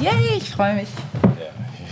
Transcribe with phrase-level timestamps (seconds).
[0.00, 0.88] Yay, ich freue mich.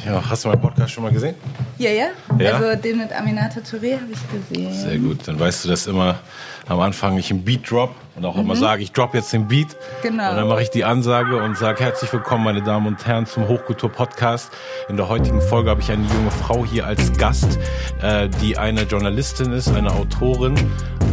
[0.04, 1.36] Ja, hast du meinen Podcast schon mal gesehen?
[1.78, 2.06] Ja, ja.
[2.38, 2.54] Ja?
[2.54, 4.72] Also den mit Aminata Touré habe ich gesehen.
[4.72, 5.28] Sehr gut.
[5.28, 6.18] Dann weißt du, dass immer
[6.66, 9.76] am Anfang ich einen Beat drop und auch immer sage, ich drop jetzt den Beat.
[10.02, 10.30] Genau.
[10.30, 13.46] Und dann mache ich die Ansage und sage herzlich willkommen, meine Damen und Herren, zum
[13.46, 14.50] Hochkultur-Podcast.
[14.88, 17.58] In der heutigen Folge habe ich eine junge Frau hier als Gast,
[18.00, 20.54] äh, die eine Journalistin ist, eine Autorin,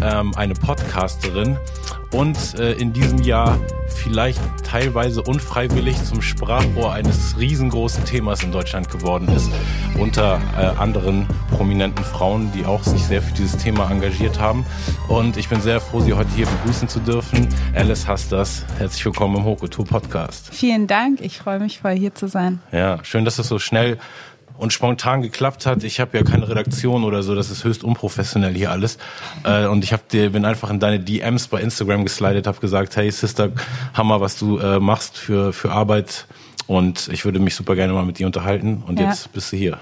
[0.02, 1.58] ähm, eine Podcasterin
[2.12, 8.90] und äh, in diesem Jahr vielleicht teilweise unfreiwillig zum Sprachrohr eines riesengroßen Themas in Deutschland
[8.90, 9.50] geworden ist,
[9.98, 14.66] unter äh, anderen prominenten Frauen, die auch sich sehr für dieses Thema engagiert haben.
[15.08, 17.48] Und ich bin sehr froh, Sie heute hier begrüßen zu dürfen.
[17.76, 20.50] Alice Hastas, herzlich willkommen im Hochkultur Podcast.
[20.52, 21.22] Vielen Dank.
[21.22, 22.62] Ich freue mich voll hier zu sein.
[22.72, 23.98] Ja, schön, dass das so schnell
[24.60, 25.84] und spontan geklappt hat.
[25.84, 28.98] Ich habe ja keine Redaktion oder so, das ist höchst unprofessionell hier alles.
[29.44, 32.96] Äh, und ich hab dir, bin einfach in deine DMs bei Instagram geslidet, habe gesagt,
[32.98, 33.52] hey Sister,
[33.94, 36.26] Hammer, was du äh, machst für, für Arbeit.
[36.68, 38.84] Und ich würde mich super gerne mal mit dir unterhalten.
[38.86, 39.08] Und Ja.
[39.10, 39.80] jetzt bist du hier.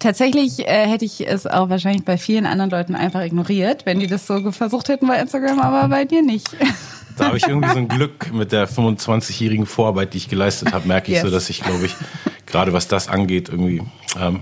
[0.00, 4.06] Tatsächlich äh, hätte ich es auch wahrscheinlich bei vielen anderen Leuten einfach ignoriert, wenn die
[4.06, 6.48] das so versucht hätten bei Instagram, aber bei dir nicht.
[7.16, 10.88] Da habe ich irgendwie so ein Glück mit der 25-jährigen Vorarbeit, die ich geleistet habe,
[10.88, 11.24] merke ich Yes.
[11.24, 11.94] so, dass ich, glaube ich,
[12.46, 13.82] gerade was das angeht, irgendwie
[14.18, 14.40] ähm,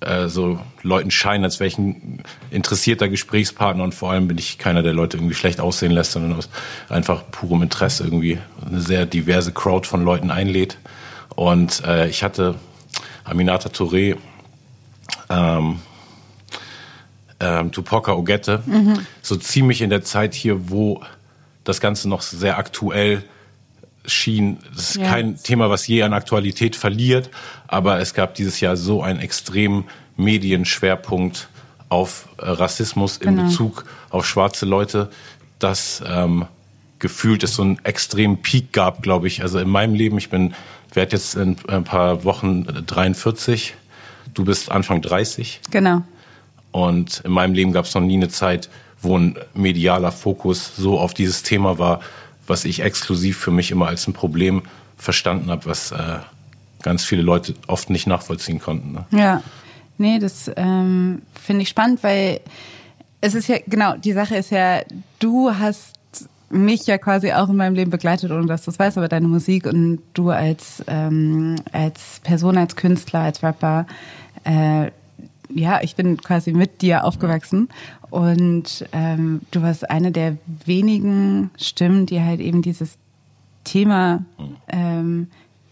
[0.00, 4.56] äh, so Leuten scheinen, als wäre ich ein interessierter Gesprächspartner und vor allem bin ich
[4.56, 6.48] keiner, der Leute irgendwie schlecht aussehen lässt, sondern aus
[6.88, 10.78] einfach purem Interesse irgendwie eine sehr diverse Crowd von Leuten einlädt.
[11.36, 12.54] Und äh, ich hatte
[13.24, 14.16] Aminata Touré,
[15.32, 15.78] ähm,
[17.40, 18.62] ähm, Tupoka Ogette,
[19.22, 21.02] so ziemlich in der Zeit hier, wo
[21.64, 23.24] das Ganze noch sehr aktuell
[24.04, 24.58] schien.
[24.74, 25.08] Das ist Ja.
[25.08, 27.30] kein Thema, was je an Aktualität verliert,
[27.68, 29.84] aber es gab dieses Jahr so einen extremen
[30.16, 31.48] Medienschwerpunkt
[31.88, 33.48] auf äh, Rassismus in Genau.
[33.48, 35.10] Bezug auf schwarze Leute,
[35.58, 36.46] dass ähm,
[36.98, 39.42] gefühlt es so einen extremen Peak gab, glaube ich.
[39.42, 40.54] Also in meinem Leben, ich bin,
[40.92, 43.74] werde jetzt in ein paar Wochen äh, 43,
[44.34, 45.60] du bist Anfang 30.
[45.70, 46.02] Genau.
[46.70, 48.68] Und in meinem Leben gab es noch nie eine Zeit,
[49.00, 52.00] wo ein medialer Fokus so auf dieses Thema war,
[52.46, 54.62] was ich exklusiv für mich immer als ein Problem
[54.96, 56.18] verstanden habe, was äh,
[56.82, 58.92] ganz viele Leute oft nicht nachvollziehen konnten.
[58.92, 59.06] Ne?
[59.10, 59.42] Ja,
[59.98, 62.40] nee, das ähm, finde ich spannend, weil
[63.20, 64.82] es ist ja, genau, die Sache ist ja,
[65.18, 65.94] du hast
[66.52, 69.28] mich ja quasi auch in meinem Leben begleitet, ohne dass du es weißt, aber deine
[69.28, 73.86] Musik und du als, ähm, als Person, als Künstler, als Rapper,
[74.44, 74.90] äh,
[75.54, 77.68] ja, ich bin quasi mit dir aufgewachsen.
[78.10, 82.98] Und ähm, du warst eine der wenigen Stimmen, die halt eben dieses
[83.64, 84.24] Thema
[84.68, 85.28] ähm,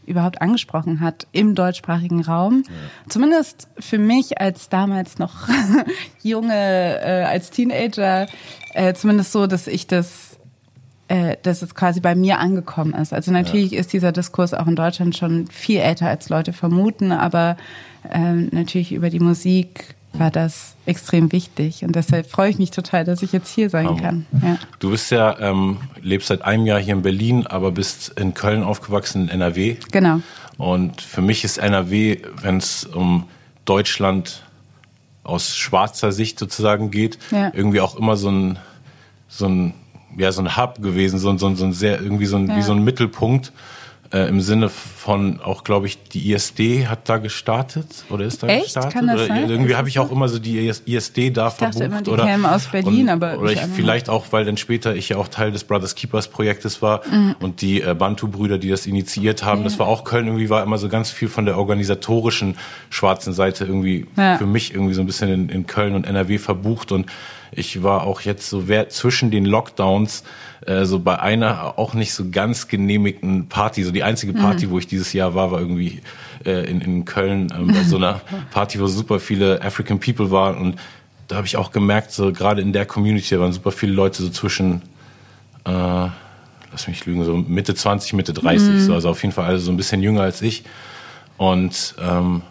[0.06, 2.64] überhaupt angesprochen hat im deutschsprachigen Raum.
[3.08, 5.48] Zumindest für mich als damals noch
[6.22, 8.26] junge, äh, als Teenager,
[8.74, 10.29] äh, zumindest so, dass ich das,
[11.10, 13.12] äh, dass es quasi bei mir angekommen ist.
[13.12, 17.56] Also natürlich ist dieser Diskurs auch in Deutschland schon viel älter, als Leute vermuten, aber
[18.09, 23.04] ähm, natürlich über die Musik war das extrem wichtig und deshalb freue ich mich total,
[23.04, 24.00] dass ich jetzt hier sein Hammer.
[24.00, 24.26] kann.
[24.43, 24.56] Ja.
[24.78, 28.62] Du bist ja, ähm, lebst seit einem Jahr hier in Berlin, aber bist in Köln
[28.62, 29.77] aufgewachsen, in NRW.
[29.91, 30.21] Genau.
[30.59, 33.27] Und für mich ist NRW, wenn es um
[33.65, 34.42] Deutschland
[35.25, 37.50] aus schwarzer Sicht sozusagen geht, Ja.
[37.54, 38.59] irgendwie auch immer so ein,
[39.28, 39.75] so ein,
[40.16, 42.48] ja, so ein Hub gewesen, so ein, so ein, so ein sehr, irgendwie so ein,
[42.48, 42.56] Ja.
[42.56, 43.53] wie so ein Mittelpunkt.
[44.12, 48.48] Äh, Im Sinne von auch, glaube ich, die ISD hat da gestartet oder ist da
[48.48, 48.65] Echt?
[48.65, 48.93] gestartet?
[48.93, 49.48] Kann das oder sein?
[49.48, 51.81] Irgendwie habe ich auch immer so die ISD da dachte verbucht.
[51.84, 54.56] immer, die oder, kämen aus Berlin, und, aber Oder ich ich, vielleicht auch, weil dann
[54.56, 57.37] später ich ja auch Teil des Brothers Keepers Projektes war Mhm.
[57.38, 60.78] und die äh, Bantu-Brüder, die das initiiert haben, das war auch Köln, irgendwie war immer
[60.78, 62.56] so ganz viel von der organisatorischen
[62.91, 64.38] schwarzen Seite irgendwie Ja.
[64.38, 67.06] für mich irgendwie so ein bisschen in, in Köln und NRW verbucht und
[67.53, 70.25] ich war auch jetzt so zwischen den Lockdowns
[70.66, 73.83] äh, so bei einer auch nicht so ganz genehmigten Party.
[73.83, 74.71] So die einzige Party, Mhm.
[74.71, 76.00] wo ich dieses Jahr war, war irgendwie
[76.44, 78.21] äh, in, in Köln ähm, bei so einer
[78.53, 80.77] Party, wo super viele African People waren und
[81.28, 84.22] da habe ich auch gemerkt, so gerade in der Community da waren super viele Leute
[84.22, 84.83] so zwischen
[85.65, 86.09] äh,
[86.72, 89.71] lass mich lügen, so Mitte 20, Mitte 30, so, also auf jeden Fall alle so
[89.71, 90.65] ein bisschen jünger als ich.
[91.36, 92.42] Und, ähm,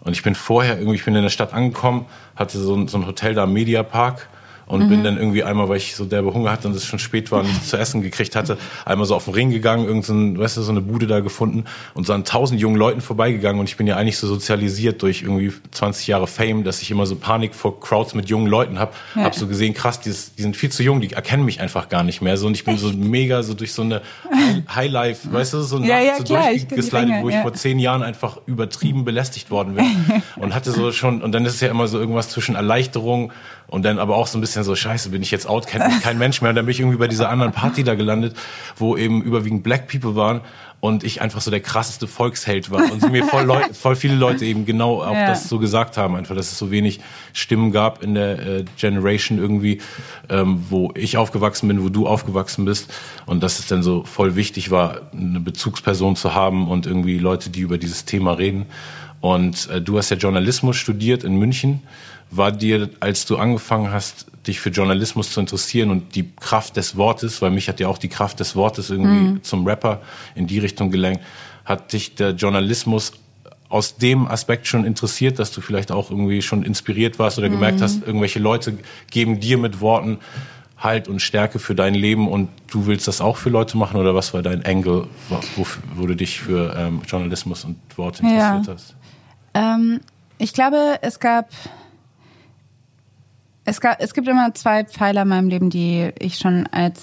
[0.00, 2.06] und ich bin vorher irgendwie, ich bin in der Stadt angekommen,
[2.36, 4.28] hatte so ein, so ein Hotel da am Mediapark
[4.66, 7.30] und bin dann irgendwie einmal, weil ich so derbe Hunger hatte und es schon spät
[7.30, 10.14] war und nichts zu essen gekriegt hatte, einmal so auf den Ring gegangen, irgend so,
[10.14, 11.64] weißt du, so eine Bude da gefunden
[11.94, 15.22] und so an tausend jungen Leuten vorbeigegangen und ich bin ja eigentlich so sozialisiert durch
[15.22, 18.92] irgendwie 20 Jahre Fame, dass ich immer so Panik vor Crowds mit jungen Leuten habe.
[19.14, 19.24] Ja.
[19.24, 21.88] Hab so gesehen, krass, die, ist, die sind viel zu jung, die erkennen mich einfach
[21.88, 24.02] gar nicht mehr so und ich bin so mega so durch so eine
[24.74, 27.42] Highlife, weißt du, so Ja, Nacht ja, so klar, durchgeslidet, wo ich ja.
[27.42, 29.86] vor zehn Jahren einfach übertrieben belästigt worden bin
[30.36, 33.32] und hatte so schon, und dann ist es ja immer so irgendwas zwischen Erleichterung
[33.66, 36.02] und dann aber auch so ein bisschen so, scheiße, bin ich jetzt out, kennt mich
[36.02, 36.50] kein Mensch mehr.
[36.50, 38.36] Und dann bin ich irgendwie bei dieser anderen Party da gelandet,
[38.76, 40.42] wo eben überwiegend Black People waren
[40.84, 44.44] und ich einfach so der krasseste Volksheld war und mir voll, Leu voll viele Leute
[44.44, 45.28] eben genau auch ja.
[45.28, 47.00] das so gesagt haben, einfach, dass es so wenig
[47.32, 49.80] Stimmen gab in der äh, Generation irgendwie,
[50.28, 52.92] ähm, wo ich aufgewachsen bin, wo du aufgewachsen bist
[53.24, 57.48] und dass es dann so voll wichtig war, eine Bezugsperson zu haben und irgendwie Leute,
[57.48, 58.66] die über dieses Thema reden.
[59.22, 61.82] Und äh, du hast ja Journalismus studiert in München.
[62.30, 66.96] War dir, als du angefangen hast, dich für Journalismus zu interessieren und die Kraft des
[66.96, 69.42] Wortes, weil mich hat ja auch die Kraft des Wortes irgendwie mhm.
[69.42, 70.02] zum Rapper
[70.34, 71.22] in die Richtung gelenkt,
[71.64, 73.12] hat dich der Journalismus
[73.68, 77.78] aus dem Aspekt schon interessiert, dass du vielleicht auch irgendwie schon inspiriert warst oder gemerkt
[77.78, 77.82] mhm.
[77.82, 78.78] hast, irgendwelche Leute
[79.10, 80.18] geben dir mit Worten
[80.76, 84.14] Halt und Stärke für dein Leben und du willst das auch für Leute machen oder
[84.14, 85.08] was war dein Angle,
[85.56, 88.72] wo, wo du dich für ähm, Journalismus und Worte interessiert ja.
[88.74, 88.94] hast?
[89.54, 90.00] Ähm,
[90.36, 91.48] ich glaube, es gab
[93.64, 97.02] es, gab, es gibt immer zwei Pfeiler in meinem Leben, die ich schon als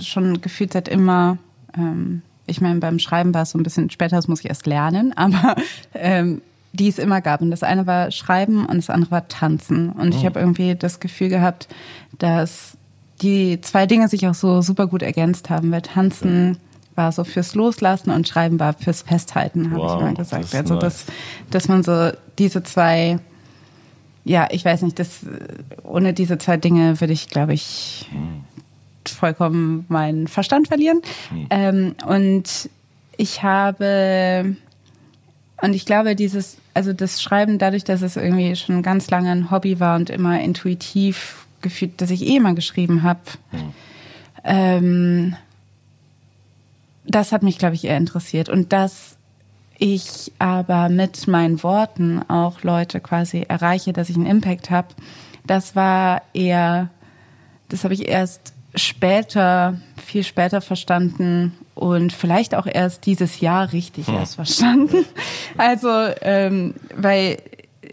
[0.00, 1.38] schon gefühlt seit immer,
[1.76, 4.66] ähm, ich meine, beim Schreiben war es so ein bisschen später, das muss ich erst
[4.66, 5.56] lernen, aber
[5.94, 6.42] ähm,
[6.72, 7.40] die es immer gab.
[7.40, 9.90] Und das eine war Schreiben und das andere war Tanzen.
[9.90, 10.16] Und oh.
[10.16, 11.68] ich habe irgendwie das Gefühl gehabt,
[12.18, 12.76] dass
[13.22, 16.58] die zwei Dinge sich auch so super gut ergänzt haben, weil Tanzen
[16.94, 20.44] war so fürs Loslassen und Schreiben war fürs Festhalten, habe wow, ich mal gesagt.
[20.44, 20.82] Das also nice.
[20.82, 21.06] dass,
[21.50, 23.18] dass man so diese zwei
[24.26, 25.20] ja, ich weiß nicht, das,
[25.84, 28.10] ohne diese zwei Dinge würde ich, glaube ich,
[29.06, 31.00] vollkommen meinen Verstand verlieren.
[31.30, 31.46] Mhm.
[31.50, 32.68] Ähm, und
[33.16, 34.56] ich habe,
[35.62, 39.52] und ich glaube, dieses, also das Schreiben, dadurch, dass es irgendwie schon ganz lange ein
[39.52, 43.20] Hobby war und immer intuitiv gefühlt, dass ich eh immer geschrieben habe,
[43.52, 43.72] mhm.
[44.42, 45.36] ähm,
[47.04, 48.48] das hat mich, glaube ich, eher interessiert.
[48.48, 49.15] Und das
[49.78, 54.88] ich aber mit meinen Worten auch Leute quasi erreiche, dass ich einen Impact habe,
[55.46, 56.90] das war eher,
[57.68, 64.06] das habe ich erst später, viel später verstanden und vielleicht auch erst dieses Jahr richtig
[64.06, 64.14] hm.
[64.14, 65.04] erst verstanden.
[65.58, 65.88] Also,
[66.20, 67.38] ähm, weil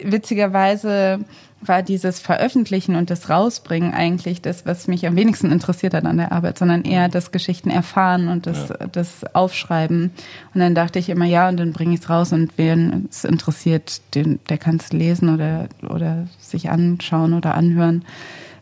[0.02, 1.20] witzigerweise
[1.68, 6.16] war dieses Veröffentlichen und das Rausbringen eigentlich das, was mich am wenigsten interessiert hat an
[6.16, 8.86] der Arbeit, sondern eher das Geschichten erfahren und das, ja.
[8.90, 10.10] das Aufschreiben.
[10.54, 13.24] Und dann dachte ich immer, ja, und dann bringe ich es raus und wen es
[13.24, 18.04] interessiert, den, der kann es lesen oder, oder sich anschauen oder anhören.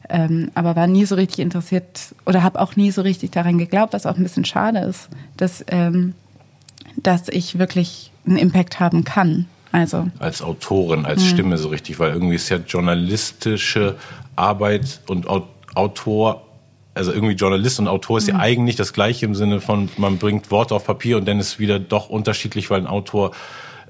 [0.08, 3.92] Ähm, aber war nie so richtig interessiert oder habe auch nie so richtig daran geglaubt,
[3.92, 6.14] was auch ein bisschen schade ist, dass, ähm,
[6.96, 9.46] dass ich wirklich einen Impact haben kann.
[9.72, 10.08] Also.
[10.18, 11.28] Als Autorin, als mhm.
[11.28, 13.96] Stimme so richtig, weil irgendwie ist ja journalistische
[14.36, 15.26] Arbeit und
[15.74, 16.46] Autor,
[16.94, 18.34] also irgendwie Journalist und Autor ist mhm.
[18.34, 21.58] ja eigentlich das gleiche im Sinne von, man bringt Worte auf Papier und dann ist
[21.58, 23.32] wieder doch unterschiedlich, weil ein Autor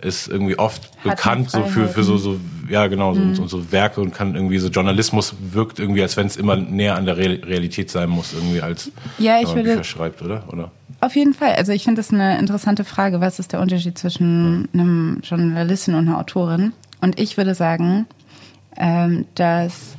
[0.00, 2.38] ist irgendwie oft Hat bekannt so für, für so, so,
[2.68, 3.34] ja genau, mhm.
[3.34, 6.96] so, so Werke und kann irgendwie so Journalismus wirkt irgendwie, als wenn es immer näher
[6.96, 10.44] an der Realität sein muss, irgendwie als ja, ich würde, Bücher schreibt, oder?
[10.48, 10.70] oder?
[11.02, 11.56] Auf jeden Fall.
[11.56, 13.20] Also ich finde das eine interessante Frage.
[13.20, 16.72] Was ist der Unterschied zwischen einem Journalistin und einer Autorin?
[17.00, 18.06] Und ich würde sagen,
[18.76, 19.96] ähm, dass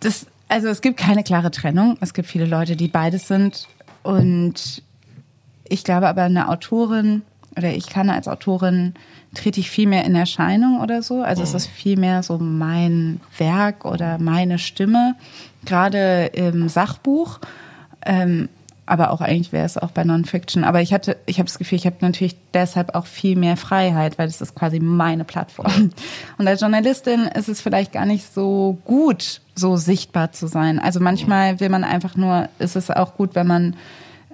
[0.00, 1.96] das, also es gibt keine klare Trennung.
[2.02, 3.66] Es gibt viele Leute, die beides sind.
[4.02, 4.82] Und
[5.66, 7.22] ich glaube aber, eine Autorin
[7.56, 8.92] oder ich kann als Autorin
[9.32, 11.22] trete ich viel mehr in Erscheinung oder so.
[11.22, 11.56] Also es mhm.
[11.56, 15.14] ist viel mehr so mein Werk oder meine Stimme,
[15.64, 17.40] gerade im Sachbuch.
[18.04, 18.50] Ähm,
[18.86, 20.64] aber auch eigentlich wäre es auch bei Non-Fiction.
[20.64, 24.18] Aber ich hatte, ich habe das Gefühl, ich habe natürlich deshalb auch viel mehr Freiheit,
[24.18, 25.90] weil das ist quasi meine Plattform.
[26.38, 30.78] Und als Journalistin ist es vielleicht gar nicht so gut, so sichtbar zu sein.
[30.78, 33.76] Also manchmal will man einfach nur, ist es auch gut, wenn man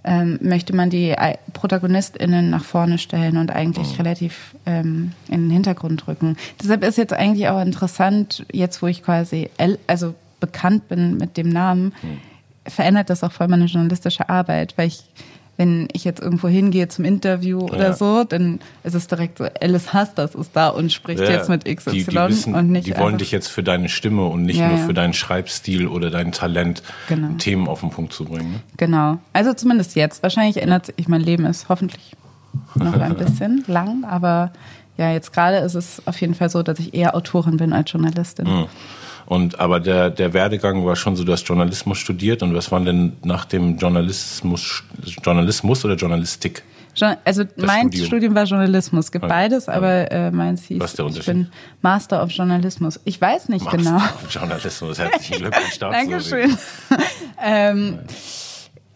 [0.03, 1.15] ähm, möchte man die
[1.53, 3.97] ProtagonistInnen nach vorne stellen und eigentlich oh.
[3.99, 6.37] relativ ähm, in den Hintergrund rücken.
[6.63, 9.51] Deshalb ist jetzt eigentlich auch interessant, jetzt wo ich quasi
[9.87, 12.19] also bekannt bin mit dem Namen, hm.
[12.71, 15.05] Verändert das auch voll meine journalistische Arbeit, weil ich
[15.61, 17.75] wenn ich jetzt irgendwo hingehe zum Interview ja.
[17.75, 21.29] oder so, dann ist es direkt so, Alice Hass, das ist da und spricht ja,
[21.29, 22.87] jetzt mit XY die, die wissen, und nicht.
[22.87, 26.09] Die wollen dich jetzt für deine Stimme und nicht ja, nur für deinen Schreibstil oder
[26.09, 27.35] dein Talent, genau.
[27.37, 28.53] Themen auf den Punkt zu bringen.
[28.53, 28.61] Ne?
[28.79, 29.19] Genau.
[29.35, 30.23] Also zumindest jetzt.
[30.23, 32.17] Wahrscheinlich ändert sich mein Leben ist hoffentlich
[32.75, 34.53] noch ein bisschen lang, aber
[34.97, 37.93] ja, jetzt gerade ist es auf jeden Fall so, dass ich eher Autorin bin als
[37.93, 38.47] Journalistin.
[39.31, 42.81] Und aber der, der Werdegang war schon so, du hast Journalismus studiert und was war
[42.81, 44.83] denn nach dem Journalismus,
[45.23, 46.65] Journalismus oder Journalistik?
[47.25, 48.07] Also das mein Studium.
[48.07, 51.49] Studium war Journalismus, es gibt beides, aber äh, meins hieß, Was ist der ich bin
[51.81, 52.99] Master of Journalismus.
[53.05, 53.97] Ich weiß nicht Master genau.
[53.99, 55.93] Of Journalismus, herzlichen Glückwunsch dazu.
[55.93, 56.59] Dankeschön.
[57.41, 58.01] ähm,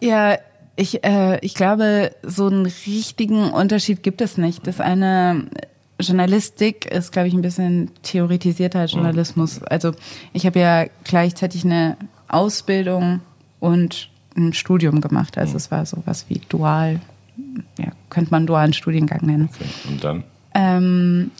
[0.01, 0.37] ja,
[0.75, 4.67] ich, äh, ich glaube, so einen richtigen Unterschied gibt es nicht.
[4.67, 5.45] Das eine
[5.99, 9.63] Journalistik ist, glaube ich, ein bisschen theoretisierter als Journalismus.
[9.63, 9.93] Also
[10.33, 11.97] ich habe ja gleichzeitig eine
[12.27, 13.21] Ausbildung
[13.59, 15.37] und ein Studium gemacht.
[15.37, 16.99] Also es war sowas wie dual
[17.77, 19.49] ja, könnte man dualen Studiengang nennen.
[19.53, 19.69] Okay.
[19.89, 20.23] Und dann?
[20.53, 21.31] Ähm,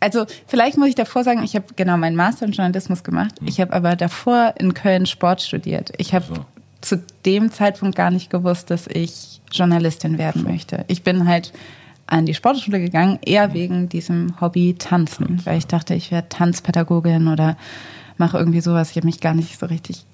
[0.00, 3.34] also vielleicht muss ich davor sagen, ich habe genau meinen Master in Journalismus gemacht.
[3.44, 5.92] Ich habe aber davor in Köln Sport studiert.
[5.98, 6.34] Ich habe So.
[6.80, 10.84] zu dem Zeitpunkt gar nicht gewusst, dass ich Journalistin werden möchte.
[10.88, 11.52] Ich bin halt
[12.06, 17.28] an die Sportschule gegangen, eher wegen diesem Hobby Tanzen, weil ich dachte, ich werde Tanzpädagogin
[17.28, 17.56] oder
[18.16, 18.90] mache irgendwie sowas.
[18.90, 20.04] Ich habe mich gar nicht so richtig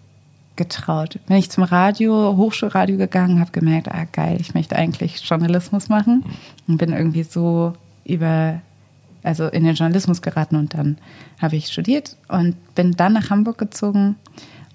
[0.57, 1.19] getraut.
[1.27, 6.25] Bin ich zum Radio, Hochschulradio gegangen, habe gemerkt, ah geil, ich möchte eigentlich Journalismus machen
[6.67, 8.61] und bin irgendwie so über
[9.23, 10.99] also in den Journalismus geraten und dann
[11.41, 14.17] habe ich studiert und bin dann nach Hamburg gezogen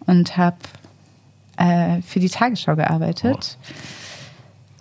[0.06, 0.58] und habe
[1.58, 3.58] äh, für die Tagesschau gearbeitet.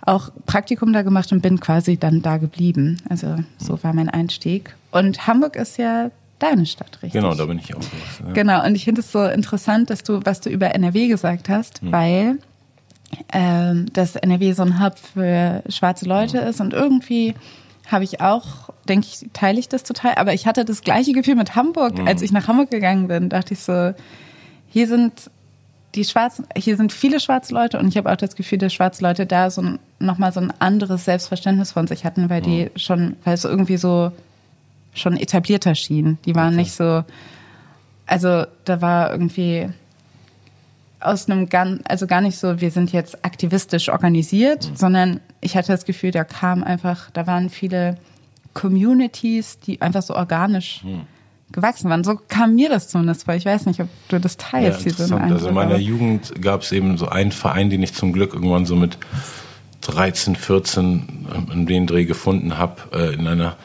[0.07, 2.97] Auch Praktikum da gemacht und bin quasi dann da geblieben.
[3.09, 4.75] Also so war mein Einstieg.
[4.91, 7.13] Und Hamburg ist ja deine Stadt, richtig?
[7.13, 8.27] Genau, da bin ich aufgewachsen.
[8.27, 8.33] Ja.
[8.33, 11.81] Genau, und ich finde es so interessant, dass du, was du über NRW gesagt hast,
[11.83, 12.39] weil
[13.33, 17.35] ähm, dass NRW so ein Hub für schwarze Leute ist und irgendwie
[17.89, 21.35] habe ich auch, denke ich, teile ich das total, aber ich hatte das gleiche Gefühl
[21.35, 23.93] mit Hamburg, als ich nach Hamburg gegangen bin, dachte ich so,
[24.67, 25.31] hier sind
[25.95, 29.03] die schwarzen, hier sind viele schwarze Leute und ich habe auch das Gefühl, dass schwarze
[29.03, 29.63] Leute da so
[29.99, 34.11] nochmal so ein anderes Selbstverständnis von sich hatten, weil die schon, weil es irgendwie so
[34.93, 36.17] schon etablierter schien.
[36.25, 37.03] Die waren nicht so,
[38.05, 39.69] also da war irgendwie
[40.99, 45.71] aus einem ganz, also gar nicht so, wir sind jetzt aktivistisch organisiert, sondern ich hatte
[45.71, 47.97] das Gefühl, da kam einfach, da waren viele
[48.53, 50.83] Communities, die einfach so organisch
[51.57, 52.03] gewachsen waren.
[52.03, 53.33] So kam mir das zumindest vor.
[53.33, 55.23] Ich weiß nicht, ob du das Ja, teilst, diesen interessant.
[55.23, 58.33] Also Eindruck, in meiner Jugend gab es eben so einen Verein, den ich zum Glück
[58.33, 58.97] irgendwann so mit
[59.81, 63.57] 13, 14 ähm, in den Dreh gefunden habe, äh, in einer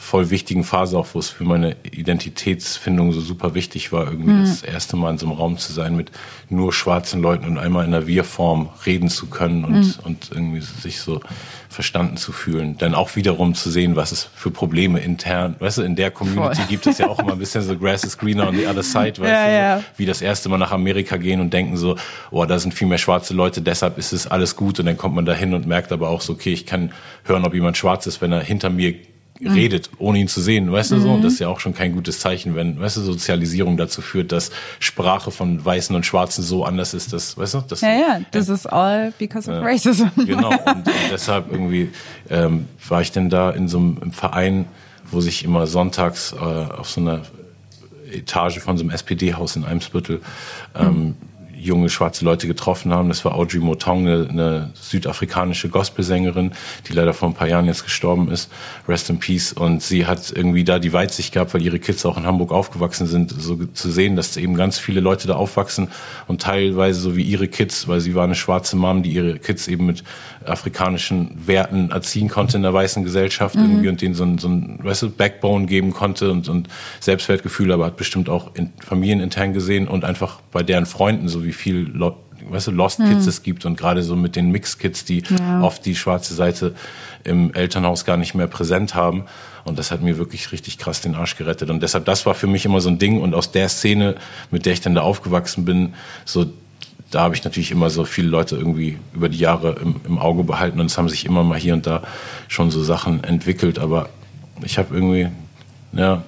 [0.00, 1.74] voll wichtigen Phase auch, wo es für meine
[2.22, 4.40] Identitätsfindung so super wichtig war, irgendwie Mhm.
[4.44, 6.12] das erste Mal in so einem Raum zu sein mit
[6.48, 9.94] nur schwarzen Leuten und einmal in der Wir-Form reden zu können und, Mhm.
[10.04, 11.20] und irgendwie sich so
[11.68, 12.78] verstanden zu fühlen.
[12.78, 16.56] Dann auch wiederum zu sehen, was es für Probleme intern, weißt du, in der Community
[16.56, 16.66] Voll.
[16.68, 19.14] gibt es ja auch immer ein bisschen so Grass is greener on the other side,
[19.20, 19.84] weißt Ja, du, ja.
[19.96, 21.96] wie das erste Mal nach Amerika gehen und denken so,
[22.30, 25.14] oh, da sind viel mehr schwarze Leute, deshalb ist es alles gut und dann kommt
[25.16, 26.92] man da hin und merkt aber auch so, okay, ich kann
[27.24, 28.94] hören, ob jemand schwarz ist, wenn er hinter mir.
[29.40, 31.92] Redet, ohne ihn zu sehen, weißt du so, und das ist ja auch schon kein
[31.92, 36.64] gutes Zeichen, wenn, weißt du, Sozialisierung dazu führt, dass Sprache von Weißen und Schwarzen so
[36.64, 40.06] anders ist, dass, weißt du, das Ja, ja, das ist all because of racism.
[40.26, 41.90] Genau, und, und deshalb irgendwie
[42.28, 44.66] ähm, war ich denn da in so einem Verein,
[45.10, 47.22] wo sich immer sonntags äh, auf so einer
[48.10, 50.20] Etage von so einem SPD-Haus in Eimsbüttel
[50.74, 51.14] ähm,
[51.60, 53.08] junge schwarze Leute getroffen haben.
[53.08, 56.52] Das war Audrey Motong, eine, eine südafrikanische Gospelsängerin,
[56.88, 58.50] die leider vor ein paar Jahren jetzt gestorben ist.
[58.88, 59.52] Rest in Peace.
[59.52, 63.06] Und sie hat irgendwie da die Weitsicht gehabt, weil ihre Kids auch in Hamburg aufgewachsen
[63.06, 65.88] sind, so zu sehen, dass eben ganz viele Leute da aufwachsen
[66.26, 69.68] und teilweise so wie ihre Kids, weil sie war eine schwarze Mom, die ihre Kids
[69.68, 70.04] eben mit
[70.44, 74.78] afrikanischen Werten erziehen konnte in der weißen Gesellschaft irgendwie und denen so ein, so ein
[74.82, 76.68] weißt du, Backbone geben konnte und, und
[77.00, 81.47] Selbstwertgefühl, aber hat bestimmt auch in familienintern gesehen und einfach bei deren Freunden, so wie
[81.52, 82.16] viel Lo
[82.50, 85.60] weißt du, Lost Kids es gibt und gerade so mit den Mixed Kids, die Ja.
[85.60, 86.74] oft die schwarze Seite
[87.24, 89.24] im Elternhaus gar nicht mehr präsent haben.
[89.64, 91.68] Und das hat mir wirklich richtig krass den Arsch gerettet.
[91.68, 93.20] Und deshalb, das war für mich immer so ein Ding.
[93.20, 94.14] Und aus der Szene,
[94.52, 96.46] mit der ich dann da aufgewachsen bin, so
[97.10, 100.44] da habe ich natürlich immer so viele Leute irgendwie über die Jahre im, im Auge
[100.44, 102.02] behalten und es haben sich immer mal hier und da
[102.48, 104.10] schon so Sachen entwickelt, aber
[104.62, 105.28] ich habe irgendwie,
[105.92, 106.22] ja,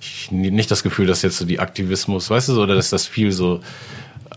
[0.00, 3.06] ich, nicht das Gefühl, dass jetzt so die Aktivismus, weißt du, so, oder dass das
[3.06, 3.60] viel so,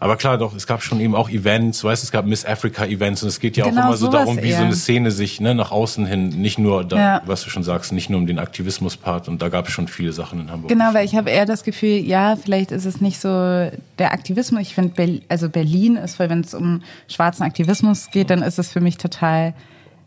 [0.05, 2.85] aber klar, doch, es gab schon eben auch Events, weißt du, es gab Miss Africa
[2.85, 4.65] Events und es geht ja auch Genau immer so darum, wie so eher.
[4.65, 7.21] eine Szene sich ne, nach außen hin, nicht nur, da, Ja.
[7.25, 10.13] was du schon sagst, nicht nur um den Aktivismus-Part und da gab es schon viele
[10.13, 10.69] Sachen in Hamburg.
[10.69, 14.61] Genau, weil ich habe eher das Gefühl, ja, vielleicht ist es nicht so der Aktivismus.
[14.61, 18.59] Ich finde, Berlin, also Berlin ist, weil wenn es um schwarzen Aktivismus geht, dann ist
[18.59, 19.53] es für mich total,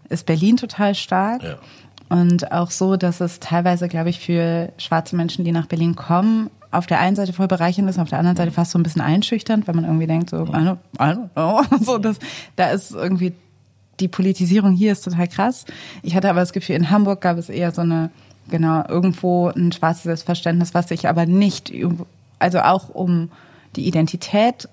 [0.08, 1.42] ist Berlin total stark.
[1.42, 1.58] Ja.
[2.08, 6.48] Und auch so, dass es teilweise, glaube ich, für schwarze Menschen, die nach Berlin kommen,
[6.70, 8.82] auf der einen Seite voll bereichernd ist, und auf der anderen Seite fast so ein
[8.82, 11.62] bisschen einschüchternd, weil man irgendwie denkt, so, I don't, know.
[11.80, 12.18] so, das,
[12.56, 13.32] da ist irgendwie
[14.00, 15.64] die Politisierung hier ist total krass.
[16.02, 18.10] Ich hatte aber das Gefühl, in Hamburg gab es eher so eine,
[18.48, 21.72] genau, irgendwo ein schwarzes Selbstverständnis, was sich aber nicht,
[22.38, 23.30] also auch um
[23.76, 24.68] die Identität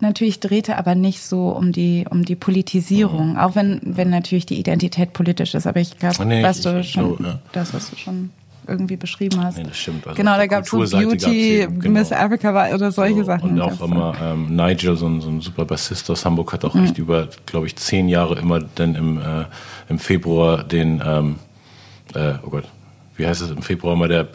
[0.00, 3.36] natürlich drehte, aber nicht so um die, um die Politisierung.
[3.36, 5.66] Auch wenn, wenn natürlich die Identität politisch ist.
[5.66, 7.38] Aber ich glaube, Nee, was du schon, glaube, ja.
[7.52, 8.30] das, was du schon
[8.68, 9.56] irgendwie beschrieben hast.
[9.58, 10.06] Nee, das stimmt.
[10.06, 11.90] Also genau, da gab es so Beauty, genau.
[11.98, 13.50] Miss Africa war oder solche So, Sachen.
[13.52, 16.74] Und auch immer ähm, Nigel, so ein, so ein super Bassist aus Hamburg, hat auch
[16.74, 16.84] Mhm.
[16.84, 19.44] echt über, glaube ich, zehn Jahre immer dann im, äh,
[19.88, 21.36] im Februar den, ähm,
[22.14, 22.64] äh, oh Gott,
[23.16, 24.26] wie heißt es im Februar mal der äh,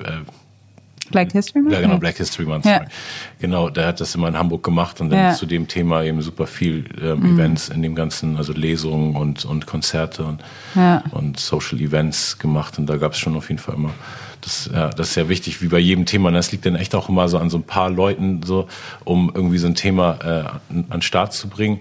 [1.14, 1.74] Black History Month?
[1.74, 2.66] Ja, genau, Black History Month.
[2.66, 2.82] Ja.
[3.40, 5.34] Genau, der hat das immer in Hamburg gemacht und dann Ja.
[5.34, 7.34] zu dem Thema eben super viel ähm, Mhm.
[7.40, 10.44] Events in dem ganzen, also Lesungen und, und Konzerte und,
[10.76, 11.04] Ja.
[11.12, 13.92] und Social Events gemacht und da gab es schon auf jeden Fall immer.
[14.42, 16.28] Das, ja, das ist ja wichtig, wie bei jedem Thema.
[16.28, 18.68] Und Das liegt dann echt auch immer so an so ein paar Leuten, so,
[19.06, 21.80] um irgendwie so ein Thema äh, an, an den Start zu bringen.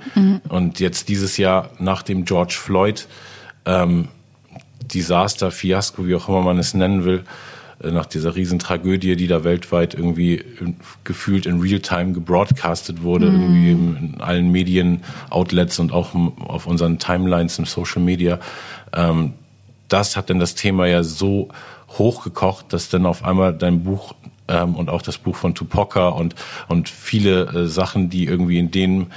[0.49, 3.09] Und jetzt dieses Jahr nach dem George Floyd
[3.67, 4.07] ähm,
[4.95, 7.25] Desaster, Fiasko, wie auch immer man es nennen will,
[7.91, 10.45] nach dieser Riesentragödie, die da weltweit irgendwie
[11.05, 17.65] gefühlt in Realtime gebroadcastet wurde, irgendwie in, allen Medien-Outlets und auch auf unseren Timelines im
[17.65, 18.39] Social Media.
[18.93, 19.33] Ähm,
[19.89, 21.49] das hat dann das Thema ja so
[21.99, 24.15] hochgekocht, dass dann auf einmal dein Buch
[24.49, 26.35] ähm, und auch das Buch von Tupoka und,
[26.69, 29.13] und viele äh, Sachen, die irgendwie in denen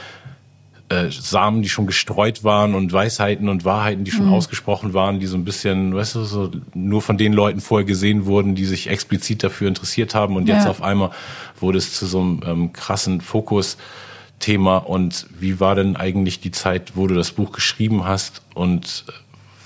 [0.96, 5.28] äh, Samen, die schon gestreut waren und Weisheiten und Wahrheiten, die schon ausgesprochen waren, die
[5.28, 8.88] so ein bisschen, weißt du, so nur von den Leuten vorher gesehen wurden, die sich
[8.90, 10.36] explizit dafür interessiert haben.
[10.36, 10.70] Und jetzt Ja.
[10.72, 11.12] auf einmal
[11.60, 14.78] wurde es zu so einem ähm, krassen Fokusthema.
[14.78, 18.42] Und wie war denn eigentlich die Zeit, wo du das Buch geschrieben hast?
[18.54, 19.12] Und äh,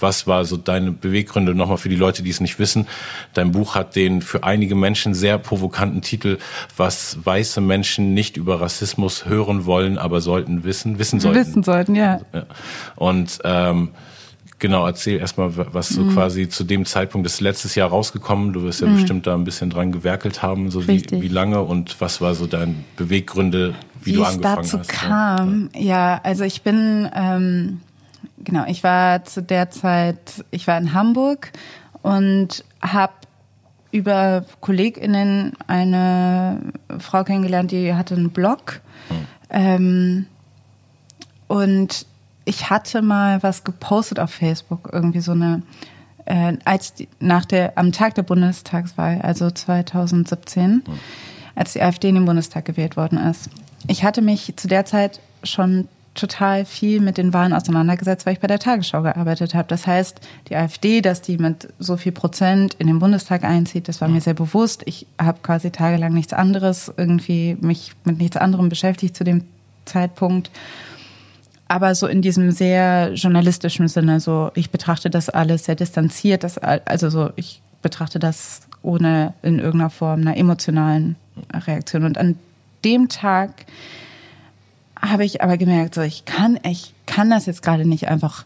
[0.01, 2.87] was war so deine Beweggründe nochmal für die Leute, die es nicht wissen?
[3.33, 6.37] Dein Buch hat den für einige Menschen sehr provokanten Titel,
[6.77, 11.39] was weiße Menschen nicht über Rassismus hören wollen, aber sollten wissen, wissen sollten.
[11.39, 12.21] Wissen sollten, ja.
[12.33, 12.45] Ja.
[12.95, 13.89] Und ähm,
[14.59, 15.95] genau, erzähl erstmal, was Mhm.
[15.95, 18.53] so quasi zu dem Zeitpunkt ist letztes Jahr rausgekommen.
[18.53, 21.21] Du wirst ja bestimmt da ein bisschen dran gewerkelt haben, so wie, Mhm.
[21.21, 24.89] Wie lange und was war so dein Beweggründe, wie, du es angefangen dazu hast.
[24.89, 25.69] kam.
[25.75, 26.19] Ja.
[26.23, 27.81] also ich bin, ähm,
[28.43, 31.51] genau, ich war zu der Zeit, ich war in Hamburg
[32.01, 33.13] und habe
[33.91, 36.59] über KollegInnen eine
[36.99, 38.81] Frau kennengelernt, die hatte einen Blog.
[39.49, 40.27] Ähm,
[41.47, 42.05] und
[42.45, 45.63] ich hatte mal was gepostet auf Facebook, irgendwie so eine,
[46.25, 50.83] äh, als die, nach der, am Tag der Bundestagswahl, also 2017,
[51.55, 53.49] als die AfD in den Bundestag gewählt worden ist.
[53.87, 55.87] Ich hatte mich zu der Zeit schon
[56.19, 59.67] total viel mit den Wahlen auseinandergesetzt, weil ich bei der Tagesschau gearbeitet habe.
[59.67, 64.01] Das heißt, die AfD, dass die mit so viel Prozent in den Bundestag einzieht, das
[64.01, 64.83] war mir sehr bewusst.
[64.85, 69.43] Ich habe quasi tagelang nichts anderes, irgendwie mich mit nichts anderem beschäftigt zu dem
[69.85, 70.51] Zeitpunkt.
[71.67, 76.57] Aber so in diesem sehr journalistischen Sinne, so ich betrachte das alles sehr distanziert, das,
[76.57, 81.15] also so ich betrachte das ohne in irgendeiner Form einer emotionalen
[81.53, 82.05] Reaktion.
[82.05, 82.35] Und an
[82.83, 83.65] dem Tag
[85.01, 88.45] habe ich aber gemerkt, so ich kann, ich kann das jetzt gerade nicht einfach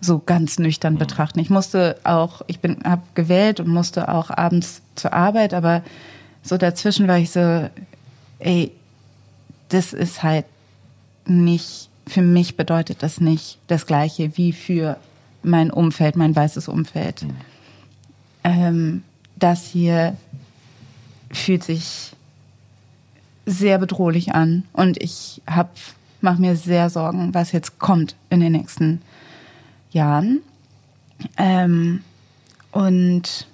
[0.00, 1.38] so ganz nüchtern betrachten.
[1.40, 5.82] Ich musste auch, ich bin, habe gewählt und musste auch abends zur Arbeit, aber
[6.42, 7.68] so dazwischen war ich so,
[8.38, 8.72] ey,
[9.68, 10.46] das ist halt
[11.26, 14.96] nicht, für mich bedeutet das nicht das Gleiche wie für
[15.42, 17.26] mein Umfeld, mein weißes Umfeld.
[18.42, 19.02] Ähm,
[19.36, 20.16] das hier
[21.30, 22.12] fühlt sich
[23.46, 25.70] sehr bedrohlich an und ich hab,
[26.20, 29.02] mache mir sehr Sorgen, was jetzt kommt in den nächsten
[29.90, 30.40] Jahren.
[31.36, 32.02] Ähm,
[32.72, 33.46] und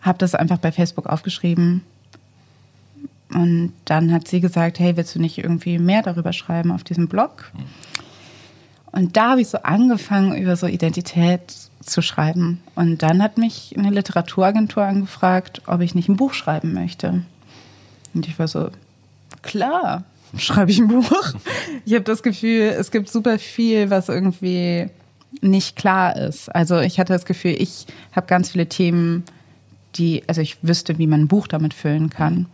[0.00, 1.82] habe das einfach bei Facebook aufgeschrieben.
[3.32, 7.08] Und dann hat sie gesagt, hey, willst du nicht irgendwie mehr darüber schreiben auf diesem
[7.08, 7.52] Blog?
[8.92, 12.60] Und da habe ich so angefangen, über so Identität zu schreiben.
[12.74, 17.22] Und dann hat mich eine Literaturagentur angefragt, ob ich nicht ein Buch schreiben möchte.
[18.14, 18.70] Und ich war so,
[19.42, 20.04] klar,
[20.36, 21.34] schreibe ich ein Buch.
[21.84, 24.88] Ich habe das Gefühl, es gibt super viel, was irgendwie
[25.40, 26.54] nicht klar ist.
[26.54, 29.24] Also ich hatte das Gefühl, ich habe ganz viele Themen,
[29.96, 32.46] die, also ich wüsste, wie man ein Buch damit füllen kann.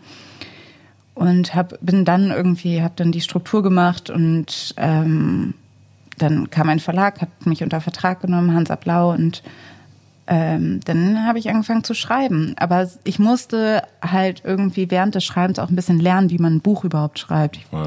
[1.14, 5.54] Und hab, bin dann irgendwie, habe dann die Struktur gemacht und ähm,
[6.18, 9.42] dann kam ein Verlag, hat mich unter Vertrag genommen, Hansa Blau, und
[10.28, 12.54] ähm, dann habe ich angefangen zu schreiben.
[12.58, 16.60] Aber ich musste halt irgendwie während des Schreibens auch ein bisschen lernen, wie man ein
[16.60, 17.56] Buch überhaupt schreibt.
[17.58, 17.86] Ich, Ja.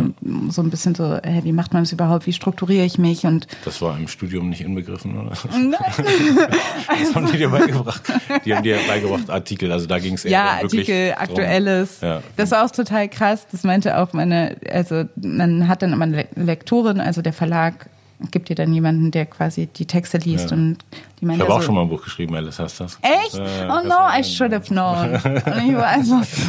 [0.50, 3.48] So ein bisschen so, hey, wie macht man das überhaupt, wie strukturiere ich mich und
[3.66, 5.32] Das war im Studium nicht inbegriffen, oder?
[5.52, 5.78] Nein.
[6.88, 8.02] Das haben die dir beigebracht.
[8.46, 12.02] Die haben dir beigebracht Artikel, also da ging es eher ja, dann wirklich Artikel, aktuelles.
[12.02, 12.22] Ja.
[12.36, 13.46] Das war auch total krass.
[13.52, 17.90] Das meinte auch meine, also man hat dann immer eine Le- Lektorin, also der Verlag
[18.32, 20.58] gibt dir dann jemanden, der quasi die Texte liest Ja.
[20.58, 22.84] und die Ich meinte habe auch so, schon mal ein Buch geschrieben, Alice, hast du
[22.84, 23.00] das?
[23.02, 23.36] Echt?
[23.36, 25.14] Ja, oh no, I should have known.
[25.14, 25.26] Und
[25.70, 26.48] ich war einfach so,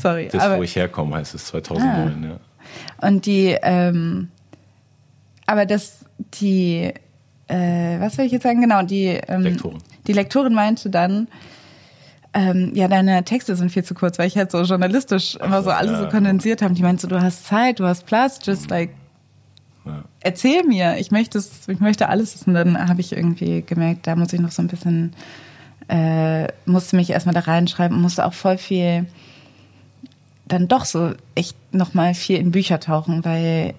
[0.00, 0.28] sorry.
[0.32, 3.06] Das, aber, wo ich herkomme, heißt es 2009, ja.
[3.06, 4.28] und die, ähm,
[5.46, 6.04] aber das,
[6.40, 6.92] die,
[7.48, 8.60] äh, was soll ich jetzt sagen?
[8.62, 9.78] Genau, die, ähm, Lektorin.
[10.06, 11.28] die Lektorin meinte dann,
[12.34, 15.70] ähm, ja, deine Texte sind viel zu kurz, weil ich halt so journalistisch immer so
[15.70, 16.72] alles so kondensiert habe.
[16.72, 18.88] Die meinte so, du hast Zeit, du hast Platz, just like,
[19.84, 20.04] Ja.
[20.20, 22.54] erzähl mir, ich möchte es, ich möchte alles wissen.
[22.54, 25.12] Dann habe ich irgendwie gemerkt, da muss ich noch so ein bisschen
[25.88, 29.06] äh, musste mich erstmal da reinschreiben, musste auch voll viel
[30.46, 33.74] dann doch so echt nochmal viel in Bücher tauchen, weil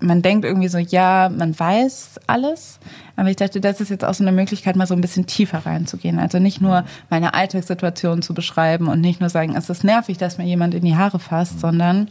[0.00, 2.80] man denkt irgendwie so, ja, man weiß alles,
[3.16, 5.64] aber ich dachte, das ist jetzt auch so eine Möglichkeit, mal so ein bisschen tiefer
[5.64, 6.18] reinzugehen.
[6.18, 10.38] Also nicht nur meine Alltagssituation zu beschreiben und nicht nur sagen, es ist nervig, dass
[10.38, 12.08] mir jemand in die Haare fasst, sondern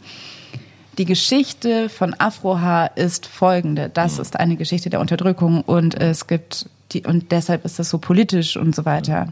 [0.98, 3.90] die Geschichte von Afrohaar ist folgende.
[3.90, 7.98] Das ist eine Geschichte der Unterdrückung und es gibt die, und deshalb ist das so
[7.98, 9.32] politisch und so weiter.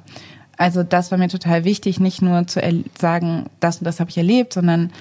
[0.58, 2.62] Also das war mir total wichtig, nicht nur zu
[2.98, 4.92] sagen, das und das habe ich erlebt, sondern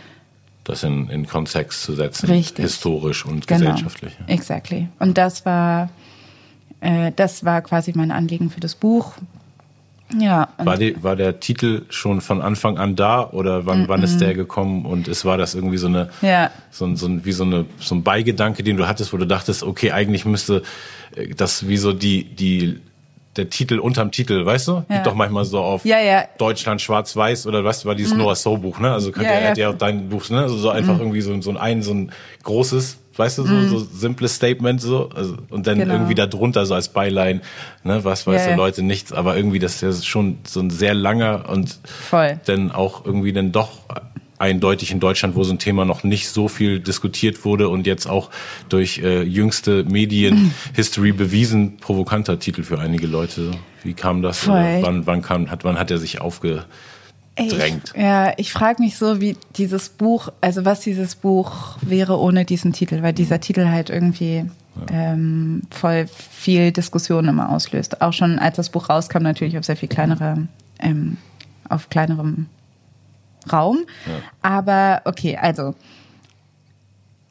[0.64, 2.64] das in, in Kontext zu setzen, Richtig.
[2.64, 3.61] historisch und genau.
[3.61, 4.16] gesellschaftlich.
[4.27, 4.88] Exactly.
[4.99, 5.88] Und das war,
[6.81, 9.14] äh, das war quasi mein Anliegen für das Buch.
[10.16, 10.49] Ja.
[10.57, 13.88] War, die, war der Titel schon von Anfang an da oder wann, mm -mm.
[13.88, 16.51] wann ist der gekommen und es war das irgendwie so eine, ja.
[16.71, 19.92] so, so, wie so, eine, so ein Beigedanke, den du hattest, wo du dachtest, okay,
[19.92, 20.62] eigentlich müsste
[21.14, 22.81] äh, das wie so die, die
[23.37, 24.73] der Titel unterm Titel, weißt du?
[24.73, 24.97] Ja.
[24.97, 26.25] Gibt doch manchmal so auf ja, ja.
[26.38, 28.21] Deutschland schwarz-weiß oder was war dieses mhm.
[28.21, 28.92] Noah So Buch, ne?
[28.92, 30.40] Also könnte ja, er ja auch dein Buch, ne?
[30.40, 31.01] Also so einfach mhm.
[31.01, 33.69] irgendwie so, so ein, so ein großes, weißt du, so, mhm.
[33.69, 35.95] so simples Statement so also, und dann genau.
[35.95, 37.43] irgendwie da drunter so als Beilein,
[37.85, 38.05] ne?
[38.05, 41.49] Was weiß ja, Leute nichts, aber irgendwie das ist ja schon so ein sehr langer
[41.49, 42.41] und Voll.
[42.47, 43.71] dann auch irgendwie dann doch
[44.39, 48.07] eindeutig in Deutschland, wo so ein Thema noch nicht so viel diskutiert wurde und jetzt
[48.07, 48.31] auch
[48.69, 53.51] durch äh, jüngste Medienhistory bewiesen, provokanter Titel für einige Leute.
[53.83, 54.47] Wie kam das?
[54.83, 56.21] Wann, wann, kam, hat, wann hat er sich
[57.38, 57.92] aufgedrängt?
[57.94, 62.44] Ich, ja, ich frage mich so, wie dieses Buch, also was dieses Buch wäre ohne
[62.44, 64.51] diesen Titel, weil dieser Titel halt irgendwie
[64.90, 68.01] ähm, voll viel Diskussion immer auslöst.
[68.01, 70.46] Auch schon als das Buch rauskam, natürlich auf sehr viel kleinere,
[70.79, 71.16] ähm,
[71.68, 72.46] auf kleinerem
[73.53, 73.87] Raum.
[74.07, 74.12] Ja.
[74.42, 75.74] Aber okay, also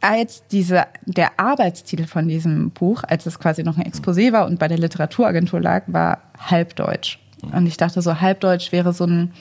[0.02, 4.60] als diese, der Arbeitstitel von diesem Buch, als es quasi noch ein Exposé war und
[4.60, 7.20] bei der Literaturagentur lag, war Halbdeutsch.
[7.42, 9.34] Und ich dachte so, Halbdeutsch wäre so ein,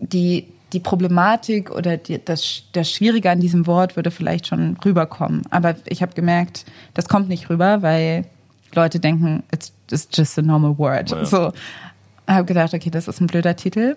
[0.00, 5.42] die, die Problematik oder die, das, das Schwierige an diesem Wort würde vielleicht schon rüberkommen.
[5.50, 8.24] Aber ich habe gemerkt, das kommt nicht rüber, weil
[8.74, 11.10] Leute denken, it's, it's just a normal word.
[11.10, 11.24] Ja.
[11.24, 11.52] So,
[12.26, 13.96] habe gedacht, okay, das ist ein blöder Titel.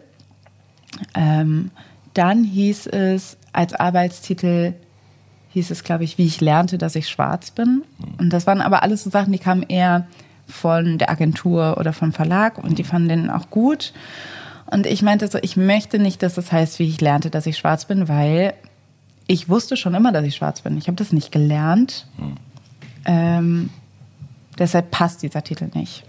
[1.15, 1.71] Ähm,
[2.13, 4.73] dann hieß es als Arbeitstitel,
[5.49, 7.83] hieß es, glaube ich, wie ich lernte, dass ich schwarz bin.
[8.19, 10.07] Und das waren aber alles so Sachen, die kamen eher
[10.47, 13.93] von der Agentur oder vom Verlag und die fanden den auch gut.
[14.71, 17.57] Und ich meinte so, ich möchte nicht, dass das heißt, wie ich lernte, dass ich
[17.57, 18.53] schwarz bin, weil
[19.27, 20.77] ich wusste schon immer, dass ich schwarz bin.
[20.77, 22.07] Ich habe das nicht gelernt.
[23.05, 23.69] Ähm,
[24.57, 26.03] deshalb passt dieser Titel nicht.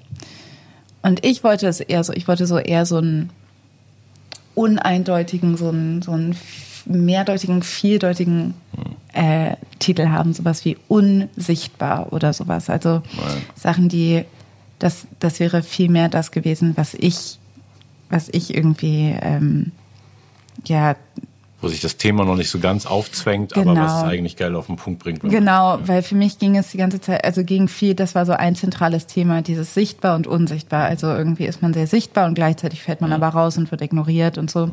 [1.02, 3.30] Und ich wollte es eher so, ich wollte so eher so ein
[4.54, 6.36] uneindeutigen, so einen, so einen
[6.84, 8.54] mehrdeutigen, vieldeutigen
[9.12, 12.68] äh, Titel haben, sowas wie unsichtbar oder sowas.
[12.68, 13.42] Also Nein.
[13.54, 14.24] Sachen, die,
[14.78, 17.38] das, das wäre viel mehr das gewesen, was ich,
[18.10, 19.72] was ich irgendwie, ähm,
[20.66, 20.96] ja,
[21.62, 23.72] wo sich das Thema noch nicht so ganz aufzwängt, genau.
[23.72, 25.20] aber was es eigentlich geil auf den Punkt bringt.
[25.20, 25.88] Genau, ja.
[25.88, 28.56] weil für mich ging es die ganze Zeit, also ging viel, das war so ein
[28.56, 30.86] zentrales Thema, dieses sichtbar und unsichtbar.
[30.86, 33.16] Also irgendwie ist man sehr sichtbar und gleichzeitig fällt man ja.
[33.16, 34.70] aber raus und wird ignoriert und so.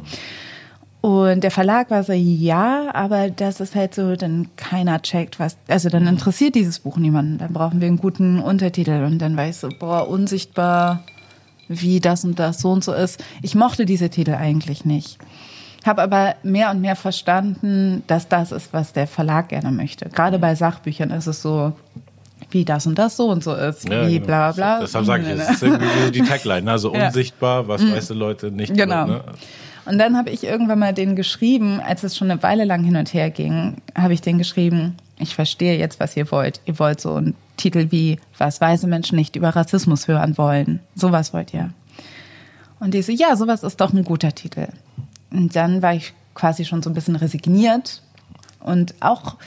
[1.02, 5.58] Und der Verlag war so, ja, aber das ist halt so, dann keiner checkt, was,
[5.68, 7.38] also dann interessiert dieses Buch niemanden.
[7.38, 11.04] Dann brauchen wir einen guten Untertitel und dann weiß so, boah, unsichtbar,
[11.68, 13.24] wie das und das so und so ist.
[13.42, 15.18] Ich mochte diese Titel eigentlich nicht
[15.88, 20.10] habe aber mehr und mehr verstanden, dass das ist, was der Verlag gerne möchte.
[20.10, 21.74] Gerade bei Sachbüchern ist es so,
[22.52, 24.26] wie das und das so und so ist, ja, wie genau.
[24.26, 24.80] bla bla bla.
[24.82, 27.08] Deshalb sage ich, es ist irgendwie die Tagline, also ja.
[27.08, 27.94] unsichtbar, was mhm.
[27.94, 28.76] weiße Leute nicht.
[28.76, 29.06] Genau.
[29.06, 29.22] Tun, ne?
[29.88, 32.98] Und dann habe ich irgendwann mal den geschrieben, als es schon eine Weile lang hin
[32.98, 36.60] und her ging, habe ich den geschrieben, ich verstehe jetzt, was ihr wollt.
[36.66, 40.82] Ihr wollt so einen Titel wie, was weiße Menschen nicht über Rassismus hören wollen.
[40.94, 41.72] Sowas wollt ihr.
[42.80, 44.68] Und die so, ja, sowas ist doch ein guter Titel.
[45.32, 48.02] Und dann war ich quasi schon so ein bisschen resigniert
[48.60, 49.38] und auch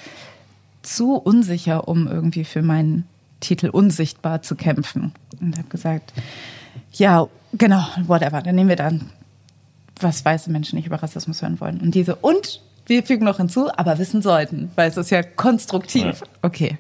[0.83, 3.07] zu unsicher, um irgendwie für meinen
[3.41, 5.13] Titel unsichtbar zu kämpfen.
[5.39, 6.15] Und habe gesagt,
[6.93, 9.11] ja, genau, whatever, dann nehmen wir dann,
[10.03, 11.81] was weiße Menschen nicht über Rassismus hören wollen.
[11.81, 16.05] Und diese, und wir fügen noch hinzu, aber wissen sollten, weil es ist ja konstruktiv.
[16.21, 16.27] Ja.
[16.43, 16.79] Okay,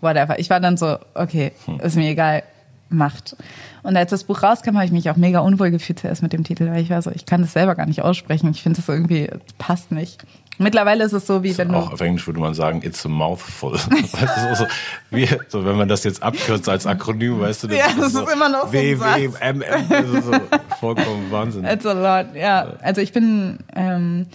[0.00, 0.38] whatever.
[0.38, 1.80] Ich war dann so, okay, hm.
[1.80, 2.42] ist mir egal,
[2.88, 3.36] macht.
[3.82, 6.44] Und als das Buch rauskam, habe ich mich auch mega unwohl gefühlt zuerst mit dem
[6.44, 8.50] Titel, weil ich war so, ich kann das selber gar nicht aussprechen.
[8.50, 10.24] Ich finde das irgendwie, passt nicht.
[10.58, 11.76] Mittlerweile ist es so, wie wenn du.
[11.76, 13.76] Auch auf Englisch würde man sagen, it's a mouthful.
[13.78, 14.66] so, so,
[15.10, 18.20] wie, so, wenn man das jetzt abkürzt als Akronym, weißt du, das, ja, das ist,
[18.20, 18.72] ist immer noch so.
[18.72, 20.32] W, W, M, M, das ist so
[20.78, 21.64] vollkommen Wahnsinn.
[21.64, 22.74] It's a lot, ja.
[22.82, 24.26] Also ich bin, ähm,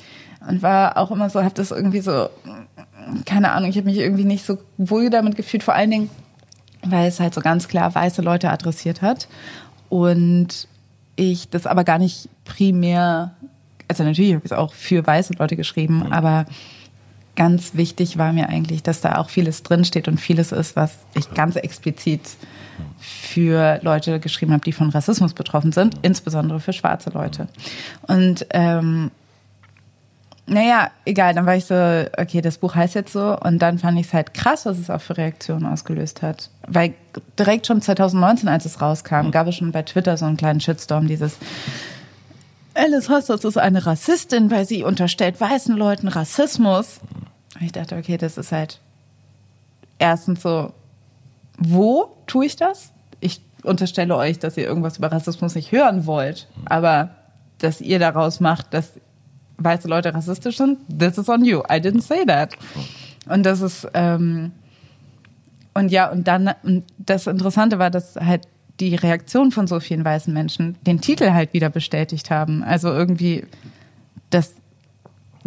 [0.48, 2.30] und war auch immer so, habe das irgendwie so,
[3.26, 6.10] keine Ahnung, ich habe mich irgendwie nicht so wohl damit gefühlt, vor allen Dingen,
[6.84, 9.28] weil es halt so ganz klar weiße Leute adressiert hat.
[9.90, 10.68] Und
[11.16, 13.36] ich das aber gar nicht primär,
[13.88, 16.14] also natürlich habe ich es auch für weiße Leute geschrieben, mhm.
[16.14, 16.46] aber
[17.36, 21.34] ganz wichtig war mir eigentlich, dass da auch vieles drinsteht und vieles ist, was ich
[21.34, 22.22] ganz explizit
[23.00, 27.48] für Leute geschrieben habe, die von Rassismus betroffen sind, insbesondere für schwarze Leute.
[28.08, 29.12] Und ähm,
[30.50, 31.76] naja, egal, dann war ich so,
[32.18, 33.38] okay, das Buch heißt jetzt so.
[33.38, 36.50] Und dann fand ich es halt krass, was es auch für Reaktionen ausgelöst hat.
[36.68, 36.94] Weil
[37.38, 41.08] direkt schon 2019, als es rauskam, gab es schon bei Twitter so einen kleinen Shitstorm,
[41.08, 41.38] dieses
[42.78, 47.00] Alice Hostos ist eine Rassistin, weil sie unterstellt weißen Leuten Rassismus.
[47.60, 48.80] Ich dachte, okay, das ist halt
[49.98, 50.74] erstens so,
[51.58, 52.92] wo tue ich das?
[53.20, 57.10] Ich unterstelle euch, dass ihr irgendwas über Rassismus nicht hören wollt, aber
[57.58, 58.94] dass ihr daraus macht, dass
[59.58, 61.60] weiße Leute rassistisch sind, this is on you.
[61.62, 62.52] I didn't say that.
[63.28, 64.52] Und das ist, ähm,
[65.74, 68.48] und ja, und dann, und das Interessante war, dass halt
[68.80, 72.64] die Reaktion von so vielen weißen Menschen den Titel halt wieder bestätigt haben.
[72.64, 73.46] Also irgendwie,
[74.30, 74.56] das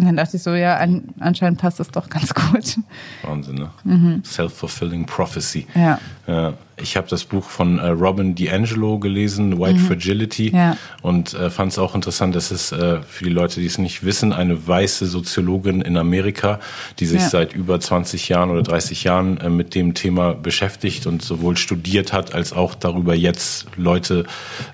[0.01, 2.79] und dann dachte ich so, ja, an, anscheinend passt das doch ganz gut.
[3.23, 3.71] Wahnsinn, ne?
[3.85, 4.23] Mhm.
[4.25, 5.67] Self-fulfilling Prophecy.
[5.75, 6.01] Ja.
[6.27, 9.85] Äh, ich habe das Buch von äh, Robin DiAngelo gelesen, White mhm.
[9.85, 10.79] Fragility, ja.
[11.03, 14.03] und äh, fand es auch interessant, dass es äh, für die Leute, die es nicht
[14.03, 16.61] wissen, eine weiße Soziologin in Amerika,
[16.99, 17.29] die sich ja.
[17.29, 22.15] seit über 20 Jahren oder 30 Jahren äh, mit dem Thema beschäftigt und sowohl studiert
[22.15, 24.25] hat, als auch darüber jetzt Leute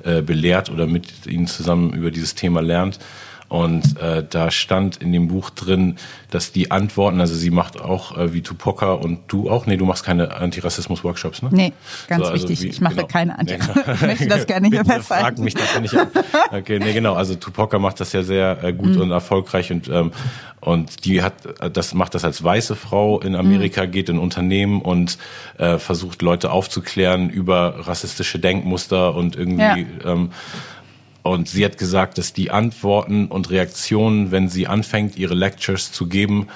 [0.04, 3.00] äh, belehrt oder mit ihnen zusammen über dieses Thema lernt.
[3.48, 5.96] Und äh, da stand in dem Buch drin,
[6.30, 9.84] dass die Antworten, also sie macht auch äh, wie Tupoka und du auch, nee, du
[9.84, 11.50] machst keine Antirassismus-Workshops, ne?
[11.52, 11.72] Nee,
[12.08, 13.06] ganz so, also wichtig, wie, ich mache genau.
[13.06, 13.86] keine Antirassismus.
[13.94, 15.24] ich möchte das gerne hier festhalten.
[15.24, 16.08] Frag mich das nicht an.
[16.50, 19.02] Okay, nee, genau, also Tupoka macht das ja sehr äh, gut mhm.
[19.02, 20.10] und erfolgreich und ähm,
[20.60, 21.34] und die hat
[21.72, 23.90] das macht das als weiße Frau in Amerika, mhm.
[23.92, 25.16] geht in Unternehmen und
[25.58, 29.76] äh, versucht Leute aufzuklären über rassistische Denkmuster und irgendwie ja.
[30.12, 30.30] ähm,
[31.26, 36.06] und sie hat gesagt, dass die Antworten und Reaktionen, wenn sie anfängt, ihre Lectures zu
[36.06, 36.48] geben,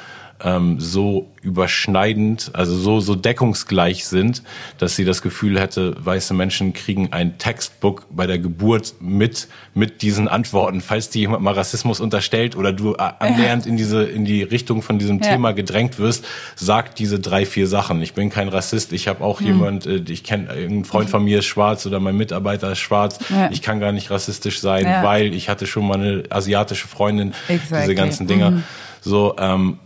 [0.42, 4.42] ähm, so überschneidend, also so, so deckungsgleich sind,
[4.78, 10.02] dass sie das Gefühl hätte, weiße Menschen kriegen ein Textbook bei der Geburt mit, mit
[10.02, 10.82] diesen Antworten.
[10.82, 14.98] Falls dir jemand mal Rassismus unterstellt oder du annähernd in diese, in die Richtung von
[14.98, 15.30] diesem ja.
[15.30, 16.26] Thema gedrängt wirst,
[16.56, 18.02] sag diese drei, vier Sachen.
[18.02, 19.46] Ich bin kein Rassist, ich habe auch hm.
[19.46, 23.18] jemand, äh, ich kenne, ein Freund von mir ist schwarz oder mein Mitarbeiter ist schwarz.
[23.30, 23.50] Ja.
[23.50, 25.02] Ich kann gar nicht rassistisch sein, ja.
[25.02, 27.80] weil ich hatte schon mal eine asiatische Freundin, exactly.
[27.80, 28.50] diese ganzen Dinger.
[28.50, 28.62] Mhm.
[29.00, 29.78] So, ähm,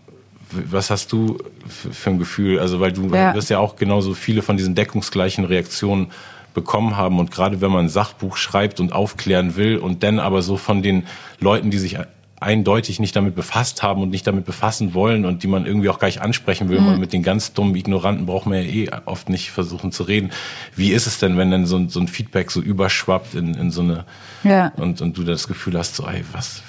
[0.70, 1.38] was hast du
[1.68, 2.58] für ein Gefühl?
[2.58, 3.34] Also, weil du ja.
[3.34, 6.10] wirst ja auch genauso viele von diesen deckungsgleichen Reaktionen
[6.54, 7.18] bekommen haben.
[7.18, 10.82] Und gerade wenn man ein Sachbuch schreibt und aufklären will und dann aber so von
[10.82, 11.04] den
[11.40, 11.98] Leuten, die sich
[12.40, 15.98] eindeutig nicht damit befasst haben und nicht damit befassen wollen und die man irgendwie auch
[15.98, 16.80] gar nicht ansprechen will.
[16.80, 17.00] Mhm.
[17.00, 20.30] mit den ganz dummen Ignoranten braucht man ja eh oft nicht versuchen zu reden.
[20.76, 23.82] Wie ist es denn, wenn dann so, so ein Feedback so überschwappt in, in so
[23.82, 24.04] eine
[24.42, 24.72] ja.
[24.76, 26.62] und, und du das Gefühl hast, so, ey, was?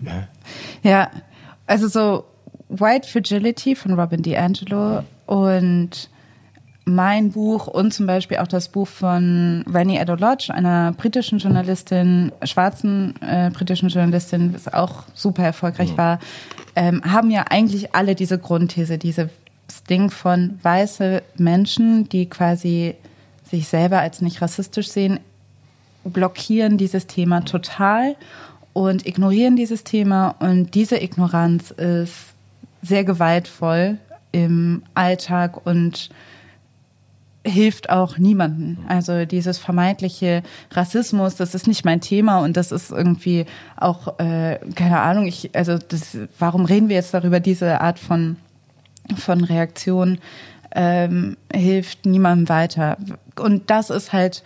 [0.00, 0.28] Ja,
[0.82, 1.10] ja
[1.66, 2.24] also so
[2.70, 6.08] White Fragility von Robin DiAngelo und
[6.84, 13.14] mein Buch und zum Beispiel auch das Buch von Rennie Lodge, einer britischen Journalistin, schwarzen
[13.20, 16.20] äh, britischen Journalistin, was auch super erfolgreich war,
[16.76, 19.28] ähm, haben ja eigentlich alle diese Grundthese, dieses
[19.88, 22.94] Ding von weiße Menschen, die quasi
[23.48, 25.20] sich selber als nicht rassistisch sehen,
[26.04, 28.16] blockieren dieses Thema total
[28.72, 32.34] und ignorieren dieses Thema und diese Ignoranz ist
[32.82, 33.98] sehr gewaltvoll
[34.32, 36.10] im Alltag und
[37.44, 38.84] hilft auch niemanden.
[38.88, 44.58] Also dieses vermeintliche Rassismus, das ist nicht mein Thema und das ist irgendwie auch äh,
[44.74, 45.26] keine Ahnung.
[45.26, 47.40] Ich also das, warum reden wir jetzt darüber?
[47.40, 48.36] Diese Art von
[49.16, 50.18] von Reaktion
[50.74, 52.96] ähm, hilft niemandem weiter.
[53.36, 54.42] Und das ist halt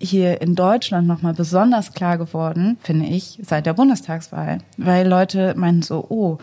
[0.00, 5.82] hier in Deutschland nochmal besonders klar geworden, finde ich, seit der Bundestagswahl, weil Leute meinen
[5.82, 6.38] so, oh,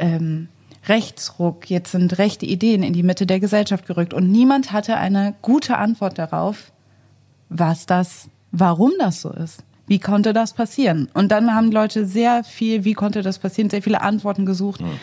[0.00, 0.48] ähm,
[0.88, 5.34] Rechtsruck, jetzt sind rechte Ideen in die Mitte der Gesellschaft gerückt und niemand hatte eine
[5.42, 6.72] gute Antwort darauf,
[7.48, 9.62] was das, warum das so ist.
[9.86, 11.08] Wie konnte das passieren?
[11.14, 14.80] Und dann haben Leute sehr viel, wie konnte das passieren, sehr viele Antworten gesucht.
[14.80, 14.98] Mhm.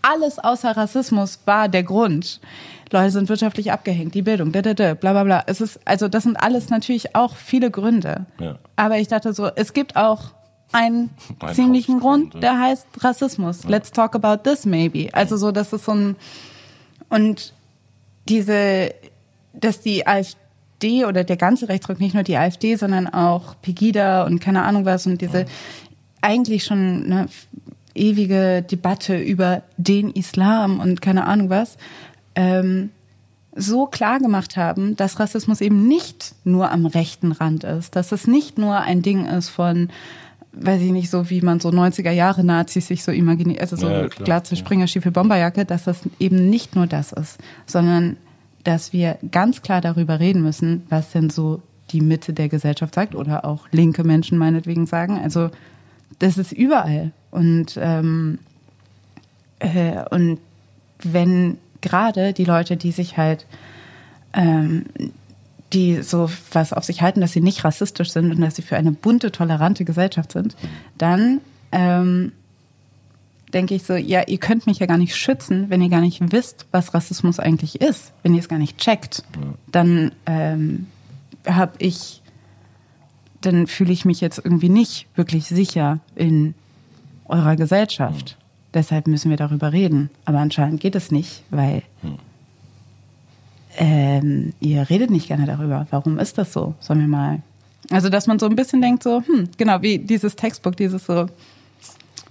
[0.00, 2.40] Alles außer Rassismus war der Grund.
[2.90, 5.44] Leute sind wirtschaftlich abgehängt, die Bildung, bla bla bla.
[5.46, 8.26] Es ist, also das sind alles natürlich auch viele Gründe.
[8.40, 8.58] Ja.
[8.74, 10.32] Aber ich dachte so, es gibt auch
[10.72, 13.64] einen ein ziemlichen Grund, der heißt Rassismus.
[13.64, 13.70] Ja.
[13.70, 15.08] Let's talk about this maybe.
[15.12, 16.16] Also so, das ist so ein
[17.08, 17.52] und
[18.28, 18.94] diese,
[19.52, 24.40] dass die AfD oder der ganze Rechtsruck, nicht nur die AfD, sondern auch Pegida und
[24.40, 25.46] keine Ahnung was und diese
[26.22, 27.28] eigentlich schon eine
[27.94, 31.76] ewige Debatte über den Islam und keine Ahnung was,
[32.34, 32.90] ähm,
[33.54, 38.26] so klar gemacht haben, dass Rassismus eben nicht nur am rechten Rand ist, dass es
[38.26, 39.90] nicht nur ein Ding ist von,
[40.52, 43.88] weiß ich nicht, so wie man so 90er Jahre Nazis sich so imaginiert, also so
[43.88, 48.16] ja, Glatze, Springer, Stiefel, Bomberjacke, dass das eben nicht nur das ist, sondern
[48.64, 53.14] dass wir ganz klar darüber reden müssen, was denn so die Mitte der Gesellschaft sagt
[53.14, 55.18] oder auch linke Menschen meinetwegen sagen.
[55.18, 55.50] Also
[56.18, 57.12] das ist überall.
[57.30, 58.38] Und, ähm,
[59.58, 60.38] äh, und
[61.02, 63.46] wenn gerade die Leute, die sich halt,
[64.34, 64.84] ähm,
[65.72, 68.76] die so was auf sich halten, dass sie nicht rassistisch sind und dass sie für
[68.76, 70.56] eine bunte, tolerante Gesellschaft sind,
[70.98, 71.40] dann
[71.72, 72.32] ähm,
[73.52, 76.32] denke ich so, ja, ihr könnt mich ja gar nicht schützen, wenn ihr gar nicht
[76.32, 79.24] wisst, was Rassismus eigentlich ist, wenn ihr es gar nicht checkt.
[79.70, 80.86] Dann ähm,
[81.46, 82.22] habe ich,
[83.40, 86.54] dann fühle ich mich jetzt irgendwie nicht wirklich sicher in
[87.26, 88.36] eurer Gesellschaft.
[88.38, 88.42] Mhm.
[88.74, 90.10] Deshalb müssen wir darüber reden.
[90.24, 92.18] Aber anscheinend geht es nicht, weil mhm.
[93.76, 95.86] Ähm, ihr redet nicht gerne darüber.
[95.90, 96.74] Warum ist das so?
[96.80, 97.42] Sollen wir mal.
[97.90, 101.26] Also, dass man so ein bisschen denkt, so, hm, genau, wie dieses Textbook, dieses so,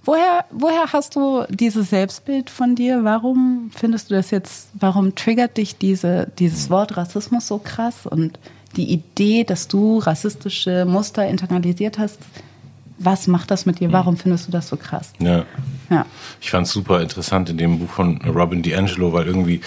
[0.04, 3.04] Woher, woher hast du dieses Selbstbild von dir?
[3.04, 8.06] Warum findest du das jetzt, warum triggert dich diese, dieses Wort Rassismus so krass?
[8.06, 8.38] Und
[8.76, 12.18] die Idee, dass du rassistische Muster internalisiert hast,
[12.98, 13.88] was macht das mit dir?
[13.88, 13.92] Mhm.
[13.92, 15.12] Warum findest du das so krass?
[15.20, 15.44] Ja.
[15.88, 16.04] ja.
[16.40, 19.60] Ich fand es super interessant in dem Buch von Robin DiAngelo, weil irgendwie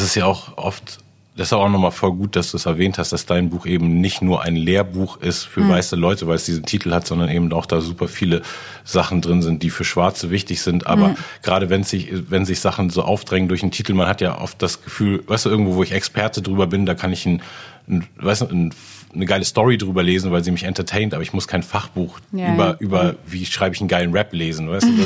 [0.00, 0.98] ist es ja auch oft
[1.36, 4.00] das ist auch nochmal voll gut, dass du es erwähnt hast, dass dein Buch eben
[4.00, 5.70] nicht nur ein Lehrbuch ist für mhm.
[5.70, 8.42] weiße Leute, weil es diesen Titel hat, sondern eben auch da super viele
[8.84, 10.86] Sachen drin sind, die für Schwarze wichtig sind.
[10.86, 11.16] Aber mhm.
[11.42, 14.62] gerade wenn sich, wenn sich Sachen so aufdrängen durch einen Titel, man hat ja oft
[14.62, 17.42] das Gefühl, weißt du, irgendwo, wo ich Experte drüber bin, da kann ich ein,
[17.88, 18.72] ein weißt du, ein
[19.14, 22.52] eine geile Story drüber lesen, weil sie mich entertaint, aber ich muss kein Fachbuch ja,
[22.52, 22.76] über, ja.
[22.78, 25.02] über wie schreibe ich einen geilen Rap lesen, weißt du?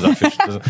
[0.51, 0.61] So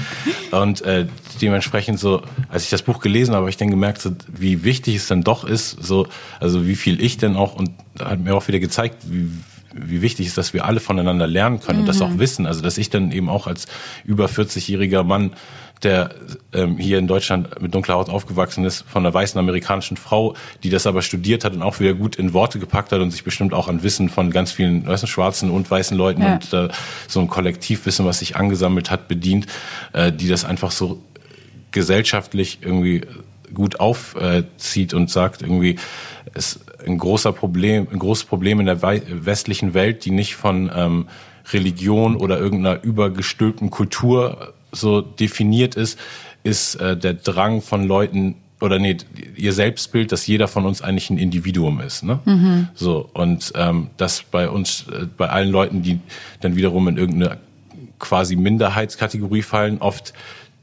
[0.57, 1.07] und äh,
[1.41, 4.97] dementsprechend so, als ich das Buch gelesen habe, habe ich dann gemerkt, so, wie wichtig
[4.97, 6.07] es dann doch ist, so,
[6.41, 9.31] also wie viel ich denn auch, und hat mir auch wieder gezeigt, wie,
[9.75, 11.83] wie wichtig ist, dass wir alle voneinander lernen können mhm.
[11.83, 12.19] und das auch mhm.
[12.19, 12.47] wissen.
[12.47, 13.67] Also dass ich dann eben auch als
[14.05, 15.33] über 40-jähriger Mann
[15.83, 16.11] der
[16.53, 20.71] ähm, hier in Deutschland mit dunkler Haut aufgewachsen ist, von einer weißen amerikanischen Frau, die
[20.71, 23.55] das aber studiert hat und auch wieder gut in Worte gepackt hat und sich bestimmt
[23.55, 26.35] auch an Wissen von ganz vielen weißt du, schwarzen und weißen Leuten ja.
[26.35, 26.69] und äh,
[27.07, 29.47] so ein Kollektivwissen, was sich angesammelt hat, bedient,
[29.93, 31.01] äh, die das einfach so
[31.71, 33.03] gesellschaftlich irgendwie
[33.55, 35.77] gut aufzieht und sagt irgendwie,
[36.35, 41.09] es ein großer Problem, ein großes Problem in der westlichen Welt, die nicht von ähm,
[41.53, 45.99] Religion oder irgendeiner übergestülpten Kultur so definiert ist,
[46.45, 48.97] ist äh, der Drang von Leuten oder nee,
[49.37, 52.19] ihr Selbstbild, dass jeder von uns eigentlich ein Individuum ist, ne?
[52.25, 52.69] Mhm.
[52.75, 56.01] So und ähm, dass bei uns, äh, bei allen Leuten, die
[56.41, 57.39] dann wiederum in irgendeine
[57.99, 60.13] quasi Minderheitskategorie fallen, oft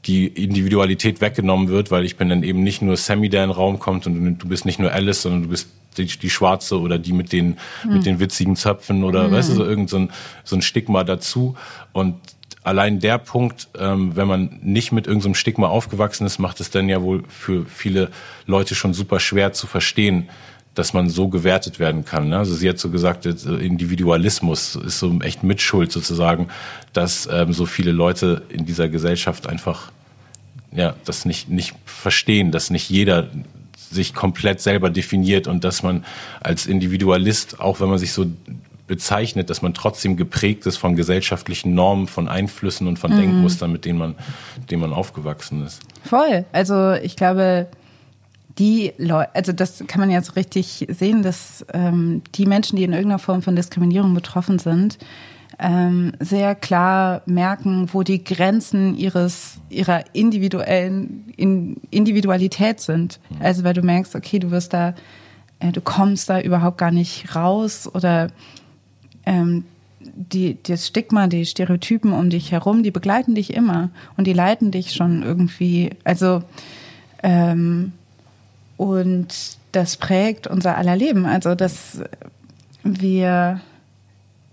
[0.06, 3.56] die Individualität weggenommen wird, weil ich bin dann eben nicht nur Sammy, der in den
[3.56, 6.98] Raum kommt und du bist nicht nur Alice, sondern du bist die, die Schwarze oder
[6.98, 7.94] die mit den mhm.
[7.94, 9.32] mit den witzigen Zöpfen oder mhm.
[9.32, 10.10] weißt du so irgend so ein,
[10.44, 11.56] so ein Stigma dazu
[11.92, 12.14] und
[12.62, 16.70] allein der Punkt, ähm, wenn man nicht mit irgendeinem so Stigma aufgewachsen ist, macht es
[16.70, 18.10] dann ja wohl für viele
[18.46, 20.28] Leute schon super schwer zu verstehen,
[20.76, 22.28] dass man so gewertet werden kann.
[22.28, 22.38] Ne?
[22.38, 26.48] Also sie hat so gesagt, äh, Individualismus ist so echt Mitschuld sozusagen,
[26.92, 29.90] dass ähm, so viele Leute in dieser Gesellschaft einfach
[30.72, 33.28] ja das nicht nicht verstehen, dass nicht jeder
[33.90, 36.04] sich komplett selber definiert und dass man
[36.40, 38.26] als Individualist, auch wenn man sich so
[38.86, 43.18] bezeichnet, dass man trotzdem geprägt ist von gesellschaftlichen Normen, von Einflüssen und von mhm.
[43.18, 44.14] Denkmustern, mit denen man,
[44.70, 45.80] denen man aufgewachsen ist.
[46.04, 46.44] Voll.
[46.52, 47.68] Also ich glaube,
[48.58, 52.92] die Leute, also das kann man jetzt richtig sehen, dass ähm, die Menschen, die in
[52.92, 54.98] irgendeiner Form von Diskriminierung betroffen sind,
[55.58, 63.20] ähm, sehr klar merken, wo die Grenzen ihres ihrer individuellen in Individualität sind.
[63.30, 63.36] Mhm.
[63.40, 64.94] Also weil du merkst, okay, du wirst da,
[65.60, 68.28] äh, du kommst da überhaupt gar nicht raus oder
[69.24, 69.64] ähm,
[70.00, 74.70] die, das Stigma, die Stereotypen um dich herum, die begleiten dich immer und die leiten
[74.70, 75.90] dich schon irgendwie.
[76.04, 76.42] Also
[77.22, 77.92] ähm,
[78.76, 79.28] und
[79.72, 81.26] das prägt unser aller Leben.
[81.26, 82.00] Also dass
[82.82, 83.60] wir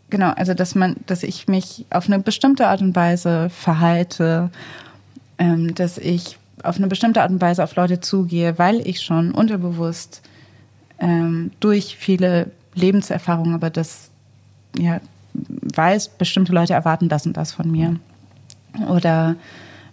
[0.09, 4.51] genau, also dass man, dass ich mich auf eine bestimmte Art und Weise verhalte,
[5.37, 9.31] ähm, dass ich auf eine bestimmte Art und Weise auf Leute zugehe, weil ich schon
[9.31, 10.21] unterbewusst
[10.99, 14.09] ähm, durch viele Lebenserfahrungen, aber das
[14.77, 15.01] ja,
[15.33, 17.95] weiß, bestimmte Leute erwarten das und das von mir.
[18.87, 19.35] Oder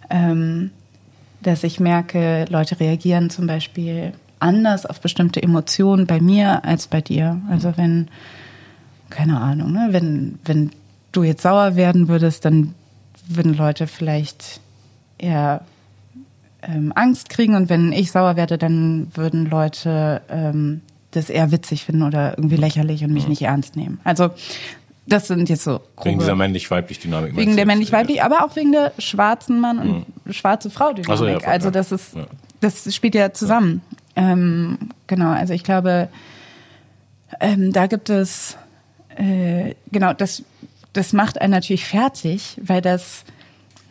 [0.09, 0.71] ähm,
[1.41, 7.01] dass ich merke, Leute reagieren zum Beispiel anders auf bestimmte Emotionen bei mir als bei
[7.01, 7.39] dir.
[7.49, 8.07] Also wenn,
[9.09, 10.71] keine Ahnung, ne, wenn, wenn
[11.11, 12.73] du jetzt sauer werden würdest, dann
[13.27, 14.59] würden Leute vielleicht
[15.17, 15.61] eher
[16.63, 20.81] ähm, Angst kriegen und wenn ich sauer werde, dann würden Leute ähm,
[21.11, 23.99] das eher witzig finden oder irgendwie lächerlich und mich nicht ernst nehmen.
[24.03, 24.29] Also
[25.07, 27.35] das sind jetzt so grobe, Wegen dieser männlich-weiblich Dynamik.
[27.35, 31.09] wegen der männlich-weiblich, aber auch wegen der schwarzen Mann und schwarze Frau Dynamik.
[31.09, 31.71] Ach so, ja, also ja.
[31.71, 32.27] das ist, Ja.
[32.61, 33.81] das spielt ja zusammen.
[34.15, 36.09] Ähm, genau, also ich glaube,
[37.39, 38.57] ähm, da gibt es
[39.15, 40.43] äh, genau das,
[40.93, 43.23] das macht einen natürlich fertig, weil das,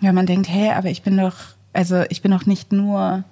[0.00, 1.36] ja, man denkt, hey, aber ich bin doch,
[1.72, 3.24] also ich bin doch nicht nur,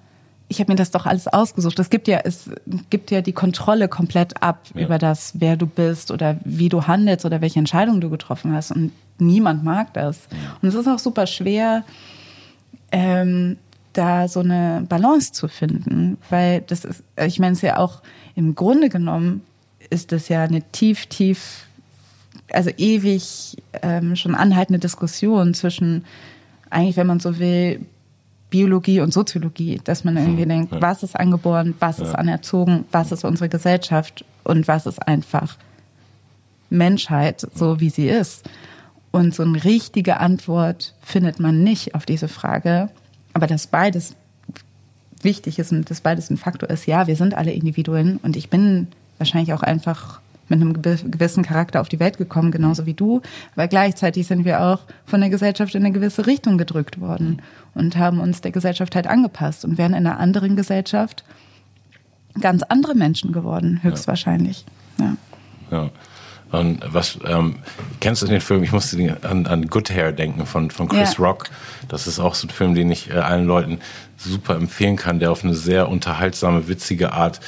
[0.48, 1.78] ich habe mir das doch alles ausgesucht.
[1.78, 2.50] Es gibt ja, es
[2.88, 4.86] gibt ja die Kontrolle komplett ab Ja.
[4.86, 8.70] über das, wer du bist oder wie du handelst oder welche Entscheidungen du getroffen hast.
[8.70, 10.20] Und niemand mag das.
[10.62, 11.84] Und es ist auch super schwer,
[12.92, 13.58] ähm,
[13.92, 18.02] da so eine Balance zu finden, weil das ist, ich meine es ja auch
[18.34, 19.42] im Grunde genommen
[19.90, 21.66] ist das ja eine tief, tief,
[22.52, 26.04] also ewig ähm, schon anhaltende Diskussion zwischen
[26.70, 27.80] eigentlich, wenn man so will,
[28.50, 30.80] Biologie und Soziologie, dass man irgendwie Hm, denkt, ja.
[30.80, 32.14] was ist angeboren, was ist Ja.
[32.14, 35.56] anerzogen, was ist unsere Gesellschaft und was ist einfach
[36.70, 38.48] Menschheit, so wie sie ist.
[39.10, 42.90] Und so eine richtige Antwort findet man nicht auf diese Frage.
[43.38, 44.16] Aber dass beides
[45.22, 48.50] wichtig ist und dass beides ein Faktor ist, ja, wir sind alle Individuen und ich
[48.50, 50.18] bin wahrscheinlich auch einfach
[50.48, 53.22] mit einem gewi- gewissen Charakter auf die Welt gekommen, genauso wie du.
[53.54, 57.40] Aber gleichzeitig sind wir auch von der Gesellschaft in eine gewisse Richtung gedrückt worden
[57.74, 61.22] und haben uns der Gesellschaft halt angepasst und wären in einer anderen Gesellschaft
[62.40, 64.64] ganz andere Menschen geworden, höchstwahrscheinlich.
[64.98, 65.16] Ja.
[65.70, 65.90] Ja.
[66.50, 67.56] Und was, ähm,
[68.00, 68.62] kennst du den Film?
[68.62, 71.24] Ich musste an, an Good Hair denken von, von Chris Ja.
[71.24, 71.44] Rock.
[71.88, 73.80] Das ist auch so ein Film, den ich äh, allen Leuten
[74.16, 77.40] super empfehlen kann, der auf eine sehr unterhaltsame, witzige Art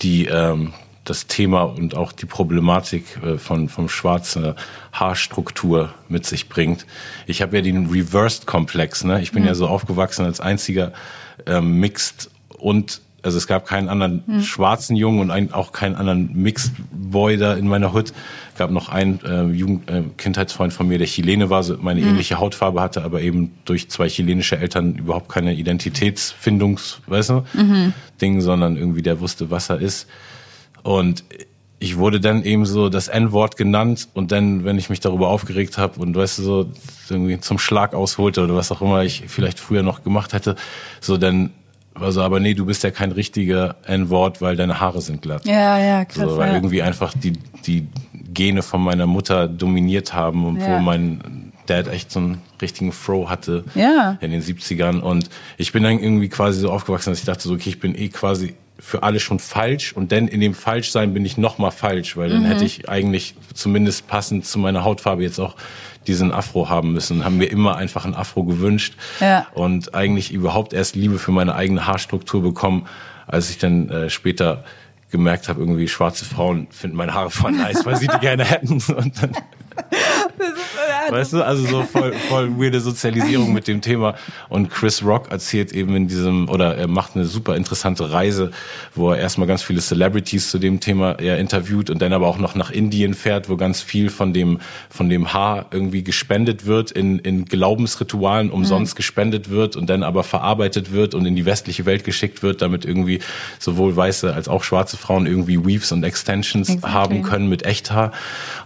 [0.00, 0.72] die, ähm,
[1.04, 4.54] das Thema und auch die Problematik äh, von vom schwarzen
[4.92, 6.86] Haarstruktur mit sich bringt.
[7.26, 9.22] Ich habe ja den Reversed Komplex, ne?
[9.22, 10.92] Ich bin ja so aufgewachsen als einziger
[11.46, 16.40] ähm, Mixed und also es gab keinen anderen schwarzen Jungen und ein, auch keinen anderen
[16.40, 18.12] Mixed Boy da in meiner Hut.
[18.56, 22.38] gab noch einen äh, Jugend, äh, Kindheitsfreund von mir, der Chilene war, so meine ähnliche
[22.38, 27.44] Hautfarbe hatte, aber eben durch zwei chilenische Eltern überhaupt keine Identitätsfindungs, weißt du,
[28.20, 30.06] Ding, sondern irgendwie der wusste, was er ist.
[30.82, 31.24] Und
[31.80, 35.78] ich wurde dann eben so das N-Wort genannt und dann, wenn ich mich darüber aufgeregt
[35.78, 36.70] habe und weißt du so
[37.08, 40.56] irgendwie zum Schlag ausholte oder was auch immer ich vielleicht früher noch gemacht hätte,
[41.00, 41.50] so dann
[42.00, 45.44] war so, aber nee, du bist ja kein richtiger N-Wort, weil deine Haare sind glatt.
[45.44, 46.30] Ja, ja, krass.
[46.30, 46.54] so, weil ja.
[46.54, 47.32] irgendwie einfach die
[47.66, 47.86] die
[48.32, 50.76] Gene von meiner Mutter dominiert haben und Ja.
[50.76, 54.16] wo mein Dad echt so einen richtigen Fro hatte Ja.
[54.20, 55.28] in den 70ern und
[55.58, 58.08] ich bin dann irgendwie quasi so aufgewachsen, dass ich dachte so, okay, ich bin eh
[58.08, 62.16] quasi für alle schon falsch und dann in dem Falschsein bin ich noch mal falsch,
[62.16, 65.56] weil dann hätte ich eigentlich zumindest passend zu meiner Hautfarbe jetzt auch
[66.08, 67.24] diesen Afro haben müssen.
[67.24, 69.46] Haben mir immer einfach ein Afro gewünscht Ja.
[69.54, 72.86] und eigentlich überhaupt erst Liebe für meine eigene Haarstruktur bekommen,
[73.26, 74.64] als ich dann äh, später
[75.10, 78.72] gemerkt habe, irgendwie schwarze Frauen finden meine Haare voll nice, weil sie die gerne hätten.
[78.96, 79.32] Und dann,
[81.08, 84.14] weißt du, also so voll, voll weirde Sozialisierung mit dem Thema.
[84.48, 88.50] Und Chris Rock erzählt eben in diesem, oder er macht eine super interessante Reise,
[88.94, 92.38] wo er erstmal ganz viele Celebrities zu dem Thema er interviewt und dann aber auch
[92.38, 96.90] noch nach Indien fährt, wo ganz viel von dem, von dem Haar irgendwie gespendet wird,
[96.90, 101.86] in, in Glaubensritualen umsonst gespendet wird und dann aber verarbeitet wird und in die westliche
[101.86, 103.20] Welt geschickt wird, damit irgendwie
[103.58, 106.92] sowohl weiße als auch schwarze Frauen irgendwie Weaves und Extensions Exactly.
[106.92, 108.12] haben können mit Echthaar.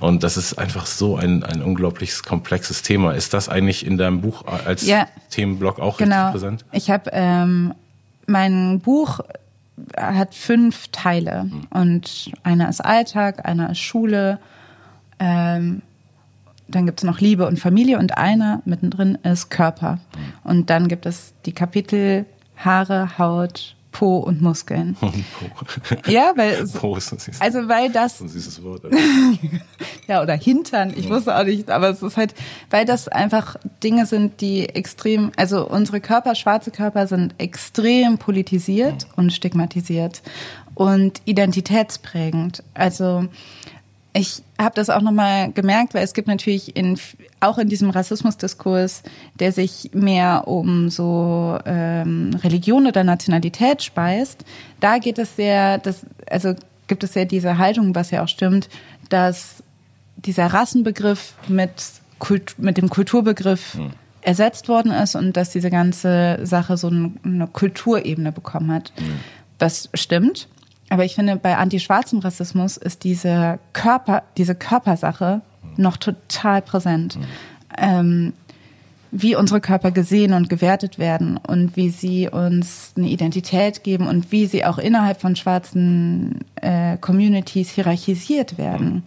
[0.00, 3.12] Und das ist einfach so ein, ein unglaublich komplexes Thema.
[3.12, 5.06] Ist das eigentlich in deinem Buch als Ja.
[5.30, 6.26] Themenblock auch genau.
[6.26, 6.64] richtig präsent?
[6.72, 7.74] Ich habe ähm,
[8.26, 9.20] mein Buch
[9.96, 11.66] hat fünf Teile Hm.
[11.70, 14.38] und einer ist Alltag, einer ist Schule,
[15.18, 15.82] ähm,
[16.68, 19.98] dann gibt es noch Liebe und Familie und einer mittendrin ist Körper.
[20.14, 20.32] Hm.
[20.44, 22.24] Und dann gibt es die Kapitel
[22.56, 24.96] Haare, Haut, Po und Muskeln.
[26.06, 28.82] Ja, weil Po ist ein süßes, also weil das ein süßes Wort.
[30.08, 32.34] ja, oder Hintern, ich wusste auch nicht, aber es ist halt,
[32.70, 39.06] weil das einfach Dinge sind, die extrem, also unsere Körper, schwarze Körper sind extrem politisiert
[39.16, 40.22] und stigmatisiert
[40.74, 42.64] und identitätsprägend.
[42.74, 43.26] Also
[44.14, 46.98] ich habe das auch nochmal gemerkt, weil es gibt natürlich in,
[47.40, 49.02] auch in diesem Rassismusdiskurs,
[49.38, 54.44] der sich mehr um so ähm, Religion oder Nationalität speist,
[54.80, 56.54] da geht es sehr, das, also
[56.88, 58.68] gibt es ja diese Haltung, was ja auch stimmt,
[59.08, 59.62] dass
[60.16, 61.70] dieser Rassenbegriff mit,
[62.18, 63.78] Kult, mit dem Kulturbegriff
[64.20, 68.92] ersetzt worden ist und dass diese ganze Sache so ein- eine Kulturebene bekommen hat.
[69.58, 70.48] Das stimmt.
[70.92, 75.40] Aber ich finde, bei antischwarzem Rassismus ist diese Körper, diese Körpersache
[75.78, 77.18] noch total präsent.
[77.78, 78.34] Ähm,
[79.10, 84.32] wie unsere Körper gesehen und gewertet werden und wie sie uns eine Identität geben und
[84.32, 89.02] wie sie auch innerhalb von schwarzen äh, Communities hierarchisiert werden.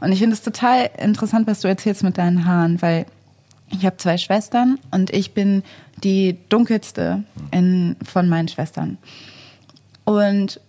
[0.00, 3.06] Und ich finde es total interessant, was du erzählst mit deinen Haaren, weil
[3.70, 5.62] ich habe zwei Schwestern und ich bin
[6.02, 7.22] die dunkelste
[7.52, 8.98] in, von meinen Schwestern.
[10.04, 10.60] Und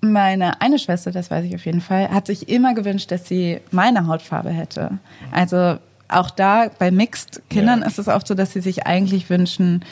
[0.00, 3.60] meine eine Schwester, das weiß ich auf jeden Fall, hat sich immer gewünscht, dass sie
[3.70, 4.98] meine Hautfarbe hätte.
[5.30, 5.76] Also
[6.08, 7.86] auch da bei Mixed-Kindern ja.
[7.86, 9.84] ist es oft so, dass sie sich eigentlich wünschen,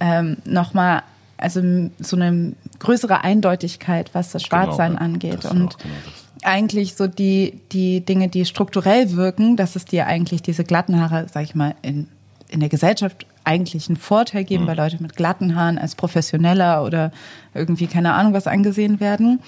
[0.00, 1.02] ähm, nochmal,
[1.36, 1.60] also
[1.98, 5.44] so eine größere Eindeutigkeit, was das genau, Schwarzsein genau, angeht.
[5.44, 5.94] Das und genau
[6.42, 11.26] eigentlich so die, die Dinge, die strukturell wirken, dass es dir eigentlich diese glatten Haare,
[11.32, 12.08] sag ich mal, in,
[12.48, 14.68] in der Gesellschaft eigentlich einen Vorteil geben, mhm.
[14.68, 17.12] weil Leute mit glatten Haaren als professioneller oder
[17.54, 19.40] irgendwie keine Ahnung was angesehen werden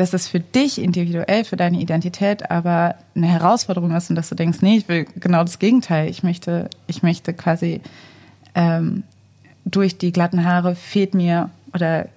[0.00, 4.34] dass es für dich individuell, für deine Identität aber eine Herausforderung ist und dass du
[4.34, 6.08] denkst, nee, ich will genau das Gegenteil.
[6.08, 7.82] Ich möchte, ich möchte quasi
[8.54, 9.02] ähm,
[9.66, 12.08] durch die glatten Haare fehlt mir oder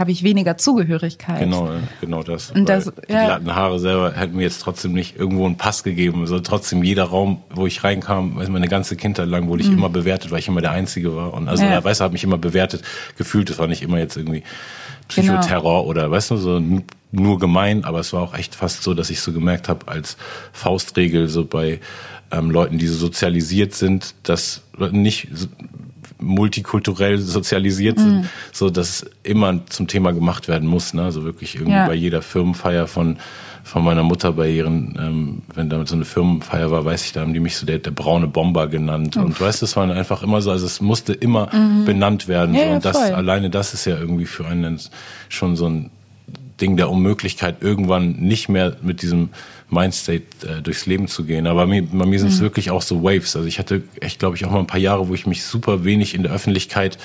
[0.00, 1.40] habe ich weniger Zugehörigkeit.
[1.40, 1.68] Genau,
[2.00, 2.52] genau das.
[2.52, 3.26] Und das die ja.
[3.26, 6.22] glatten Haare selber hätten mir jetzt trotzdem nicht irgendwo einen Pass gegeben.
[6.22, 9.76] Also trotzdem jeder Raum, wo ich reinkam, weiß meine ganze Kindheit lang wurde ich mhm.
[9.76, 11.34] immer bewertet, weil ich immer der Einzige war.
[11.34, 11.68] Und also ja.
[11.68, 12.82] der Weiße hat mich immer bewertet,
[13.18, 13.50] gefühlt.
[13.50, 14.42] Das war nicht immer jetzt irgendwie.
[15.08, 15.90] Psychoterror genau.
[15.90, 16.62] oder weißt du, so
[17.12, 20.16] nur gemein, aber es war auch echt fast so, dass ich so gemerkt habe als
[20.52, 21.80] Faustregel so bei
[22.30, 25.28] ähm, Leuten, die so sozialisiert sind, dass nicht
[26.18, 28.28] multikulturell sozialisiert sind, mm.
[28.52, 31.02] so dass immer zum Thema gemacht werden muss, ne?
[31.02, 31.86] Also wirklich irgendwie ja.
[31.86, 33.18] bei jeder Firmenfeier von
[33.62, 37.20] von meiner Mutter bei ihren, ähm, wenn da so eine Firmenfeier war, weiß ich, da
[37.20, 39.16] haben die mich so der, der braune Bomber genannt.
[39.16, 39.24] Uff.
[39.24, 41.84] Und weißt du, es war einfach immer so, also es musste immer mhm.
[41.84, 42.54] benannt werden.
[42.54, 42.70] Ja, so.
[42.70, 44.80] Und das alleine das ist ja irgendwie für einen
[45.28, 45.90] schon so ein
[46.60, 49.30] Ding der Unmöglichkeit, irgendwann nicht mehr mit diesem
[49.70, 51.46] Mindstate äh, durchs Leben zu gehen.
[51.46, 52.44] Aber mir, bei mir sind es mhm.
[52.44, 53.36] wirklich auch so Waves.
[53.36, 55.84] Also ich hatte echt, glaube ich, auch mal ein paar Jahre, wo ich mich super
[55.84, 56.98] wenig in der Öffentlichkeit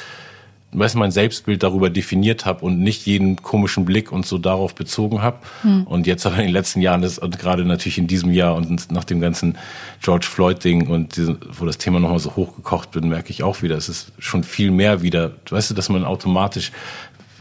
[0.80, 5.22] weißt, mein Selbstbild darüber definiert habe und nicht jeden komischen Blick und so darauf bezogen
[5.22, 5.38] habe.
[5.64, 5.84] Mhm.
[5.84, 8.92] Und jetzt aber in den letzten Jahren ist und gerade natürlich in diesem Jahr und
[8.92, 9.58] nach dem ganzen
[10.02, 13.62] George Floyd Ding und diese, wo das Thema nochmal so hochgekocht wird, merke ich auch
[13.62, 16.72] wieder, es ist schon viel mehr wieder, weißt du, dass man automatisch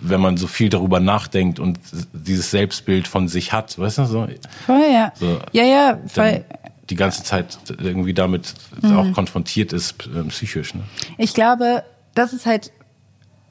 [0.01, 1.78] wenn man so viel darüber nachdenkt und
[2.12, 4.26] dieses Selbstbild von sich hat, weißt du so?
[4.66, 5.12] Voll, ja.
[5.14, 6.45] So, ja, ja, voll.
[6.90, 8.97] Die ganze Zeit irgendwie damit mhm.
[8.97, 10.74] auch konfrontiert ist, äh, psychisch.
[10.74, 10.82] Ne?
[11.16, 11.82] Ich glaube,
[12.14, 12.72] das ist halt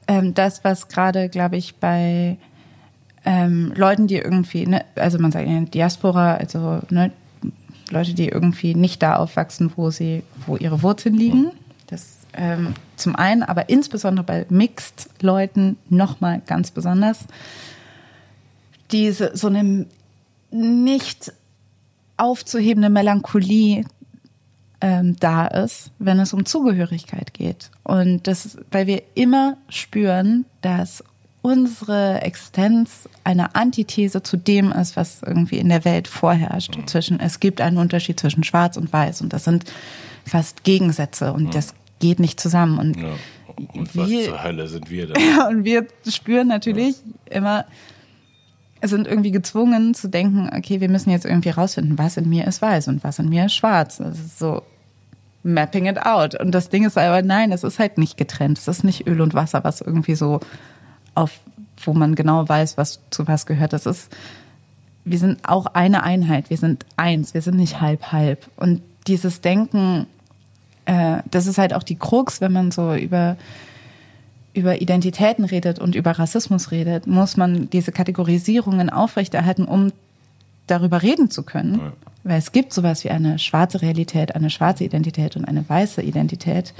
[0.06, 2.36] ähm, das, was gerade, glaube ich, bei
[3.24, 7.10] ähm, Leuten, die irgendwie, ne, also man sagt ja Diaspora, also ne,
[7.90, 11.42] Leute, die irgendwie nicht da aufwachsen, wo sie, wo ihre Wurzeln liegen.
[11.42, 11.50] Mhm.
[11.86, 17.20] Das ähm, zum einen, aber insbesondere bei Mixed-Leuten nochmal ganz besonders,
[18.90, 19.86] diese so eine
[20.50, 21.32] nicht
[22.16, 23.84] aufzuhebende Melancholie
[24.80, 27.70] ähm, da ist, wenn es um Zugehörigkeit geht.
[27.82, 31.02] Und das, weil wir immer spüren, dass
[31.42, 36.76] unsere Existenz eine Antithese zu dem ist, was irgendwie in der Welt vorherrscht.
[36.76, 36.86] Mhm.
[36.86, 39.64] Zwischen, es gibt einen Unterschied zwischen Schwarz und Weiß und das sind
[40.24, 41.50] fast Gegensätze und mhm.
[41.50, 42.78] das geht nicht zusammen.
[42.78, 43.14] Und, ja.
[43.74, 45.20] und was wir, zur Hölle sind wir da?
[45.20, 46.96] Ja, und wir spüren natürlich
[47.30, 47.36] ja.
[47.36, 47.64] immer,
[48.82, 52.60] sind irgendwie gezwungen zu denken, okay, wir müssen jetzt irgendwie rausfinden, was in mir ist
[52.60, 53.98] weiß und was in mir ist schwarz.
[53.98, 54.62] Das ist so
[55.42, 56.38] mapping it out.
[56.40, 58.58] Und das Ding ist aber, nein, es ist halt nicht getrennt.
[58.58, 60.40] Es ist nicht Öl und Wasser, was irgendwie so
[61.14, 61.40] auf,
[61.84, 63.72] wo man genau weiß, was zu was gehört.
[63.72, 64.14] Das ist,
[65.04, 66.50] wir sind auch eine Einheit.
[66.50, 67.34] Wir sind eins.
[67.34, 68.48] Wir sind nicht halb halb.
[68.56, 70.06] Und dieses Denken,
[70.86, 73.36] äh, das ist halt auch die Krux, wenn man so über
[74.54, 79.92] über Identitäten redet und über Rassismus redet, muss man diese Kategorisierungen aufrechterhalten, um
[80.68, 81.80] darüber reden zu können.
[81.80, 81.92] Ja.
[82.22, 86.72] Weil es gibt sowas wie eine schwarze Realität, eine schwarze Identität und eine weiße Identität.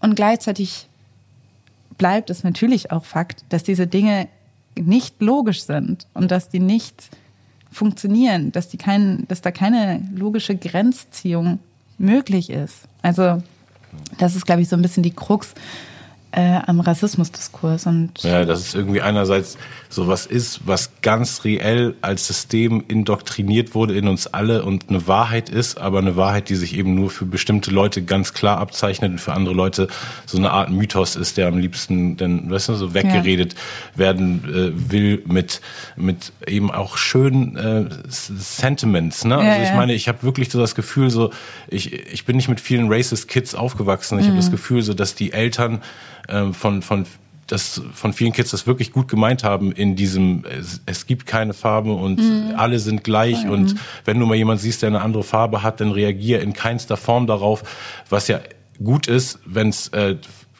[0.00, 0.86] Und gleichzeitig
[1.98, 4.28] bleibt es natürlich auch Fakt, dass diese Dinge
[4.78, 7.08] nicht logisch sind und dass die nicht
[7.72, 11.58] funktionieren, dass, die kein, dass da keine logische Grenzziehung
[11.98, 12.86] möglich ist.
[13.06, 13.40] Also
[14.18, 15.54] das ist, glaube ich, so ein bisschen die Krux
[16.32, 17.86] äh, am Rassismusdiskurs.
[17.86, 19.56] Und ja, das ist irgendwie einerseits
[19.88, 25.06] so was ist, was ganz reell als System indoktriniert wurde in uns alle und eine
[25.06, 29.12] Wahrheit ist, aber eine Wahrheit, die sich eben nur für bestimmte Leute ganz klar abzeichnet
[29.12, 29.88] und für andere Leute
[30.26, 33.98] so eine Art Mythos ist, der am liebsten dann, weißt du, so weggeredet ja.
[33.98, 35.60] werden äh, will mit
[35.96, 39.24] mit eben auch schönen äh, Sentiments.
[39.24, 39.34] Ne?
[39.34, 41.30] Ja, also ich meine, ich habe wirklich so das Gefühl, so
[41.68, 44.18] ich ich bin nicht mit vielen racist Kids aufgewachsen.
[44.18, 44.30] Ich mhm.
[44.30, 45.82] habe das Gefühl, so dass die Eltern
[46.28, 47.06] ähm, von, von
[47.46, 51.52] das von vielen Kids das wirklich gut gemeint haben in diesem es, es gibt keine
[51.52, 52.54] Farbe und mhm.
[52.56, 53.50] alle sind gleich mhm.
[53.50, 53.74] und
[54.04, 57.26] wenn du mal jemand siehst, der eine andere Farbe hat, dann reagier in keinster Form
[57.26, 57.62] darauf,
[58.08, 58.40] was ja
[58.82, 60.16] gut ist, wenn es äh,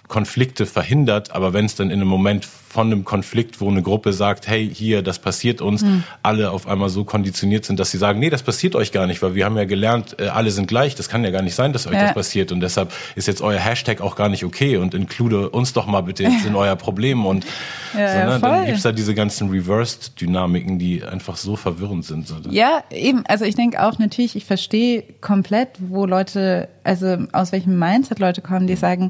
[0.09, 4.13] Konflikte verhindert, aber wenn es dann in einem Moment von einem Konflikt, wo eine Gruppe
[4.13, 6.05] sagt, hey, hier, das passiert uns, mhm.
[6.23, 9.23] alle auf einmal so konditioniert sind, dass sie sagen, nee, das passiert euch gar nicht,
[9.23, 11.73] weil wir haben ja gelernt, äh, alle sind gleich, das kann ja gar nicht sein,
[11.73, 12.03] dass euch ja.
[12.03, 15.73] das passiert und deshalb ist jetzt euer Hashtag auch gar nicht okay und include uns
[15.73, 17.47] doch mal bitte jetzt in euer Problem und
[17.95, 22.29] ja, so, ne, ja, dann gibt's da diese ganzen Reversed-Dynamiken, die einfach so verwirrend sind.
[22.29, 22.37] So.
[22.51, 27.79] Ja, eben, also ich denke auch natürlich, ich verstehe komplett, wo Leute, also aus welchem
[27.79, 28.79] Mindset Leute kommen, die mhm.
[28.79, 29.09] sagen,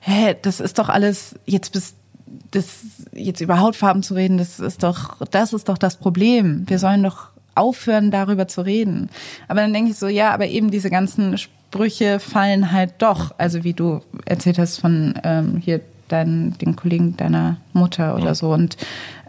[0.00, 1.96] hä, das ist doch alles, jetzt bist
[2.52, 2.80] das
[3.12, 6.64] jetzt über Hautfarben zu reden, das ist doch, das ist doch das Problem.
[6.68, 9.10] Wir sollen doch aufhören, darüber zu reden.
[9.48, 13.34] Aber dann denke ich so, ja, aber eben diese ganzen Sprüche fallen halt doch.
[13.38, 18.52] Also wie du erzählt hast von ähm, hier deinen, den Kollegen deiner Mutter oder so.
[18.52, 18.76] Und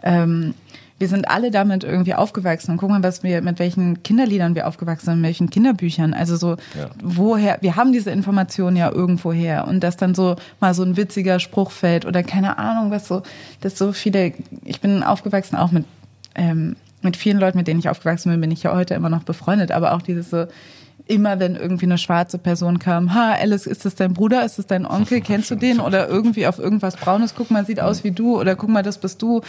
[0.02, 0.54] ähm,
[1.02, 2.70] wir sind alle damit irgendwie aufgewachsen.
[2.70, 6.14] Und guck mal, was wir, mit welchen Kinderliedern wir aufgewachsen sind, mit welchen Kinderbüchern.
[6.14, 6.90] Also so, ja.
[7.02, 9.66] woher, wir haben diese Informationen ja irgendwo her.
[9.66, 13.22] Und dass dann so mal so ein witziger Spruch fällt oder keine Ahnung, was so,
[13.62, 14.32] dass so viele,
[14.64, 15.86] ich bin aufgewachsen auch mit,
[16.36, 19.24] ähm, mit vielen Leuten, mit denen ich aufgewachsen bin, bin ich ja heute immer noch
[19.24, 19.72] befreundet.
[19.72, 20.46] Aber auch dieses so,
[21.08, 24.68] immer wenn irgendwie eine schwarze Person kam, ha, Alice, ist das dein Bruder, ist das
[24.68, 25.80] dein Onkel, kennst du den?
[25.80, 28.98] Oder irgendwie auf irgendwas Braunes, guck mal, sieht aus wie du, oder guck mal, das
[28.98, 29.40] bist du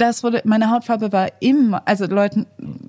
[0.00, 2.46] das wurde, meine Hautfarbe war immer, also Leuten,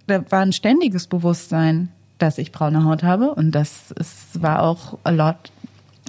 [0.08, 4.98] da war ein ständiges Bewusstsein, dass ich braune Haut habe und das ist, war auch
[5.04, 5.52] a lot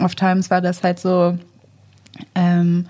[0.00, 1.38] of times war das halt so,
[2.34, 2.86] ähm,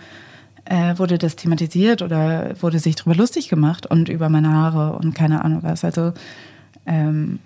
[0.65, 5.15] äh, wurde das thematisiert oder wurde sich drüber lustig gemacht und über meine Haare und
[5.15, 5.85] keine Ahnung was.
[5.85, 6.13] Also
[6.87, 7.39] ähm,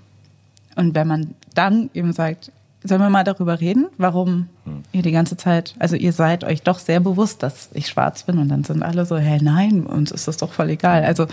[0.77, 2.53] und wenn man dann eben sagt,
[2.87, 4.83] Sollen wir mal darüber reden, warum hm.
[4.93, 8.39] ihr die ganze Zeit, also ihr seid euch doch sehr bewusst, dass ich schwarz bin
[8.39, 11.05] und dann sind alle so, hey, nein, uns ist das doch voll egal.
[11.05, 11.27] Also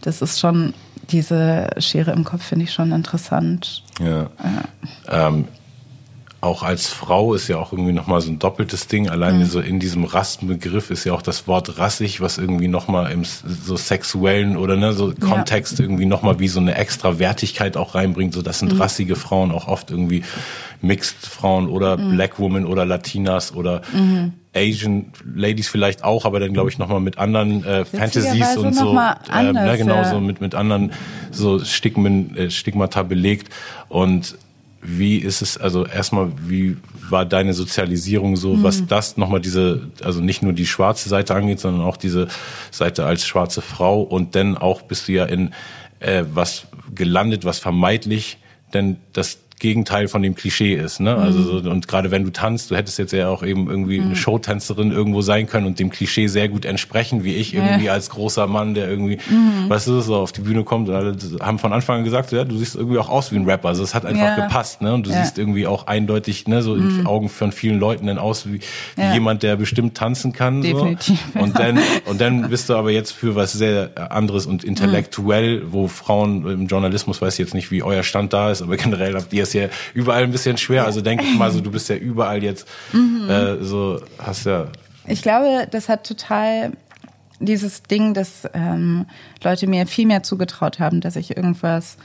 [0.00, 0.74] das ist schon,
[1.10, 3.82] diese Schere im Kopf finde ich schon interessant.
[4.00, 4.28] Ja.
[4.42, 5.28] ja.
[5.28, 5.46] Ähm,
[6.46, 9.08] auch als Frau ist ja auch irgendwie nochmal so ein doppeltes Ding.
[9.08, 9.48] Alleine mhm.
[9.48, 13.76] so in diesem Rassenbegriff ist ja auch das Wort rassig, was irgendwie nochmal im so
[13.76, 15.84] sexuellen oder ne, so Kontext ja.
[15.84, 18.34] irgendwie nochmal wie so eine extra Wertigkeit auch reinbringt.
[18.34, 18.80] So das sind mhm.
[18.80, 20.22] rassige Frauen auch oft irgendwie
[20.80, 22.12] Mixed Frauen oder mhm.
[22.12, 24.32] Black Women oder Latinas oder mhm.
[24.54, 28.98] Asian Ladies vielleicht auch, aber dann glaube ich nochmal mit anderen äh, Fantasies und so.
[29.32, 30.92] Äh, ne, genau, so mit, mit anderen
[31.30, 33.52] so Stigmen, äh, Stigmata belegt.
[33.88, 34.36] Und
[34.80, 36.76] wie ist es, also erstmal, wie
[37.08, 38.62] war deine Sozialisierung so, mhm.
[38.62, 42.28] was das nochmal diese, also nicht nur die schwarze Seite angeht, sondern auch diese
[42.70, 45.52] Seite als schwarze Frau und dann auch bist du ja in
[46.00, 48.38] äh, was gelandet, was vermeintlich
[48.72, 51.00] denn das Gegenteil von dem Klischee ist.
[51.00, 51.16] Ne?
[51.16, 51.64] Also mhm.
[51.64, 54.06] so, und gerade wenn du tanzt, du hättest jetzt ja auch eben irgendwie mhm.
[54.06, 57.92] eine Showtänzerin irgendwo sein können und dem Klischee sehr gut entsprechen, wie ich irgendwie ja.
[57.92, 59.68] als großer Mann, der irgendwie, mhm.
[59.68, 62.44] weißt du, so auf die Bühne kommt und alle haben von Anfang an gesagt, ja,
[62.44, 63.68] du siehst irgendwie auch aus wie ein Rapper.
[63.68, 64.46] Also es hat einfach ja.
[64.46, 64.92] gepasst, ne?
[64.92, 65.22] Und du ja.
[65.22, 67.06] siehst irgendwie auch eindeutig, ne, so in mhm.
[67.06, 68.60] Augen von vielen Leuten dann aus wie,
[68.96, 70.60] wie jemand, der bestimmt tanzen kann.
[70.60, 71.18] Definitiv.
[71.32, 71.40] So.
[71.40, 75.88] Und dann und dann bist du aber jetzt für was sehr anderes und intellektuell, wo
[75.88, 79.32] Frauen im Journalismus weiß ich jetzt nicht, wie euer Stand da ist, aber generell habt
[79.32, 80.84] ihr es ja überall ein bisschen schwer.
[80.84, 83.28] Also denke ich mal, so du bist ja überall jetzt mhm.
[83.28, 84.66] äh, so hast ja.
[85.06, 86.72] Ich glaube, das hat total
[87.38, 89.06] dieses Ding, dass ähm,
[89.42, 91.96] Leute mir viel mehr zugetraut haben, dass ich irgendwas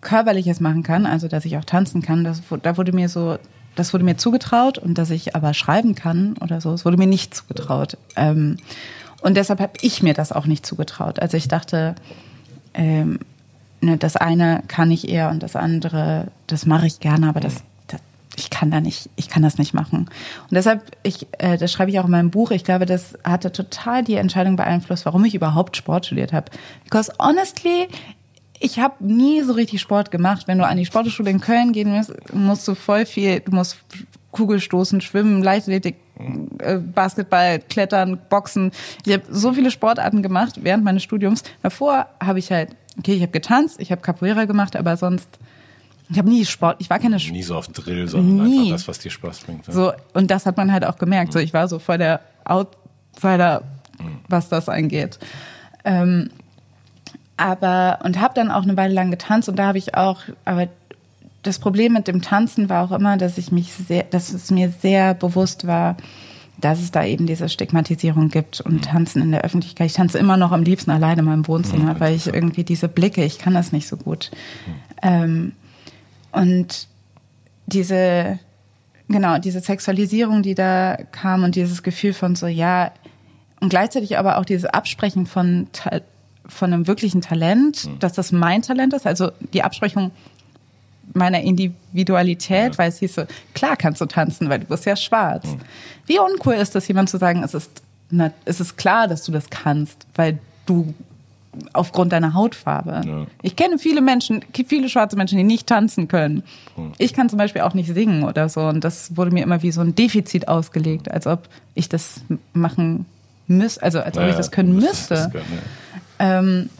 [0.00, 2.24] körperliches machen kann, also dass ich auch tanzen kann.
[2.24, 3.38] Das, da wurde mir so,
[3.74, 7.06] das wurde mir zugetraut und dass ich aber schreiben kann oder so, es wurde mir
[7.06, 7.96] nicht zugetraut.
[8.16, 8.58] Ähm,
[9.22, 11.18] und deshalb habe ich mir das auch nicht zugetraut.
[11.18, 11.94] Also ich dachte,
[12.74, 13.18] ähm,
[13.84, 17.62] ne, das eine kann ich eher und das andere, das mache ich gerne, aber das,
[17.86, 18.00] das,
[18.36, 20.06] ich kann da nicht, ich kann das nicht machen.
[20.42, 23.52] Und deshalb, ich, äh, das schreibe ich auch in meinem Buch, ich glaube, das hatte
[23.52, 26.50] total die Entscheidung beeinflusst, warum ich überhaupt Sport studiert habe.
[26.84, 27.88] Because honestly,
[28.60, 30.46] ich habe nie so richtig Sport gemacht.
[30.46, 33.76] Wenn du an die Sportschule in Köln gehen musst, musst du voll viel, du musst
[34.32, 35.96] Kugelstoßen, Schwimmen, Leichtathletik,
[36.94, 38.70] Basketball, Klettern, Boxen.
[39.04, 41.42] Ich habe so viele Sportarten gemacht während meines Studiums.
[41.62, 45.28] Davor habe ich halt okay, ich habe getanzt, ich habe Capoeira gemacht, aber sonst
[46.10, 48.58] ich habe nie Sport, ich war keine Nie so auf Drill, sondern nie.
[48.58, 49.66] einfach das, was dir Spaß bringt.
[49.66, 49.72] Ja.
[49.72, 51.32] So und das hat man halt auch gemerkt.
[51.32, 53.62] So ich war so voll der Outsider,
[54.28, 55.18] was das angeht.
[55.84, 56.30] Ähm,
[57.36, 60.68] aber und habe dann auch eine Weile lang getanzt und da habe ich auch, aber
[61.44, 64.70] das Problem mit dem Tanzen war auch immer, dass ich mich sehr, dass es mir
[64.70, 65.96] sehr bewusst war,
[66.60, 68.82] dass es da eben diese Stigmatisierung gibt und mhm.
[68.82, 69.86] Tanzen in der Öffentlichkeit.
[69.86, 72.00] Ich tanze immer noch am liebsten alleine in meinem Wohnzimmer, mhm.
[72.00, 74.30] weil ich irgendwie diese Blicke, ich kann das nicht so gut.
[74.66, 74.72] Mhm.
[75.02, 75.52] Ähm,
[76.32, 76.88] und
[77.66, 78.38] diese,
[79.08, 82.92] genau, diese Sexualisierung, die da kam und dieses Gefühl von so, ja,
[83.60, 85.68] und gleichzeitig aber auch dieses Absprechen von,
[86.46, 90.10] von einem wirklichen Talent, dass das mein Talent ist, also die Absprechung,
[91.14, 92.78] meiner Individualität, ja.
[92.78, 93.22] weil es hieß so,
[93.54, 95.46] klar kannst du tanzen, weil du bist ja schwarz.
[95.46, 95.60] Mhm.
[96.06, 99.32] Wie uncool ist das, jemand zu sagen, es ist, na, es ist klar, dass du
[99.32, 100.92] das kannst, weil du
[101.72, 103.02] aufgrund deiner Hautfarbe.
[103.06, 103.26] Ja.
[103.42, 106.42] Ich kenne viele Menschen, viele schwarze Menschen, die nicht tanzen können.
[106.74, 106.92] Hm.
[106.98, 108.62] Ich kann zum Beispiel auch nicht singen oder so.
[108.62, 113.06] Und das wurde mir immer wie so ein Defizit ausgelegt, als ob ich das machen
[113.46, 115.14] müsste, also als ob ja, ich das können müsste.
[115.14, 115.44] Das können,
[116.18, 116.38] ja.
[116.38, 116.70] ähm,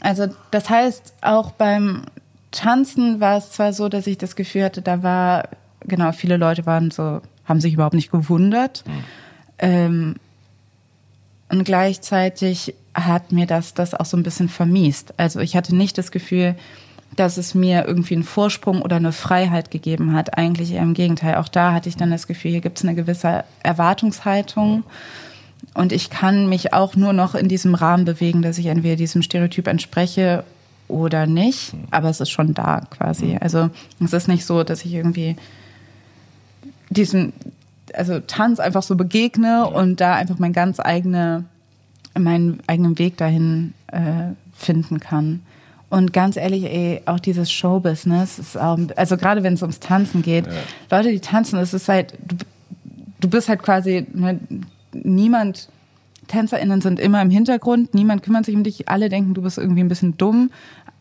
[0.00, 2.04] also das heißt, auch beim
[2.52, 5.48] Tanzen war es zwar so, dass ich das Gefühl hatte, da war,
[5.80, 8.84] genau, viele Leute waren so, haben sich überhaupt nicht gewundert.
[8.86, 9.04] Hm.
[9.58, 10.14] Ähm,
[11.48, 15.14] und gleichzeitig hat mir das das auch so ein bisschen vermiest.
[15.16, 16.54] Also ich hatte nicht das Gefühl,
[17.16, 20.38] dass es mir irgendwie einen Vorsprung oder eine Freiheit gegeben hat.
[20.38, 21.36] Eigentlich eher im Gegenteil.
[21.36, 24.84] Auch da hatte ich dann das Gefühl, hier gibt es eine gewisse Erwartungshaltung.
[25.74, 29.22] Und ich kann mich auch nur noch in diesem Rahmen bewegen, dass ich entweder diesem
[29.22, 30.44] Stereotyp entspreche
[30.92, 31.74] oder nicht.
[31.90, 33.36] Aber es ist schon da quasi.
[33.40, 33.70] Also
[34.04, 35.36] es ist nicht so, dass ich irgendwie
[36.90, 37.32] diesen,
[37.94, 41.44] also Tanz einfach so begegne und da einfach mein ganz eigene,
[42.16, 45.40] meinen eigenen Weg dahin äh, finden kann.
[45.90, 50.22] Und ganz ehrlich, ey, auch dieses Showbusiness ist auch, also gerade wenn es ums Tanzen
[50.22, 50.52] geht, ja.
[50.90, 52.36] Leute, die tanzen, es ist halt, du,
[53.20, 54.40] du bist halt quasi, ne,
[54.94, 55.68] niemand,
[56.28, 59.82] TänzerInnen sind immer im Hintergrund, niemand kümmert sich um dich, alle denken, du bist irgendwie
[59.82, 60.50] ein bisschen dumm,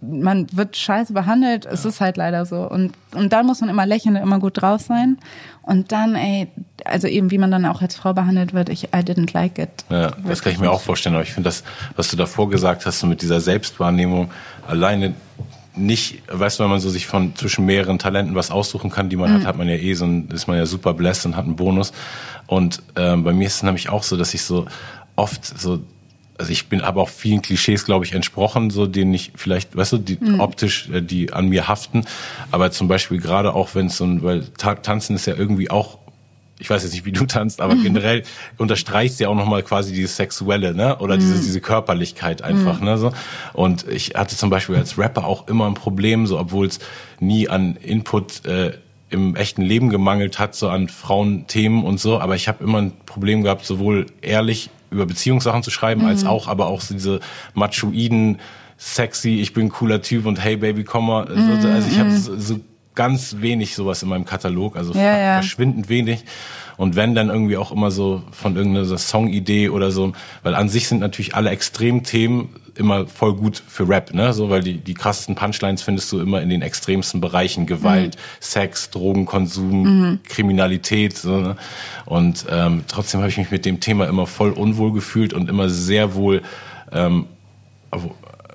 [0.01, 2.67] man wird scheiße behandelt, es ist halt leider so.
[2.67, 5.17] Und, und dann muss man immer lächeln, immer gut drauf sein.
[5.61, 6.47] Und dann, ey,
[6.85, 9.69] also eben wie man dann auch als Frau behandelt wird, ich I didn't like it.
[9.89, 11.15] Ja, das kann ich mir auch vorstellen.
[11.15, 11.63] Aber ich finde das,
[11.95, 14.31] was du davor gesagt hast, so mit dieser Selbstwahrnehmung,
[14.67, 15.13] alleine
[15.75, 19.15] nicht, weißt du, wenn man so sich von zwischen mehreren Talenten was aussuchen kann, die
[19.15, 19.35] man mhm.
[19.35, 21.55] hat, hat man ja eh so ein, ist man ja super blessed und hat einen
[21.55, 21.93] Bonus.
[22.47, 24.65] Und ähm, bei mir ist es nämlich auch so, dass ich so
[25.15, 25.79] oft so
[26.41, 29.93] also ich bin aber auch vielen Klischees, glaube ich, entsprochen, so denen ich vielleicht, weißt
[29.93, 30.39] du, die mhm.
[30.39, 32.03] optisch, äh, die an mir haften.
[32.49, 35.99] Aber zum Beispiel gerade auch, wenn es so ein, weil Tanzen ist ja irgendwie auch
[36.57, 37.83] ich weiß jetzt nicht, wie du tanzt, aber mhm.
[37.83, 38.23] generell
[38.57, 40.97] unterstreichst ja auch nochmal quasi dieses Sexuelle, ne?
[40.99, 41.41] Oder diese, mhm.
[41.41, 42.85] diese Körperlichkeit einfach, mhm.
[42.85, 42.97] ne?
[42.99, 43.11] So.
[43.53, 46.77] Und ich hatte zum Beispiel als Rapper auch immer ein Problem, so obwohl es
[47.19, 48.73] nie an Input äh,
[49.09, 52.93] im echten Leben gemangelt hat, so an Frauenthemen und so, aber ich habe immer ein
[53.05, 56.07] Problem gehabt, sowohl ehrlich über Beziehungssachen zu schreiben, mhm.
[56.07, 57.19] als auch, aber auch so diese
[57.53, 58.39] machoiden,
[58.77, 61.25] sexy, ich bin cooler Typ und hey Baby, komm mal.
[61.25, 61.51] Mhm.
[61.51, 62.17] Also ich habe mhm.
[62.17, 62.59] so, so
[62.93, 65.33] ganz wenig sowas in meinem Katalog, also ja, ja.
[65.35, 66.25] verschwindend wenig.
[66.77, 70.13] Und wenn dann irgendwie auch immer so von irgendeiner Songidee oder so,
[70.43, 74.33] weil an sich sind natürlich alle Extremthemen immer voll gut für Rap, ne?
[74.33, 77.65] So, weil die, die krassesten Punchlines findest du immer in den extremsten Bereichen.
[77.65, 78.19] Gewalt, mhm.
[78.39, 80.19] Sex, Drogenkonsum, mhm.
[80.23, 81.17] Kriminalität.
[81.17, 81.55] So, ne?
[82.05, 85.69] Und ähm, trotzdem habe ich mich mit dem Thema immer voll unwohl gefühlt und immer
[85.69, 86.41] sehr wohl
[86.91, 87.27] ähm,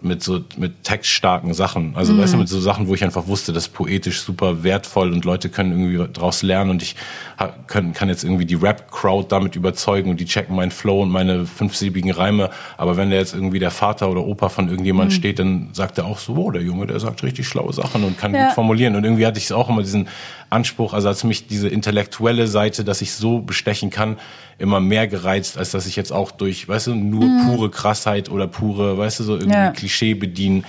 [0.02, 1.94] mit so mit textstarken Sachen.
[1.96, 2.18] Also mhm.
[2.18, 5.24] weißt du, mit so Sachen, wo ich einfach wusste, das ist poetisch super wertvoll und
[5.24, 6.96] Leute können irgendwie daraus lernen und ich
[7.66, 11.46] kann, kann jetzt irgendwie die Rap-Crowd damit überzeugen und die checken meinen Flow und meine
[11.46, 12.50] fünfsilbigen Reime.
[12.76, 15.14] Aber wenn da jetzt irgendwie der Vater oder Opa von irgendjemand mhm.
[15.14, 18.18] steht, dann sagt er auch so, oh, der Junge, der sagt richtig schlaue Sachen und
[18.18, 18.46] kann ja.
[18.46, 18.96] gut formulieren.
[18.96, 20.08] Und irgendwie hatte ich auch immer diesen
[20.50, 24.18] Anspruch, also als mich diese intellektuelle Seite, dass ich so bestechen kann,
[24.58, 27.46] immer mehr gereizt, als dass ich jetzt auch durch, weißt du, nur mhm.
[27.46, 29.70] pure Krassheit oder pure, weißt du, so irgendwie ja.
[29.70, 30.64] Klischee bedienen.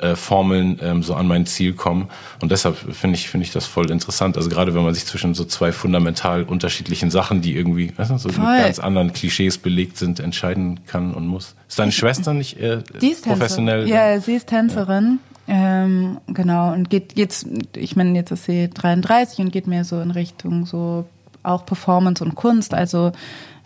[0.00, 2.08] Äh, Formeln ähm, so an mein Ziel kommen.
[2.40, 4.38] Und deshalb finde ich, finde ich das voll interessant.
[4.38, 8.16] Also gerade wenn man sich zwischen so zwei fundamental unterschiedlichen Sachen, die irgendwie weißt du,
[8.16, 11.54] so mit ganz anderen Klischees belegt sind, entscheiden kann und muss.
[11.68, 12.78] Ist deine Schwester nicht äh,
[13.22, 13.88] professionell?
[13.88, 15.18] Ja, sie ist Tänzerin.
[15.46, 15.84] Ja.
[15.84, 17.46] Ähm, genau, und geht jetzt,
[17.76, 21.06] ich meine, jetzt ist sie 33 und geht mehr so in Richtung so
[21.42, 23.12] auch Performance und Kunst, also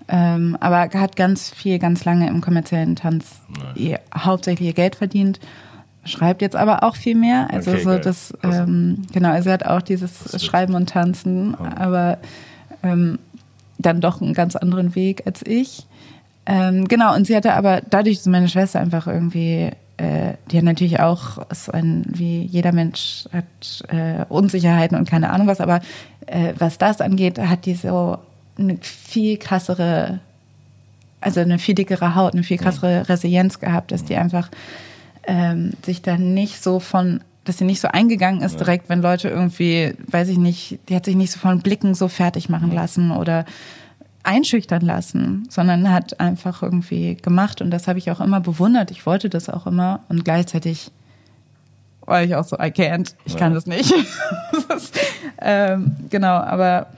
[0.08, 3.40] ähm, aber hat ganz viel, ganz lange im kommerziellen Tanz
[3.74, 5.40] ihr, hauptsächlich ihr Geld verdient.
[6.04, 7.48] Schreibt jetzt aber auch viel mehr.
[7.50, 11.64] Also okay, so das, ähm, genau, also er hat auch dieses Schreiben und Tanzen, oh.
[11.76, 12.18] aber
[12.82, 13.18] ähm,
[13.78, 15.86] dann doch einen ganz anderen Weg als ich.
[16.46, 20.64] Ähm, genau, und sie hatte aber dadurch, dass meine Schwester einfach irgendwie, äh, die hat
[20.64, 23.44] natürlich auch, ist ein, wie jeder Mensch hat
[23.88, 25.80] äh, Unsicherheiten und keine Ahnung was, aber
[26.26, 28.18] äh, was das angeht, hat die so
[28.58, 30.20] eine viel krassere,
[31.20, 34.50] also eine viel dickere Haut, eine viel krassere Resilienz gehabt, dass die einfach
[35.26, 39.28] ähm, sich dann nicht so von, dass sie nicht so eingegangen ist direkt, wenn Leute
[39.28, 43.10] irgendwie, weiß ich nicht, die hat sich nicht so von Blicken so fertig machen lassen
[43.10, 43.44] oder
[44.22, 48.90] einschüchtern lassen, sondern hat einfach irgendwie gemacht und das habe ich auch immer bewundert.
[48.90, 50.90] Ich wollte das auch immer und gleichzeitig
[52.06, 53.38] war ich auch so, I can't, ich ja.
[53.38, 53.92] kann das nicht.
[54.68, 55.00] das ist,
[55.40, 56.88] ähm, genau, aber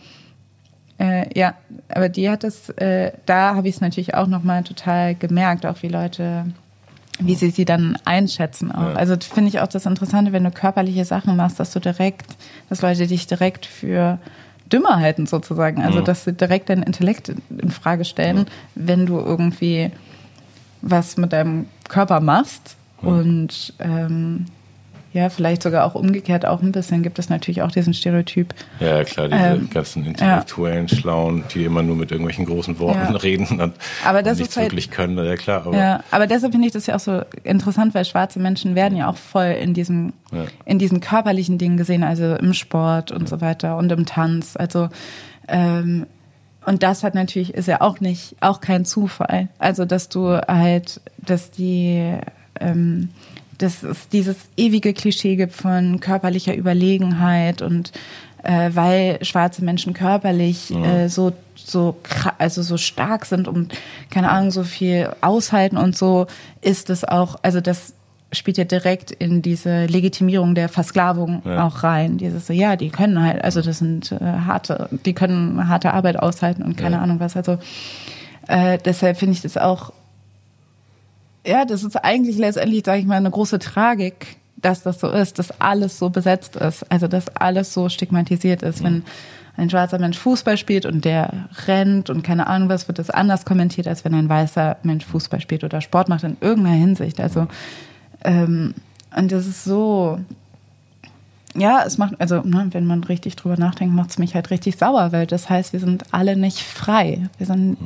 [0.98, 1.54] äh, ja,
[1.88, 5.82] aber die hat das, äh, da habe ich es natürlich auch nochmal total gemerkt, auch
[5.82, 6.46] wie Leute
[7.18, 8.90] wie sie sie dann einschätzen auch.
[8.90, 8.94] Ja.
[8.94, 12.36] Also finde ich auch das Interessante, wenn du körperliche Sachen machst, dass du direkt,
[12.68, 14.18] dass Leute dich direkt für
[14.72, 15.82] dümmer halten sozusagen.
[15.82, 19.90] Also, dass sie direkt dein Intellekt in Frage stellen, wenn du irgendwie
[20.82, 22.76] was mit deinem Körper machst.
[23.00, 24.46] Und ähm,
[25.16, 28.54] ja, vielleicht sogar auch umgekehrt auch ein bisschen gibt es natürlich auch diesen Stereotyp.
[28.80, 30.96] Ja, klar, diese ähm, ganzen intellektuellen ja.
[30.96, 33.16] Schlauen, die immer nur mit irgendwelchen großen Worten ja.
[33.22, 35.16] reden und, aber das und nichts halt, wirklich können.
[35.16, 35.66] Ja, klar.
[35.66, 38.96] Aber, ja, aber deshalb finde ich das ja auch so interessant, weil schwarze Menschen werden
[38.96, 40.44] ja auch voll in diesem, ja.
[40.66, 44.54] in diesen körperlichen Dingen gesehen, also im Sport und so weiter und im Tanz.
[44.56, 44.90] Also,
[45.48, 46.06] ähm,
[46.66, 49.48] und das hat natürlich, ist ja auch nicht, auch kein Zufall.
[49.58, 52.18] Also, dass du halt, dass die,
[52.60, 53.08] ähm,
[53.58, 57.92] dass es dieses ewige Klischee gibt von körperlicher Überlegenheit und
[58.42, 61.04] äh, weil schwarze Menschen körperlich ja.
[61.04, 61.96] äh, so so
[62.38, 63.74] also so stark sind und
[64.10, 66.26] keine Ahnung so viel aushalten und so
[66.60, 67.94] ist es auch also das
[68.32, 71.66] spielt ja direkt in diese Legitimierung der Versklavung ja.
[71.66, 75.68] auch rein dieses so ja die können halt also das sind äh, harte die können
[75.68, 77.02] harte Arbeit aushalten und keine ja.
[77.02, 77.58] Ahnung was also
[78.46, 79.92] äh, deshalb finde ich das auch
[81.46, 85.38] ja, das ist eigentlich letztendlich, sage ich mal, eine große Tragik, dass das so ist,
[85.38, 88.82] dass alles so besetzt ist, also dass alles so stigmatisiert ist.
[88.82, 89.04] Wenn
[89.56, 93.44] ein schwarzer Mensch Fußball spielt und der rennt und keine Ahnung was, wird das anders
[93.44, 97.20] kommentiert, als wenn ein weißer Mensch Fußball spielt oder Sport macht in irgendeiner Hinsicht.
[97.20, 97.46] Also
[98.24, 98.74] ähm,
[99.14, 100.18] und das ist so,
[101.54, 104.76] ja, es macht, also ne, wenn man richtig drüber nachdenkt, macht es mich halt richtig
[104.76, 107.28] sauer, weil das heißt, wir sind alle nicht frei.
[107.38, 107.78] Wir sind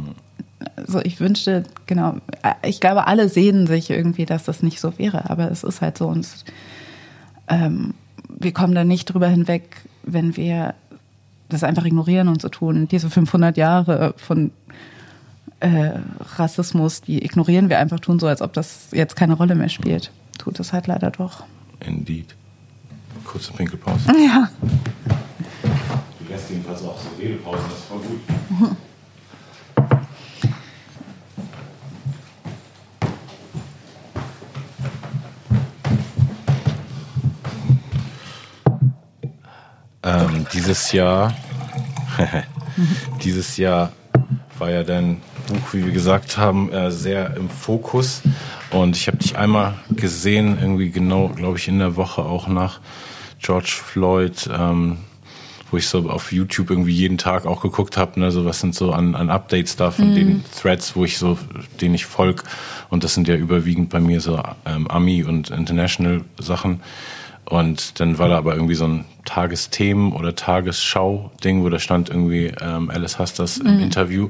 [0.77, 2.17] also ich wünschte, genau,
[2.63, 5.99] ich glaube, alle sehen sich irgendwie, dass das nicht so wäre, aber es ist halt
[5.99, 6.27] so und
[7.49, 7.95] ähm,
[8.29, 10.75] wir kommen da nicht drüber hinweg, wenn wir
[11.49, 12.89] das einfach ignorieren und so tun.
[12.89, 14.53] Diese 500 Jahre von
[15.59, 15.91] äh,
[16.37, 20.11] Rassismus, die ignorieren wir einfach, tun so, als ob das jetzt keine Rolle mehr spielt.
[20.39, 21.45] Tut es halt leider doch.
[21.81, 22.35] Indeed.
[23.25, 24.09] Kurze Pinkelpause.
[24.09, 24.49] Ja.
[26.19, 28.77] Du lässt jedenfalls auch so Redepausen, das ist voll gut.
[40.71, 41.35] dieses Jahr,
[43.25, 43.91] dieses Jahr
[44.57, 48.23] war ja dein Buch, wie wir gesagt haben, äh, sehr im Fokus.
[48.71, 52.79] Und ich habe dich einmal gesehen, irgendwie genau, glaube ich, in der Woche auch nach
[53.41, 54.99] George Floyd, ähm,
[55.73, 58.77] wo ich so auf YouTube irgendwie jeden Tag auch geguckt habe, ne, so was sind
[58.77, 60.15] so an, an Updates da von mhm.
[60.15, 61.37] den Threads, wo ich so,
[61.81, 62.45] denen ich folg.
[62.91, 66.81] Und das sind ja überwiegend bei mir so ähm, Ami und International Sachen.
[67.45, 72.53] Und dann war da aber irgendwie so ein Tagesthemen- oder Tagesschau-Ding, wo da stand irgendwie
[72.61, 73.83] ähm, Alice Hasters im mhm.
[73.83, 74.29] Interview.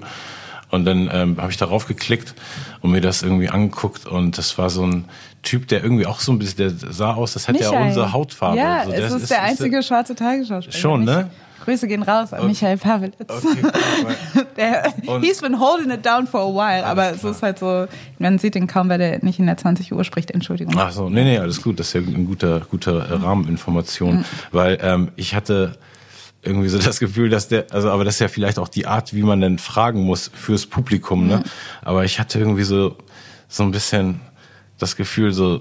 [0.71, 2.35] Und dann ähm, habe ich darauf geklickt
[2.81, 5.05] und mir das irgendwie angeguckt und das war so ein
[5.43, 8.59] Typ, der irgendwie auch so ein bisschen, der sah aus, das hätte ja unsere Hautfarbe.
[8.59, 10.79] Ja, so, es ist, ist der einzige ist schwarze Tagesschauspieler.
[10.79, 11.31] Schon, ne?
[11.65, 12.49] Grüße gehen raus an okay.
[12.49, 13.15] Michael Pawlitz.
[13.29, 17.87] Okay, der, he's been holding it down for a while, aber es ist halt so,
[18.19, 20.75] man sieht ihn kaum, weil er nicht in der 20 Uhr spricht, Entschuldigung.
[20.77, 23.25] Ach so, nee, nee, alles gut, das ist ja ein guter, guter mhm.
[23.25, 24.25] Rahmeninformation, mhm.
[24.53, 25.79] weil ähm, ich hatte
[26.43, 29.15] irgendwie so das Gefühl, dass der, also aber das ist ja vielleicht auch die Art,
[29.15, 31.39] wie man denn fragen muss fürs Publikum, ne?
[31.39, 31.43] Mhm.
[31.83, 32.97] Aber ich hatte irgendwie so,
[33.49, 34.21] so ein bisschen
[34.79, 35.61] das Gefühl, so,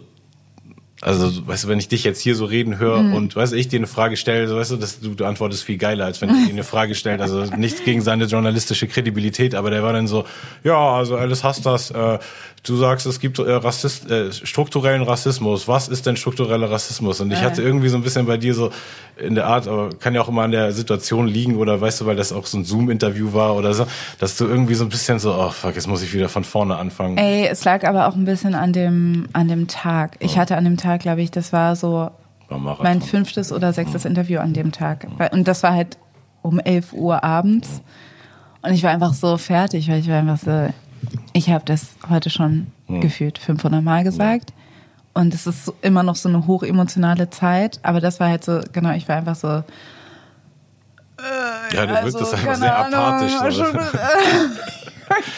[1.02, 3.14] also, weißt du, wenn ich dich jetzt hier so reden höre mhm.
[3.14, 5.64] und weißt du, ich dir eine Frage stelle, so, weißt du, dass du, du antwortest
[5.64, 7.22] viel geiler, als wenn ich dir eine Frage stelle.
[7.22, 10.26] Also nichts gegen seine journalistische Kredibilität, aber der war dann so,
[10.64, 12.20] ja, also alles hast das, äh,
[12.64, 15.68] du sagst, es gibt äh, Rassist, äh, strukturellen Rassismus.
[15.68, 17.22] Was ist denn struktureller Rassismus?
[17.22, 18.72] Und ich hatte irgendwie so ein bisschen bei dir so
[19.18, 22.06] in der Art, aber kann ja auch immer an der Situation liegen oder weißt du,
[22.06, 23.86] weil das auch so ein Zoom-Interview war oder so,
[24.20, 26.78] dass du irgendwie so ein bisschen so, oh fuck, jetzt muss ich wieder von vorne
[26.78, 27.18] anfangen.
[27.18, 30.18] Ey, es lag aber auch ein bisschen an dem, an dem Tag.
[30.20, 32.12] Ich hatte an dem Tag Tag, glaube ich, das war so
[32.80, 34.12] mein fünftes oder sechstes mhm.
[34.12, 35.08] Interview an dem Tag.
[35.32, 35.98] Und das war halt
[36.42, 37.82] um 11 Uhr abends.
[38.62, 40.74] Und ich war einfach so fertig, weil ich war einfach so,
[41.34, 43.02] ich habe das heute schon mhm.
[43.02, 44.50] gefühlt 500 Mal gesagt.
[44.50, 45.22] Ja.
[45.22, 47.80] Und es ist immer noch so eine hochemotionale Zeit.
[47.84, 49.48] Aber das war halt so, genau, ich war einfach so.
[49.48, 49.64] Äh,
[51.76, 53.34] ja, du also, wirkst einfach sehr apathisch.
[53.38, 53.48] So.
[53.48, 53.64] ich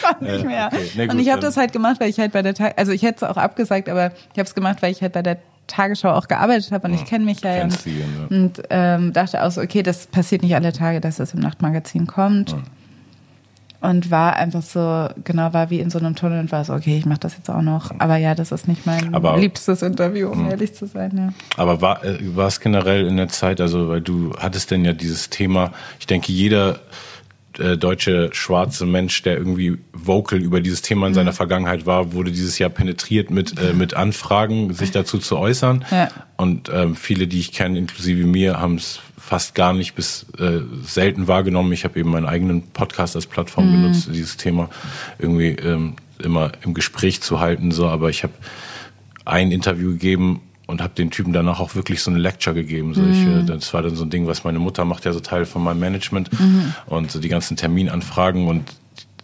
[0.02, 0.68] kann nicht mehr.
[0.72, 0.90] Okay.
[0.96, 3.02] Nee, und ich habe das halt gemacht, weil ich halt bei der Tag, also ich
[3.02, 6.10] hätte es auch abgesagt, aber ich habe es gemacht, weil ich halt bei der Tagesschau
[6.10, 8.36] auch gearbeitet habe und ich kenne mich ja und, sie, ja.
[8.36, 12.06] und ähm, dachte auch so, okay, das passiert nicht alle Tage, dass es im Nachtmagazin
[12.06, 12.50] kommt.
[12.50, 12.58] Ja.
[13.80, 16.96] Und war einfach so, genau, war wie in so einem Tunnel und war so, okay,
[16.96, 17.90] ich mache das jetzt auch noch.
[17.98, 20.50] Aber ja, das ist nicht mein aber, liebstes Interview, um mh.
[20.50, 21.10] ehrlich zu sein.
[21.16, 21.32] Ja.
[21.56, 24.92] Aber war, äh, war es generell in der Zeit, also weil du hattest denn ja
[24.92, 26.78] dieses Thema, ich denke, jeder
[27.58, 32.30] äh, deutsche schwarze Mensch, der irgendwie vocal über dieses Thema in seiner Vergangenheit war, wurde
[32.30, 35.84] dieses Jahr penetriert mit, äh, mit Anfragen, sich dazu zu äußern.
[35.90, 36.08] Ja.
[36.36, 40.60] Und ähm, viele, die ich kenne, inklusive mir, haben es fast gar nicht bis äh,
[40.82, 41.72] selten wahrgenommen.
[41.72, 44.68] Ich habe eben meinen eigenen Podcast als Plattform genutzt, dieses Thema
[45.18, 47.70] irgendwie ähm, immer im Gespräch zu halten.
[47.70, 48.32] So, aber ich habe
[49.24, 50.40] ein Interview gegeben
[50.72, 52.94] und habe den Typen danach auch wirklich so eine Lecture gegeben.
[52.94, 55.20] So, ich, äh, das war dann so ein Ding, was meine Mutter macht ja so
[55.20, 56.30] Teil von meinem Management
[56.86, 58.64] und so die ganzen Terminanfragen und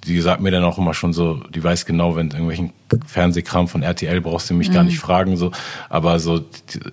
[0.07, 2.73] die sagt mir dann auch immer schon so, die weiß genau, wenn irgendwelchen
[3.07, 5.51] Fernsehkram von RTL brauchst du mich gar nicht fragen, so,
[5.89, 6.45] aber so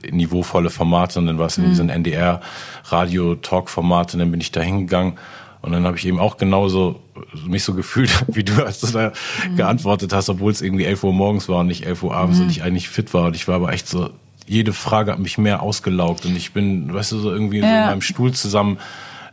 [0.10, 2.41] niveauvolle Formate und dann war es irgendwie so ein NDR
[2.86, 5.14] Radio-Talk-Format und dann bin ich da hingegangen
[5.62, 7.01] und dann habe ich eben auch genauso
[7.47, 9.12] mich so gefühlt, wie du, als du da
[9.56, 12.49] geantwortet hast, obwohl es irgendwie 11 Uhr morgens war und nicht 11 Uhr abends und
[12.49, 14.10] ich eigentlich fit war und ich war aber echt so,
[14.48, 17.72] jede Frage hat mich mehr ausgelaugt und ich bin, weißt du, so irgendwie so in
[17.74, 17.86] Ja.
[17.88, 18.78] meinem Stuhl zusammen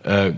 [0.04, 0.32] äh,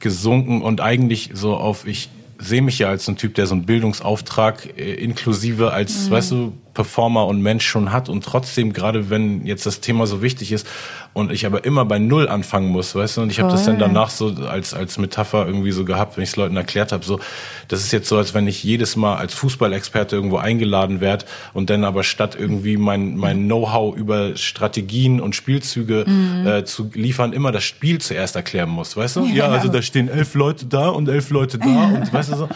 [0.00, 3.54] gesunken und eigentlich so auf, ich sehe mich ja als so ein Typ, der so
[3.54, 9.08] einen Bildungsauftrag äh, inklusive als, weißt du, Performer und Mensch schon hat und trotzdem, gerade
[9.10, 10.66] wenn jetzt das Thema so wichtig ist
[11.12, 13.78] und ich aber immer bei Null anfangen muss, weißt du, und ich habe das dann
[13.78, 17.20] danach so als, als Metapher irgendwie so gehabt, wenn ich es Leuten erklärt habe, so,
[17.68, 21.70] das ist jetzt so, als wenn ich jedes Mal als Fußballexperte irgendwo eingeladen werde und
[21.70, 26.04] dann aber statt irgendwie mein, mein Know-how über Strategien und Spielzüge
[26.44, 29.24] äh, zu liefern, immer das Spiel zuerst erklären muss, weißt du?
[29.26, 29.48] Ja, Ja.
[29.50, 32.48] also da stehen elf Leute da und elf Leute da und weißt du so.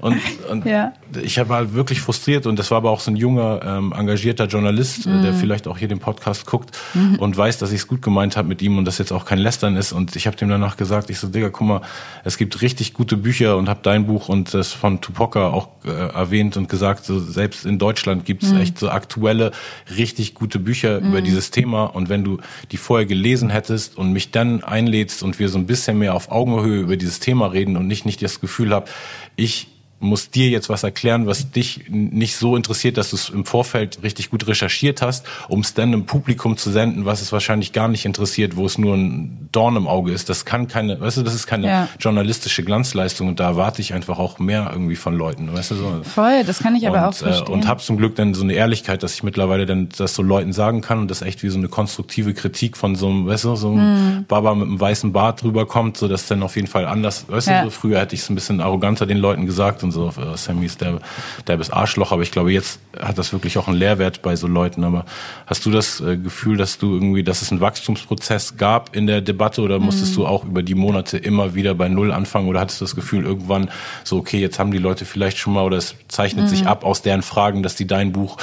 [0.00, 0.16] Und,
[0.50, 0.92] und Ja.
[1.22, 4.46] ich war halt wirklich frustriert und das war aber auch so ein junger, ähm, engagierter
[4.46, 6.76] Journalist, äh, der vielleicht auch hier den Podcast guckt
[7.18, 9.38] und weiß, dass ich es gut gemeint habe mit ihm und das jetzt auch kein
[9.38, 9.92] Lästern ist.
[9.92, 11.80] Und ich habe dem danach gesagt, ich so, Digga, guck mal,
[12.24, 15.90] es gibt richtig gute Bücher und habe dein Buch und das von Tupoka auch äh,
[15.90, 19.52] erwähnt und gesagt, so, selbst in Deutschland gibt es echt so aktuelle,
[19.96, 21.84] richtig gute Bücher über dieses Thema.
[21.84, 22.38] Und wenn du
[22.72, 26.30] die vorher gelesen hättest und mich dann einlädst und wir so ein bisschen mehr auf
[26.30, 28.86] Augenhöhe über dieses Thema reden und nicht, nicht das Gefühl habe,
[29.36, 29.68] ich
[30.00, 34.00] muss dir jetzt was erklären, was dich nicht so interessiert, dass du es im Vorfeld
[34.02, 37.88] richtig gut recherchiert hast, um es dann im Publikum zu senden, was es wahrscheinlich gar
[37.88, 40.28] nicht interessiert, wo es nur ein Dorn im Auge ist.
[40.28, 41.88] Das kann keine, weißt du, das ist keine Ja.
[42.00, 46.00] journalistische Glanzleistung und da erwarte ich einfach auch mehr irgendwie von Leuten, weißt du so.
[46.02, 47.46] Voll, das kann ich aber und, auch verstehen.
[47.48, 50.22] Äh, und habe zum Glück dann so eine Ehrlichkeit, dass ich mittlerweile dann das so
[50.22, 53.44] Leuten sagen kann und das echt wie so eine konstruktive Kritik von so einem, weißt
[53.44, 54.24] du, so einem Mhm.
[54.26, 57.48] Baba mit einem weißen Bart drüber kommt, so dass dann auf jeden Fall anders, weißt
[57.48, 57.58] Ja.
[57.60, 60.36] du, so früher hätte ich es ein bisschen arroganter den Leuten gesagt und so, äh,
[60.36, 60.98] Sammy ist der,
[61.46, 64.46] der bis Arschloch, aber ich glaube, jetzt hat das wirklich auch einen Lehrwert bei so
[64.48, 64.82] Leuten.
[64.84, 65.04] Aber
[65.46, 69.20] hast du das äh, Gefühl, dass du irgendwie, dass es einen Wachstumsprozess gab in der
[69.20, 70.16] Debatte oder musstest Mhm.
[70.16, 73.24] du auch über die Monate immer wieder bei Null anfangen oder hattest du das Gefühl
[73.24, 73.70] irgendwann
[74.02, 76.48] so, okay, jetzt haben die Leute vielleicht schon mal oder es zeichnet Mhm.
[76.48, 78.38] sich ab aus deren Fragen, dass die dein Buch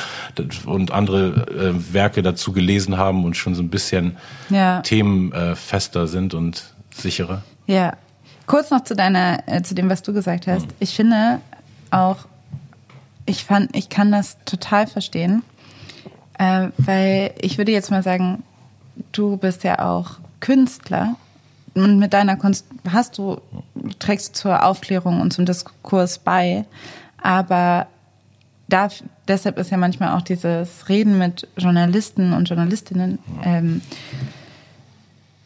[0.65, 4.17] und andere äh, Werke dazu gelesen haben und schon so ein bisschen
[4.49, 4.81] Ja.
[4.81, 6.63] Themen äh, fester sind und
[6.93, 7.41] sicherer?
[7.67, 7.93] Ja.
[8.51, 10.67] Kurz noch zu deiner, äh, zu dem, was du gesagt hast.
[10.81, 11.39] Ich finde
[11.89, 12.17] auch,
[13.25, 15.41] ich fand, ich kann das total verstehen,
[16.37, 18.43] äh, weil ich würde jetzt mal sagen,
[19.13, 21.15] du bist ja auch Künstler
[21.75, 23.39] und mit deiner Kunst hast du,
[23.99, 26.65] trägst zur Aufklärung und zum Diskurs bei,
[27.23, 27.87] aber
[28.67, 28.89] da,
[29.29, 33.81] deshalb ist ja manchmal auch dieses Reden mit Journalisten und Journalistinnen ähm,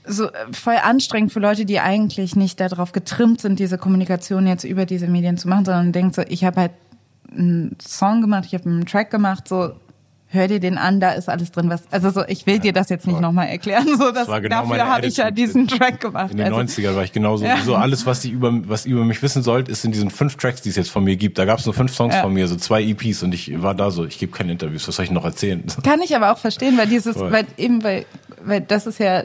[0.08, 4.64] so äh, voll anstrengend für Leute, die eigentlich nicht darauf getrimmt sind, diese Kommunikation jetzt
[4.64, 6.72] über diese Medien zu machen, sondern denkt so, ich habe halt
[7.32, 9.74] einen Song gemacht, ich habe einen Track gemacht, so
[10.28, 12.90] hör dir den an, da ist alles drin, was also so ich will dir das
[12.90, 16.32] jetzt nicht nochmal erklären, so dass war genau dafür habe ich ja diesen Track gemacht.
[16.32, 17.46] In den also, 90ern war ich genauso.
[17.46, 17.58] Ja.
[17.58, 20.62] So alles, was ihr über, was über mich wissen sollt, ist in diesen fünf Tracks,
[20.62, 21.38] die es jetzt von mir gibt.
[21.38, 22.22] Da gab es nur fünf Songs Ja.
[22.22, 24.96] von mir, so zwei EPs und ich war da so, ich gebe keine Interviews, was
[24.96, 25.64] soll ich noch erzählen?
[25.84, 27.32] Kann ich aber auch verstehen, weil dieses, Voll.
[27.32, 28.06] weil eben, weil,
[28.44, 29.24] weil das ist ja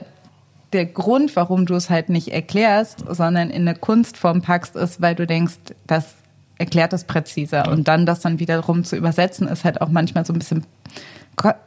[0.72, 5.14] der Grund, warum du es halt nicht erklärst, sondern in eine Kunstform packst, ist, weil
[5.14, 5.54] du denkst,
[5.86, 6.14] das
[6.58, 7.68] erklärt es präziser.
[7.70, 10.64] Und dann das dann wiederum zu übersetzen, ist halt auch manchmal so ein bisschen,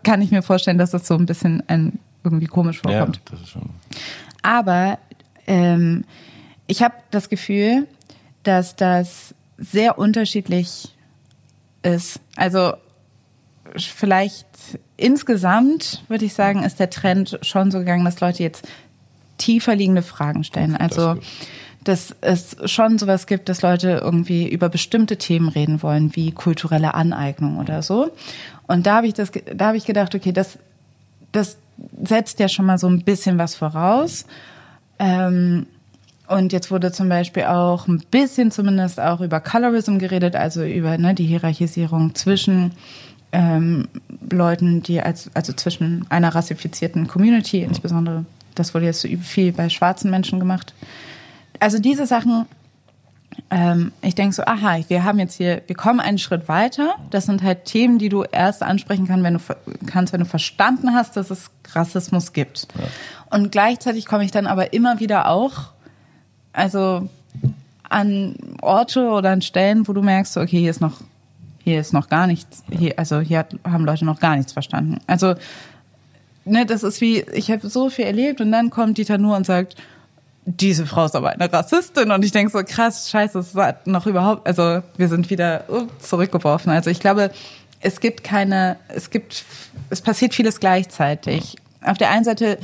[0.04, 3.22] kann ich mir vorstellen, dass es so ein bisschen ein, irgendwie komisch Ja, vorkommt.
[3.30, 3.70] das ist schon.
[4.42, 5.00] Aber
[5.48, 6.06] ähm,
[6.68, 7.88] ich habe das Gefühl,
[8.44, 10.96] dass das sehr unterschiedlich
[11.82, 12.20] ist.
[12.36, 12.74] Also
[13.78, 14.48] vielleicht
[14.98, 18.68] insgesamt würde ich sagen, ist der Trend schon so gegangen, dass Leute jetzt
[19.38, 20.76] tiefer liegende Fragen stellen.
[20.76, 21.18] Also
[21.84, 26.94] dass es schon sowas gibt, dass Leute irgendwie über bestimmte Themen reden wollen, wie kulturelle
[26.94, 28.12] Aneignung oder so.
[28.68, 30.58] Und da habe ich das, da habe ich gedacht, okay, das,
[31.32, 31.58] das
[32.02, 34.26] setzt ja schon mal so ein bisschen was voraus.
[35.00, 35.66] Ähm,
[36.28, 40.98] und jetzt wurde zum Beispiel auch ein bisschen zumindest auch über Colorism geredet, also über
[40.98, 42.72] ne, die Hierarchisierung zwischen
[43.34, 43.90] ähm,
[44.32, 48.26] Leuten, die als, also zwischen einer rassifizierten Community, insbesondere,
[48.56, 50.74] das wurde jetzt so viel bei schwarzen Menschen gemacht.
[51.60, 52.46] Also diese Sachen
[53.50, 56.96] ähm, ich denke so, aha, wir haben jetzt hier, wir kommen einen Schritt weiter.
[57.10, 59.40] Das sind halt Themen, die du erst ansprechen kann, wenn du,
[59.86, 62.68] kannst, wenn du verstanden hast, dass es Rassismus gibt.
[62.78, 62.86] Ja.
[63.38, 65.72] Und gleichzeitig komme ich dann aber immer wieder auch,
[66.52, 67.10] also
[67.90, 71.02] an Orte oder an Stellen, wo du merkst, okay, hier ist noch,
[71.64, 75.00] hier ist noch gar nichts, hier, also hier hat, haben Leute noch gar nichts verstanden.
[75.08, 75.36] Also,
[76.46, 79.46] ne, das ist wie, ich habe so viel erlebt und dann kommt Dieter nur und
[79.46, 79.76] sagt,
[80.46, 84.06] diese Frau ist aber eine Rassistin und ich denke so krass, scheiße, es war noch
[84.06, 86.72] überhaupt, also wir sind wieder uh, zurückgeworfen.
[86.72, 87.32] Also ich glaube,
[87.80, 89.46] es gibt keine, es gibt,
[89.90, 91.56] es passiert vieles gleichzeitig.
[91.82, 92.58] Auf der einen Seite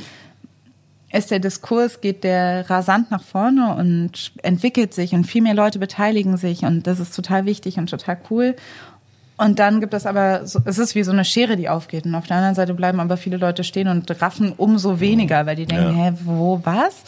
[1.12, 5.78] ist der Diskurs, geht der rasant nach vorne und entwickelt sich und viel mehr Leute
[5.78, 8.56] beteiligen sich und das ist total wichtig und total cool.
[9.40, 12.04] Und dann gibt es aber, es ist wie so eine Schere, die aufgeht.
[12.04, 15.56] Und auf der anderen Seite bleiben aber viele Leute stehen und raffen umso weniger, weil
[15.56, 16.04] die denken, ja.
[16.04, 17.04] hä, wo, was?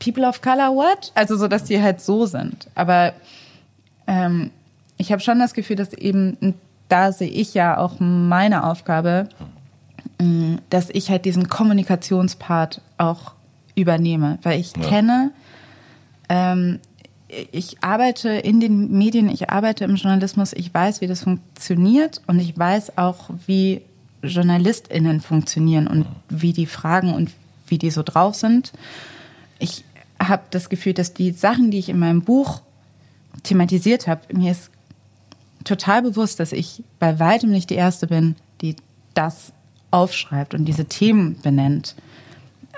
[0.00, 1.12] People of Color what?
[1.14, 2.66] Also so, dass die halt so sind.
[2.74, 3.12] Aber
[4.08, 4.50] ähm,
[4.96, 6.54] ich habe schon das Gefühl, dass eben,
[6.88, 9.28] da sehe ich ja auch meine Aufgabe,
[10.20, 13.34] mm, dass ich halt diesen Kommunikationspart auch
[13.76, 14.40] übernehme.
[14.42, 14.82] Weil ich ja.
[14.82, 15.30] kenne,
[16.28, 16.80] ähm,
[17.28, 22.38] ich arbeite in den Medien, ich arbeite im Journalismus, ich weiß, wie das funktioniert und
[22.38, 23.82] ich weiß auch, wie
[24.22, 27.30] JournalistInnen funktionieren und wie die fragen und
[27.66, 28.72] wie die so drauf sind
[29.58, 29.84] ich
[30.20, 32.62] habe das Gefühl, dass die Sachen, die ich in meinem Buch
[33.42, 34.70] thematisiert habe, mir ist
[35.64, 38.76] total bewusst, dass ich bei weitem nicht die Erste bin, die
[39.14, 39.52] das
[39.90, 41.96] aufschreibt und diese Themen benennt.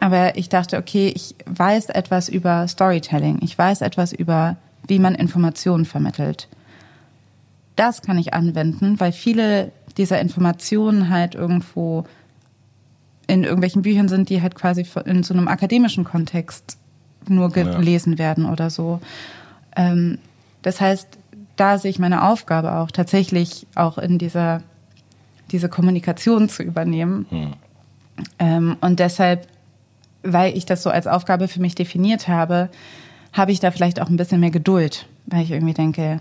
[0.00, 3.38] Aber ich dachte, okay, ich weiß etwas über Storytelling.
[3.42, 6.48] Ich weiß etwas über, wie man Informationen vermittelt.
[7.76, 12.04] Das kann ich anwenden, weil viele dieser Informationen halt irgendwo
[13.26, 16.78] in irgendwelchen Büchern sind, die halt quasi in so einem akademischen Kontext
[17.28, 18.18] nur gelesen ja.
[18.18, 19.00] werden oder so.
[19.76, 20.18] Ähm,
[20.62, 21.08] das heißt,
[21.56, 24.62] da sehe ich meine Aufgabe auch, tatsächlich auch in dieser
[25.50, 27.26] diese Kommunikation zu übernehmen.
[27.30, 27.52] Hm.
[28.38, 29.46] Ähm, und deshalb,
[30.32, 32.68] weil ich das so als Aufgabe für mich definiert habe,
[33.32, 36.20] habe ich da vielleicht auch ein bisschen mehr Geduld, weil ich irgendwie denke,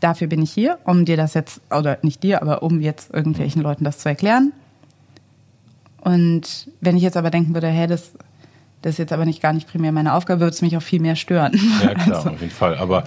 [0.00, 3.62] dafür bin ich hier, um dir das jetzt, oder nicht dir, aber um jetzt irgendwelchen
[3.62, 4.52] Leuten das zu erklären.
[6.00, 8.12] Und wenn ich jetzt aber denken würde, hey, das,
[8.82, 11.00] das ist jetzt aber nicht gar nicht primär meine Aufgabe, würde es mich auch viel
[11.00, 11.58] mehr stören.
[11.82, 12.30] Ja, klar, also.
[12.30, 12.76] auf jeden Fall.
[12.76, 13.04] Aber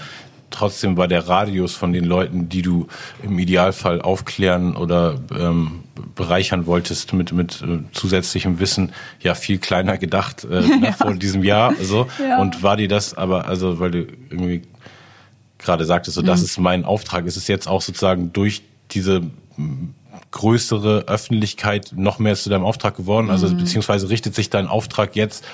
[0.49, 2.87] trotzdem war der Radius von den Leuten, die du
[3.23, 5.83] im Idealfall aufklären oder ähm,
[6.15, 10.91] bereichern wolltest mit mit äh, zusätzlichem Wissen, ja viel kleiner gedacht äh, ja.
[10.93, 11.73] vor diesem Jahr.
[11.81, 12.39] So ja.
[12.39, 14.63] und war dir das aber also, weil du irgendwie
[15.57, 16.45] gerade sagtest, so das mhm.
[16.45, 17.25] ist mein Auftrag.
[17.25, 19.21] Ist es jetzt auch sozusagen durch diese
[20.31, 23.29] größere Öffentlichkeit noch mehr zu deinem Auftrag geworden?
[23.29, 23.57] Also mhm.
[23.57, 25.45] beziehungsweise richtet sich dein Auftrag jetzt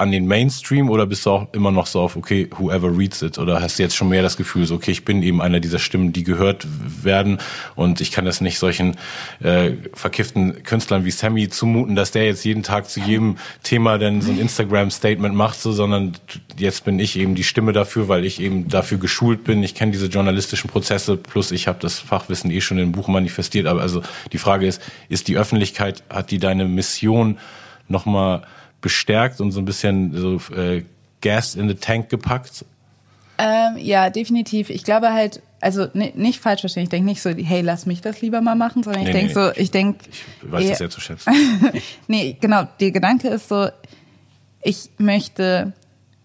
[0.00, 3.36] an den Mainstream oder bist du auch immer noch so auf, okay, whoever reads it?
[3.36, 5.78] Oder hast du jetzt schon mehr das Gefühl, so, okay, ich bin eben einer dieser
[5.78, 6.66] Stimmen, die gehört
[7.02, 7.36] werden
[7.74, 8.96] und ich kann das nicht solchen
[9.40, 14.22] äh, verkifften Künstlern wie Sammy zumuten, dass der jetzt jeden Tag zu jedem Thema dann
[14.22, 16.12] so ein Instagram-Statement macht, so, sondern
[16.56, 19.62] jetzt bin ich eben die Stimme dafür, weil ich eben dafür geschult bin.
[19.62, 23.66] Ich kenne diese journalistischen Prozesse, plus ich habe das Fachwissen eh schon im Buch manifestiert.
[23.66, 24.00] Aber also
[24.32, 24.80] die Frage ist,
[25.10, 27.38] ist die Öffentlichkeit, hat die deine Mission
[27.86, 28.44] nochmal
[28.80, 30.84] bestärkt und so ein bisschen so äh,
[31.20, 32.64] Gas in the Tank gepackt?
[33.38, 34.70] Ähm, ja, definitiv.
[34.70, 38.20] Ich glaube halt, also nicht falsch verstehen, ich denke nicht so, hey, lass mich das
[38.20, 40.04] lieber mal machen, sondern ich nee, denke nee, so, ich denke.
[40.10, 41.32] Ich weiß das sehr zu schätzen.
[42.08, 43.68] nee, genau, der Gedanke ist so,
[44.62, 45.72] ich möchte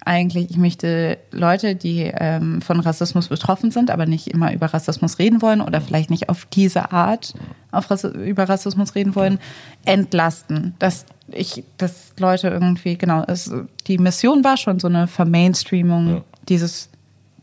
[0.06, 5.18] eigentlich, ich möchte Leute, die ähm, von Rassismus betroffen sind, aber nicht immer über Rassismus
[5.18, 7.34] reden wollen oder vielleicht nicht auf diese Art
[7.72, 9.40] auf Rass über Rassismus reden wollen,
[9.84, 10.76] entlasten.
[10.80, 13.52] Dass ich, dass Leute irgendwie, genau, es,
[13.88, 16.22] die Mission war schon so eine Vermainstreamung ja.
[16.48, 16.90] dieses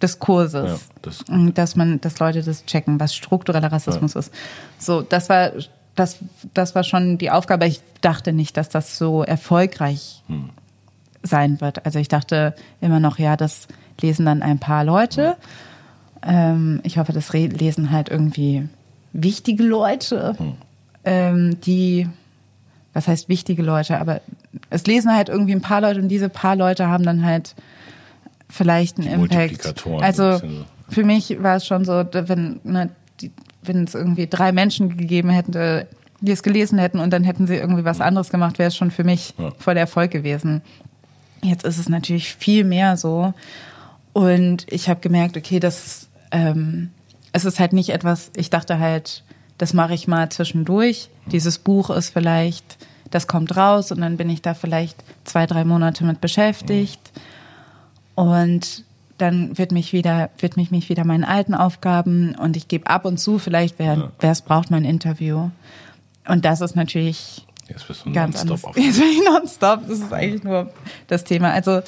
[0.01, 1.25] Diskurses, ja, das
[1.55, 4.21] dass man, dass Leute das checken, was struktureller Rassismus ja.
[4.21, 4.33] ist.
[4.79, 5.53] So, das war
[5.95, 6.19] das,
[6.55, 7.67] das war schon die Aufgabe.
[7.67, 10.51] Ich dachte nicht, dass das so erfolgreich hm
[11.23, 11.85] sein wird.
[11.87, 13.69] Also ich dachte immer noch, ja, das
[14.01, 15.37] lesen dann ein paar Leute.
[16.23, 18.69] Ähm, ich hoffe, das lesen halt irgendwie
[19.13, 20.55] wichtige Leute, hm.
[21.05, 22.09] ähm, die,
[22.93, 24.21] was heißt wichtige Leute, aber
[24.71, 27.55] es lesen halt irgendwie ein paar Leute und diese paar Leute haben dann halt
[28.49, 29.87] vielleicht einen Impact.
[30.01, 30.41] Also
[30.89, 32.91] für mich war es schon so, wenn, ne,
[33.21, 33.31] die,
[33.63, 35.87] wenn es irgendwie drei Menschen gegeben hätte,
[36.21, 38.91] die es gelesen hätten und dann hätten sie irgendwie was anderes gemacht, wäre es schon
[38.91, 39.53] für mich ja.
[39.59, 40.61] voll der Erfolg gewesen.
[41.43, 43.33] Jetzt ist es natürlich viel mehr so.
[44.13, 46.91] Und ich habe gemerkt, okay, das ähm,
[47.33, 49.25] es ist halt nicht etwas, ich dachte halt,
[49.59, 51.09] das mache ich mal zwischendurch.
[51.27, 52.72] Dieses Buch ist vielleicht,
[53.13, 57.13] das kommt raus und dann bin ich da vielleicht zwei, drei Monate mit beschäftigt.
[58.15, 58.85] Und
[59.19, 63.05] dann wird mich wieder, wird mich, mich wieder meinen alten Aufgaben und ich gebe ab
[63.05, 65.51] und zu vielleicht, wer es braucht, mein Interview.
[66.27, 68.63] Und das ist natürlich Jetzt bist du ganz anders.
[68.75, 69.87] Jetzt bin ich nonstop.
[69.87, 70.73] Das ist eigentlich nur
[71.07, 71.53] das Thema.
[71.53, 71.81] Also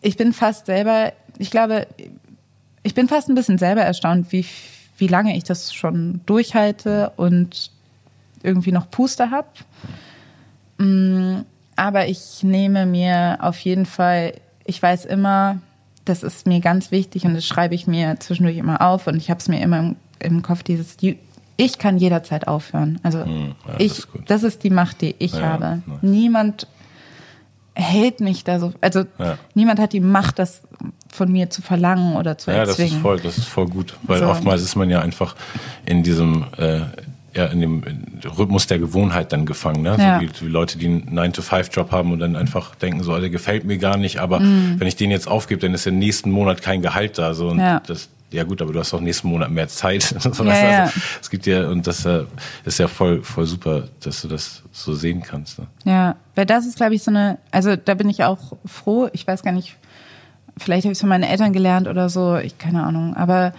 [0.00, 1.86] ich bin fast selber, ich glaube,
[2.82, 4.46] ich bin fast ein bisschen selber erstaunt, wie,
[4.98, 7.70] wie lange ich das schon durchhalte und
[8.42, 9.48] irgendwie noch Puste habe.
[10.84, 11.44] Mm,
[11.76, 14.34] aber ich nehme mir auf jeden Fall,
[14.64, 15.58] ich weiß immer,
[16.04, 19.30] das ist mir ganz wichtig und das schreibe ich mir zwischendurch immer auf und ich
[19.30, 20.96] habe es mir immer im, im, Kopf, dieses,
[21.56, 23.00] ich kann jederzeit aufhören.
[23.02, 25.82] Also hm, ja, ich, das ist, das ist, die Macht, die ich ja, habe.
[25.86, 25.98] Nice.
[26.02, 26.66] Niemand
[27.74, 29.36] hält mich da so, also ja.
[29.54, 30.62] niemand hat die Macht, das
[31.08, 32.66] von mir zu verlangen oder zu erzwingen.
[32.66, 34.26] Ja, das ist voll, das ist voll gut, weil so.
[34.26, 35.34] oftmals ist man ja einfach
[35.86, 36.82] in diesem äh,
[37.36, 37.82] ja, in dem
[38.38, 39.82] Rhythmus der Gewohnheit dann gefangen.
[39.82, 39.96] Ne?
[39.98, 40.20] Ja.
[40.20, 43.64] So wie, wie Leute, die einen 9-to-5-Job haben und dann einfach denken, so, der gefällt
[43.64, 44.76] mir gar nicht, aber mm.
[44.78, 47.34] wenn ich den jetzt aufgebe, dann ist ja nächsten Monat kein Gehalt da.
[47.34, 47.80] So, und ja.
[47.86, 50.02] das, ja gut, aber du hast auch nächsten Monat mehr Zeit.
[50.18, 50.82] so, ja, ja.
[50.82, 52.24] Also, es gibt ja, und das äh,
[52.64, 55.58] ist ja voll, voll super, dass du das so sehen kannst.
[55.58, 55.66] Ne?
[55.84, 59.26] Ja, weil das ist, glaube ich, so eine, also da bin ich auch froh, ich
[59.26, 59.76] weiß gar nicht,
[60.56, 63.52] vielleicht habe ich es von meinen Eltern gelernt oder so, ich keine Ahnung, aber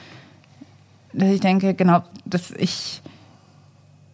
[1.14, 3.02] dass ich denke, genau, dass ich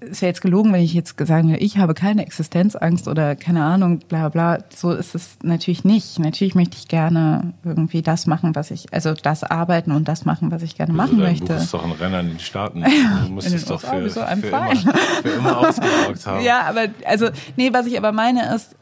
[0.01, 3.63] ist ja jetzt gelogen, wenn ich jetzt sagen würde, ich habe keine Existenzangst oder keine
[3.63, 4.57] Ahnung, bla bla.
[4.75, 6.19] So ist es natürlich nicht.
[6.19, 10.51] Natürlich möchte ich gerne irgendwie das machen, was ich, also das arbeiten und das machen,
[10.51, 11.45] was ich gerne also machen dein möchte.
[11.45, 12.83] Du bist doch ein Renner in den Staaten.
[13.25, 14.75] Du musst es doch für, für, immer,
[15.21, 16.43] für immer ausgesorgt haben.
[16.43, 18.75] Ja, aber also, nee, was ich aber meine ist,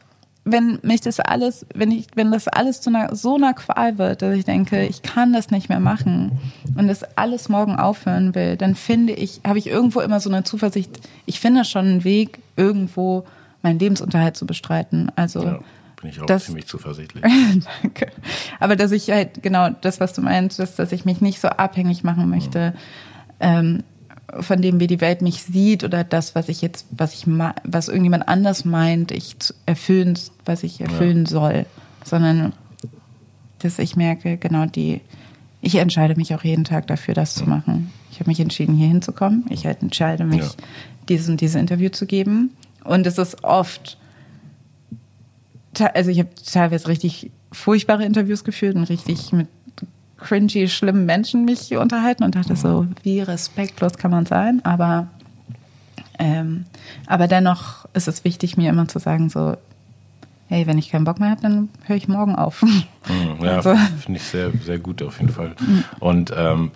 [0.44, 4.22] wenn mich das alles, wenn ich, wenn das alles zu einer, so einer Qual wird,
[4.22, 6.32] dass ich denke, ich kann das nicht mehr machen
[6.76, 10.42] und das alles morgen aufhören will, dann finde ich, habe ich irgendwo immer so eine
[10.44, 10.90] Zuversicht,
[11.26, 13.24] ich finde schon einen Weg, irgendwo
[13.62, 15.12] meinen Lebensunterhalt zu bestreiten.
[15.14, 15.60] Also, ja,
[16.00, 17.22] bin ich auch das, ziemlich zuversichtlich.
[17.82, 18.10] Danke.
[18.58, 21.48] Aber dass ich halt, genau, das, was du meinst, dass, dass ich mich nicht so
[21.48, 22.76] abhängig machen möchte, mhm.
[23.40, 23.84] ähm,
[24.38, 27.26] von dem, wie die Welt mich sieht oder das, was ich jetzt, was ich,
[27.64, 29.36] was irgendjemand anders meint, ich
[29.66, 31.30] erfüllen, was ich erfüllen ja.
[31.30, 31.66] soll,
[32.04, 32.52] sondern
[33.58, 35.00] dass ich merke, genau die,
[35.60, 37.92] ich entscheide mich auch jeden Tag dafür, das zu machen.
[38.10, 39.44] Ich habe mich entschieden, hier hinzukommen.
[39.50, 40.50] Ich halt entscheide mich, ja.
[41.08, 42.50] dieses und dieses Interview zu geben.
[42.84, 43.98] Und es ist oft,
[45.94, 49.48] also ich habe teilweise richtig furchtbare Interviews geführt und richtig mit
[50.20, 54.60] cringy, schlimmen Menschen mich unterhalten und dachte so, wie respektlos kann man sein?
[54.64, 55.08] Aber,
[56.18, 56.66] ähm,
[57.06, 59.56] aber dennoch ist es wichtig, mir immer zu sagen, so,
[60.48, 62.62] hey, wenn ich keinen Bock mehr habe, dann höre ich morgen auf.
[62.62, 62.84] Mhm,
[63.42, 63.74] ja, also.
[64.02, 65.54] finde ich sehr, sehr gut auf jeden Fall.
[65.60, 65.84] Mhm.
[66.00, 66.72] Und ähm,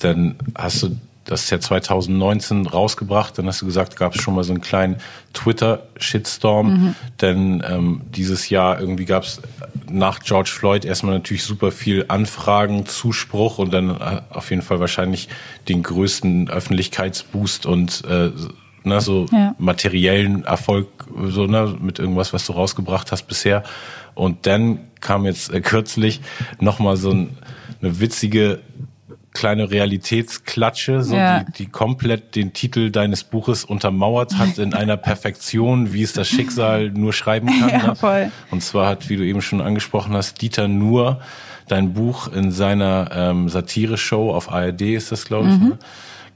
[0.00, 0.96] dann hast du
[1.30, 3.38] das ist ja 2019 rausgebracht.
[3.38, 4.96] Dann hast du gesagt, gab es schon mal so einen kleinen
[5.32, 6.66] Twitter-Shitstorm.
[6.66, 6.94] Mhm.
[7.20, 9.40] Denn ähm, dieses Jahr irgendwie gab es
[9.88, 14.80] nach George Floyd erstmal natürlich super viel Anfragen, Zuspruch und dann äh, auf jeden Fall
[14.80, 15.28] wahrscheinlich
[15.68, 18.30] den größten Öffentlichkeitsboost und äh,
[18.82, 19.54] ne, so ja.
[19.58, 20.88] materiellen Erfolg
[21.28, 23.62] so ne, mit irgendwas, was du rausgebracht hast bisher.
[24.14, 26.20] Und dann kam jetzt äh, kürzlich
[26.58, 27.38] nochmal so ein,
[27.80, 28.60] eine witzige
[29.32, 31.40] kleine Realitätsklatsche, so ja.
[31.40, 36.28] die, die komplett den Titel deines Buches untermauert hat in einer Perfektion, wie es das
[36.28, 37.68] Schicksal nur schreiben kann.
[37.68, 37.94] Ja, ne?
[37.94, 38.32] voll.
[38.50, 41.20] Und zwar hat, wie du eben schon angesprochen hast, Dieter Nur
[41.68, 45.68] dein Buch in seiner ähm, Satire-Show auf ARD ist das, glaube ich, mhm.
[45.68, 45.78] ne?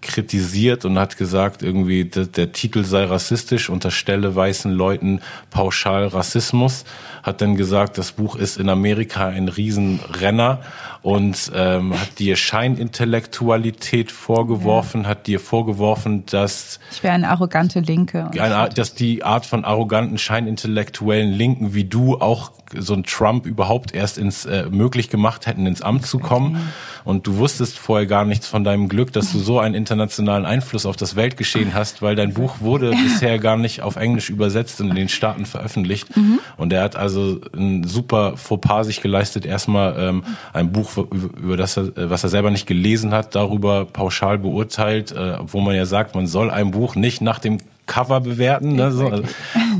[0.05, 6.85] kritisiert und hat gesagt, irgendwie der, der Titel sei rassistisch, unterstelle weißen Leuten pauschal Rassismus.
[7.25, 10.61] Hat dann gesagt, das Buch ist in Amerika ein Riesenrenner
[11.01, 15.09] und ähm, hat dir Scheinintellektualität vorgeworfen, ja.
[15.09, 18.31] hat dir vorgeworfen, dass ich wäre eine arrogante Linke.
[18.39, 23.95] Eine, dass die Art von arroganten scheinintellektuellen Linken wie du auch so ein Trump überhaupt
[23.95, 26.73] erst ins äh, möglich gemacht hätten, ins Amt zu kommen.
[27.05, 30.87] Und du wusstest vorher gar nichts von deinem Glück, dass du so einen internationalen Einfluss
[30.87, 34.91] auf das Weltgeschehen hast, weil dein Buch wurde bisher gar nicht auf Englisch übersetzt und
[34.91, 36.17] in den Staaten veröffentlicht.
[36.17, 36.41] Mhm.
[36.57, 37.14] Und er hat also
[37.57, 42.31] ein super Fauxpas sich geleistet, erstmal ähm, ein Buch über das er, äh, was er
[42.31, 46.71] selber nicht gelesen hat, darüber pauschal beurteilt, äh, obwohl man ja sagt, man soll ein
[46.71, 48.77] Buch nicht nach dem Cover bewerten.
[48.77, 49.13] Ne, so.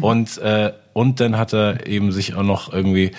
[0.01, 3.11] Und äh, und dann hat er eben sich auch noch irgendwie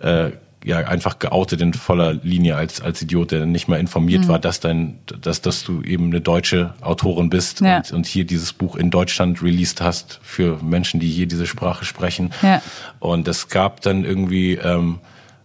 [0.00, 0.32] äh,
[0.64, 4.28] ja einfach geoutet in voller Linie als als Idiot, der nicht mal informiert mhm.
[4.28, 7.78] war, dass dein dass dass du eben eine deutsche Autorin bist ja.
[7.78, 11.84] und, und hier dieses Buch in Deutschland released hast für Menschen, die hier diese Sprache
[11.84, 12.32] sprechen.
[12.42, 12.62] Ja.
[13.00, 15.00] Und es gab dann irgendwie ähm,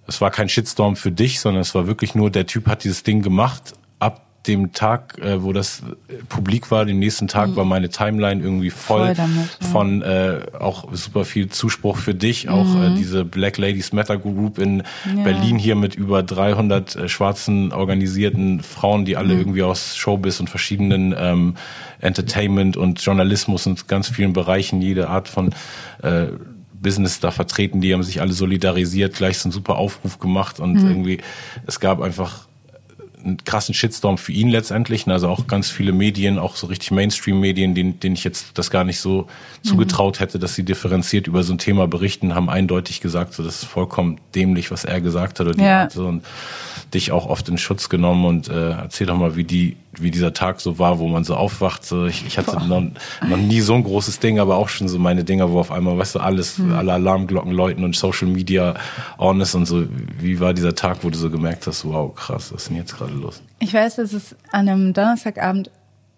[0.07, 3.03] es war kein Shitstorm für dich, sondern es war wirklich nur, der Typ hat dieses
[3.03, 3.73] Ding gemacht.
[4.47, 5.83] Dem Tag, äh, wo das
[6.29, 7.55] publik war, den nächsten Tag mhm.
[7.57, 9.67] war meine Timeline irgendwie voll, voll damit, ja.
[9.67, 12.83] von äh, auch super viel Zuspruch für dich, auch mhm.
[12.83, 15.23] äh, diese Black Ladies Matter Group in ja.
[15.23, 19.39] Berlin hier mit über 300 äh, schwarzen organisierten Frauen, die alle mhm.
[19.39, 21.55] irgendwie aus Showbiz und verschiedenen ähm,
[21.99, 25.51] Entertainment und Journalismus und ganz vielen Bereichen jede Art von
[26.03, 26.27] äh,
[26.81, 30.73] Business da vertreten, die haben sich alle solidarisiert, gleich so einen super Aufruf gemacht und
[30.73, 30.89] mhm.
[30.89, 31.17] irgendwie,
[31.65, 32.46] es gab einfach
[33.27, 35.05] einen krassen Shitstorm für ihn letztendlich.
[35.05, 35.13] Ne?
[35.13, 38.83] Also auch ganz viele Medien, auch so richtig Mainstream-Medien, denen, denen ich jetzt das gar
[38.83, 39.67] nicht so mhm.
[39.67, 43.63] zugetraut hätte, dass sie differenziert über so ein Thema berichten, haben eindeutig gesagt, so das
[43.63, 45.47] ist vollkommen dämlich, was er gesagt hat.
[45.47, 45.89] Oder die ja.
[45.89, 46.23] So, und
[46.93, 50.33] dich auch oft in Schutz genommen und äh, erzähl doch mal, wie die, wie dieser
[50.33, 51.85] Tag so war, wo man so aufwacht.
[51.85, 52.83] So, ich, ich hatte noch,
[53.27, 55.97] noch nie so ein großes Ding, aber auch schon so meine Dinger, wo auf einmal,
[55.97, 56.73] weißt du, alles, mhm.
[56.73, 58.75] alle Alarmglocken läuten und Social Media
[59.17, 59.83] on ist und so.
[60.19, 62.97] Wie war dieser Tag, wo du so gemerkt hast, wow, krass, was ist denn jetzt
[62.97, 63.41] gerade los?
[63.59, 65.71] Ich weiß, dass es an einem Donnerstagabend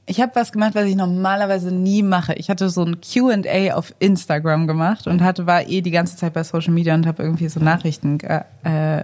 [0.09, 2.33] ich habe was gemacht, was ich normalerweise nie mache.
[2.33, 6.33] Ich hatte so ein Q&A auf Instagram gemacht und hatte war eh die ganze Zeit
[6.33, 9.03] bei Social Media und habe irgendwie so Nachrichten äh,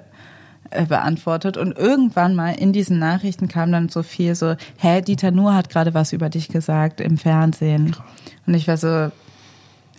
[0.87, 1.57] beantwortet.
[1.57, 5.69] Und irgendwann mal in diesen Nachrichten kam dann so viel so, hä, Dieter Nuhr hat
[5.69, 7.95] gerade was über dich gesagt im Fernsehen.
[8.45, 9.11] Und ich war so,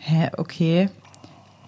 [0.01, 0.89] hä, okay.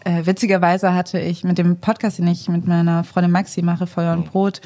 [0.04, 4.14] Äh, witzigerweise hatte ich mit dem Podcast, den ich mit meiner Freundin Maxi mache, Feuer
[4.14, 4.60] und Brot,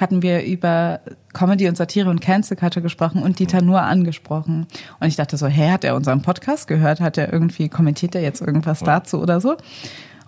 [0.00, 1.00] hatten wir über
[1.32, 4.66] Comedy und Satire und Cancel Culture gesprochen und Dieter Nuhr angesprochen.
[4.98, 7.00] Und ich dachte so, hä, hat er unseren Podcast gehört?
[7.00, 9.56] Hat er irgendwie, kommentiert er jetzt irgendwas dazu oder so?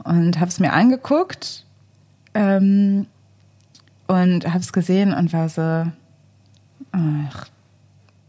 [0.05, 1.65] Und habe es mir angeguckt.
[2.35, 3.07] Ähm,
[4.13, 5.91] und habe es gesehen und war so,
[6.93, 7.47] ach.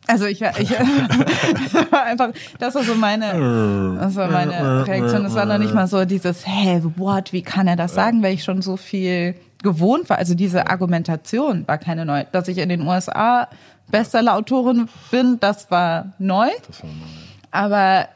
[0.06, 5.26] Also ich war, ich war einfach, das war so meine, das war meine Reaktion.
[5.26, 8.34] Es war noch nicht mal so dieses, hey, what, wie kann er das sagen, weil
[8.34, 10.18] ich schon so viel gewohnt war.
[10.18, 12.26] Also diese Argumentation war keine neue.
[12.34, 13.48] Dass ich in den USA
[13.92, 16.50] Bestseller-Autorin bin, das war neu.
[16.68, 17.06] Das war neu.
[17.52, 18.08] Aber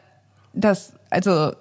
[0.54, 1.54] das, also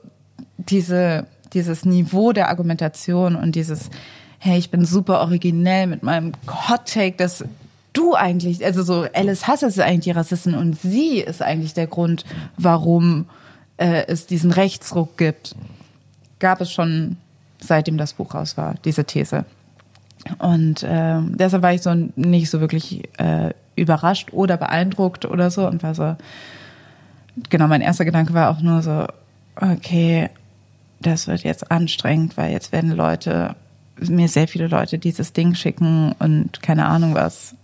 [0.59, 3.91] diese, dieses Niveau der Argumentation und dieses,
[4.47, 7.45] hey, ich bin super originell mit meinem Hot Take, dass
[7.93, 11.89] du eigentlich, also so Alice Hass ist eigentlich die Rassistin und sie ist eigentlich der
[11.89, 12.25] Grund,
[12.57, 13.27] warum
[13.77, 15.57] äh, es diesen Rechtsruck gibt,
[16.39, 17.17] gab es schon
[17.59, 19.45] seitdem das Buch raus war, diese These.
[20.39, 25.67] Und äh, deshalb war ich so nicht so wirklich äh, überrascht oder beeindruckt oder so
[25.67, 26.17] und war so,
[27.49, 29.07] genau, mein erster Gedanke war auch nur so,
[29.57, 30.31] okay,
[31.01, 33.57] das wird jetzt anstrengend, weil jetzt werden Leute
[34.01, 37.55] mir sehr viele Leute dieses Ding schicken und keine Ahnung was.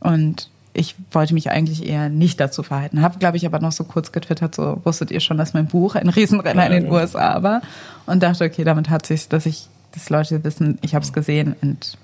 [0.00, 3.02] Und ich wollte mich eigentlich eher nicht dazu verhalten.
[3.02, 5.94] Habe, glaube ich, aber noch so kurz getwittert, so wusstet ihr schon, dass mein Buch
[5.96, 7.62] ein Riesenrenner in den USA war
[8.06, 11.56] und dachte, okay, damit hat sich, dass ich, dass Leute wissen, ich habe es gesehen
[11.60, 11.98] und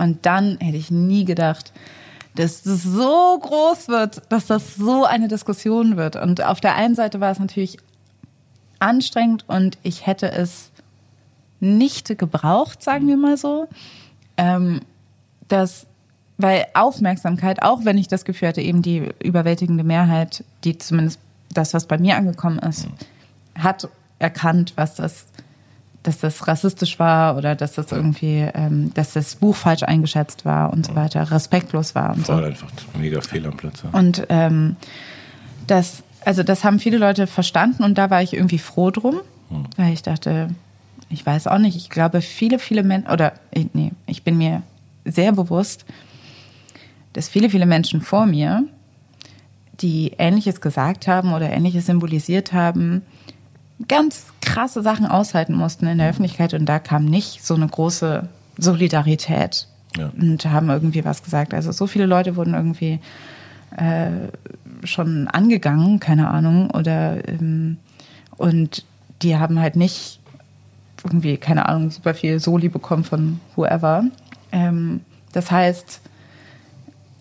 [0.00, 1.74] und dann hätte ich nie gedacht,
[2.34, 6.16] dass das so groß wird, dass das so eine Diskussion wird.
[6.16, 7.76] Und auf der einen Seite war es natürlich
[8.78, 10.69] anstrengend und ich hätte es
[11.60, 13.68] nicht gebraucht, sagen wir mal so.
[14.36, 14.80] Ähm,
[15.48, 15.86] dass,
[16.38, 21.20] weil Aufmerksamkeit, auch wenn ich das Gefühl hatte, eben die überwältigende Mehrheit, die zumindest
[21.52, 22.88] das, was bei mir angekommen ist,
[23.58, 23.88] hat
[24.18, 25.26] erkannt, was das,
[26.02, 30.72] dass das rassistisch war oder dass das irgendwie, ähm, dass das Buch falsch eingeschätzt war
[30.72, 32.44] und so weiter, respektlos war und Voll so.
[32.44, 32.68] einfach
[32.98, 33.82] mega Fehl am Platz.
[33.92, 34.76] Und ähm,
[35.66, 39.64] das, also das haben viele Leute verstanden und da war ich irgendwie froh drum, hm.
[39.76, 40.50] weil ich dachte,
[41.10, 44.62] ich weiß auch nicht, ich glaube, viele, viele Menschen, oder nee, ich bin mir
[45.04, 45.84] sehr bewusst,
[47.12, 48.64] dass viele, viele Menschen vor mir,
[49.80, 53.02] die Ähnliches gesagt haben oder Ähnliches symbolisiert haben,
[53.88, 58.28] ganz krasse Sachen aushalten mussten in der Öffentlichkeit und da kam nicht so eine große
[58.58, 59.66] Solidarität
[59.96, 60.12] ja.
[60.16, 61.54] und haben irgendwie was gesagt.
[61.54, 63.00] Also so viele Leute wurden irgendwie
[63.76, 64.28] äh,
[64.84, 67.78] schon angegangen, keine Ahnung, oder ähm,
[68.36, 68.84] und
[69.22, 70.19] die haben halt nicht
[71.04, 74.04] irgendwie, keine Ahnung, super viel Soli bekommen von whoever.
[74.52, 75.00] Ähm,
[75.32, 76.00] das heißt,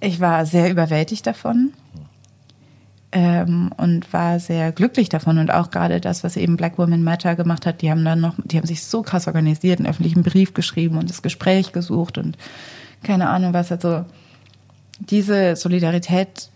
[0.01, 1.73] ich war sehr überwältigt davon
[3.11, 5.38] ähm, und war sehr glücklich davon.
[5.38, 8.35] Und auch gerade das, was eben Black Women Matter gemacht hat, die haben dann noch,
[8.43, 12.38] die haben sich so krass organisiert, einen öffentlichen Brief geschrieben und das Gespräch gesucht und
[13.03, 13.72] keine Ahnung was.
[13.72, 14.06] Also
[14.99, 16.49] diese Solidarität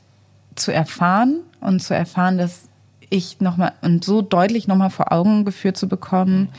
[0.56, 2.68] zu erfahren und zu erfahren, dass
[3.10, 6.50] ich nochmal und so deutlich nochmal vor Augen geführt zu bekommen,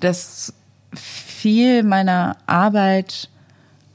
[0.00, 0.52] dass
[0.94, 3.28] viel meiner Arbeit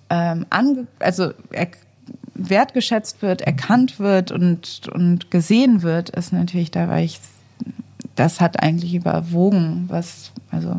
[0.10, 1.68] ähm, ange also er
[2.34, 7.20] wertgeschätzt wird, erkannt wird und, und gesehen wird, ist natürlich, da war ich,
[8.16, 10.78] das hat eigentlich überwogen, was, also,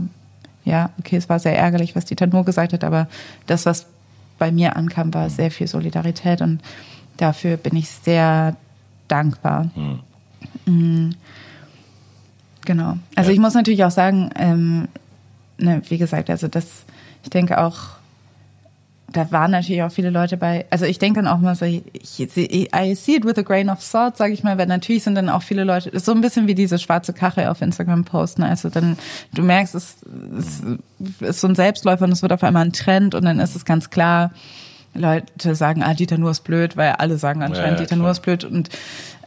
[0.64, 3.08] ja, okay, es war sehr ärgerlich, was Dieter nur gesagt hat, aber
[3.46, 3.86] das, was
[4.38, 6.60] bei mir ankam, war sehr viel Solidarität und
[7.18, 8.56] dafür bin ich sehr
[9.08, 9.70] dankbar.
[10.66, 11.14] Mhm.
[12.64, 12.96] Genau.
[13.16, 13.34] Also Ja.
[13.34, 14.88] ich muss natürlich auch sagen, ähm,
[15.60, 16.66] ne, wie gesagt, also das,
[17.22, 18.00] ich denke auch,
[19.12, 20.66] da waren natürlich auch viele Leute bei.
[20.70, 23.68] Also ich denke dann auch mal so, ich, ich, I see it with a grain
[23.68, 26.46] of salt, sage ich mal, weil natürlich sind dann auch viele Leute, so ein bisschen
[26.46, 28.42] wie diese schwarze Kache auf Instagram posten.
[28.42, 28.96] Also dann,
[29.34, 29.96] du merkst, es,
[30.38, 30.62] es
[31.20, 33.64] ist so ein Selbstläufer und es wird auf einmal ein Trend und dann ist es
[33.64, 34.30] ganz klar,
[34.94, 37.98] Leute sagen, ah, Dieter Nuhr ist blöd, weil alle sagen anscheinend, ja, Dieter klar.
[37.98, 38.70] Nuhr ist blöd und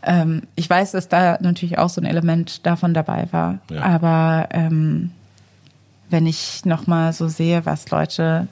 [0.04, 3.60] ähm, ich weiß, dass da natürlich auch so ein Element davon dabei war.
[3.70, 3.82] Ja.
[3.84, 5.12] Aber ähm,
[6.14, 8.48] wenn ich nochmal so sehe, was Leute,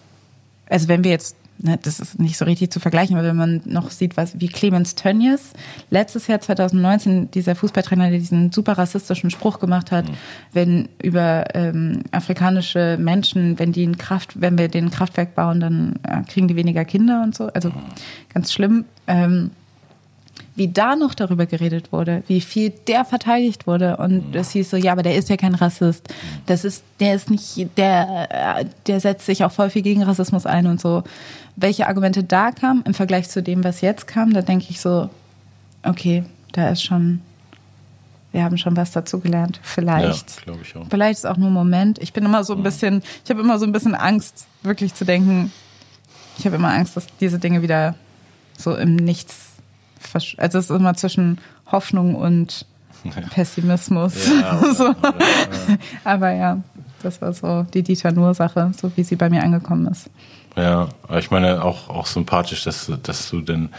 [0.67, 3.61] also wenn wir jetzt, ne, das ist nicht so richtig zu vergleichen, aber wenn man
[3.65, 5.53] noch sieht, was wie Clemens Tönnies
[5.91, 10.05] letztes Jahr 2019, dieser Fußballtrainer, der diesen super rassistischen Spruch gemacht hat,
[10.53, 15.99] wenn über ähm, afrikanische Menschen, wenn die ein Kraft, wenn wir den Kraftwerk bauen, dann
[16.01, 17.45] äh, kriegen die weniger Kinder und so.
[17.53, 17.71] Also
[18.33, 18.85] ganz schlimm.
[19.05, 19.51] Ähm,
[20.55, 24.77] wie da noch darüber geredet wurde, wie viel der verteidigt wurde und es hieß so,
[24.77, 26.13] ja, aber der ist ja kein Rassist.
[26.45, 30.67] Das ist, der ist nicht, der, der setzt sich auch voll viel gegen Rassismus ein
[30.67, 31.03] und so.
[31.55, 35.09] Welche Argumente da kamen im Vergleich zu dem, was jetzt kam, da denke ich so,
[35.83, 37.21] okay, da ist schon,
[38.31, 39.59] wir haben schon was dazu gelernt.
[39.63, 40.37] Vielleicht.
[40.37, 40.85] Ja, glaube ich auch.
[40.89, 41.99] Vielleicht ist auch nur ein Moment.
[41.99, 45.05] Ich bin immer so ein bisschen, ich habe immer so ein bisschen Angst, wirklich zu
[45.05, 45.51] denken,
[46.37, 47.95] ich habe immer Angst, dass diese Dinge wieder
[48.57, 49.50] so im Nichts,
[50.37, 51.39] also es ist immer zwischen
[51.71, 52.65] Hoffnung und
[53.31, 54.27] Pessimismus.
[54.27, 54.89] Ja, oder- so.
[54.89, 55.13] oder-
[56.03, 56.59] Aber ja,
[57.03, 60.09] das war so die Dieter Nuhr-Sache, so wie sie bei mir angekommen ist.
[60.57, 63.69] Ja, aber ich meine auch, auch sympathisch, dass, du- dass du denn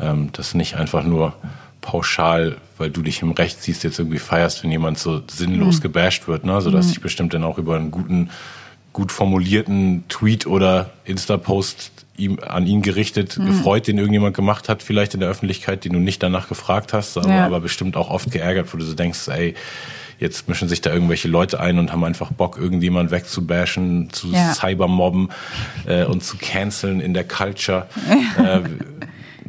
[0.00, 1.34] ähm, das nicht einfach nur
[1.80, 6.28] pauschal, weil du dich im Recht siehst, jetzt irgendwie feierst, wenn jemand so sinnlos gebasht
[6.28, 6.60] wird, ne?
[6.60, 8.30] sodass sich bestimmt dann auch über einen guten,
[8.92, 15.14] gut formulierten Tweet oder Insta-Post ihm, an ihn gerichtet gefreut, den irgendjemand gemacht hat, vielleicht
[15.14, 17.46] in der Öffentlichkeit, den du nicht danach gefragt hast, aber, Ja.
[17.46, 19.54] aber bestimmt auch oft geärgert, wo du so denkst, ey,
[20.18, 24.52] jetzt mischen sich da irgendwelche Leute ein und haben einfach Bock, irgendjemand wegzubashen, zu Ja.
[24.54, 25.30] Cybermobben
[25.86, 27.86] äh, und zu canceln in der Culture.
[28.38, 28.60] äh,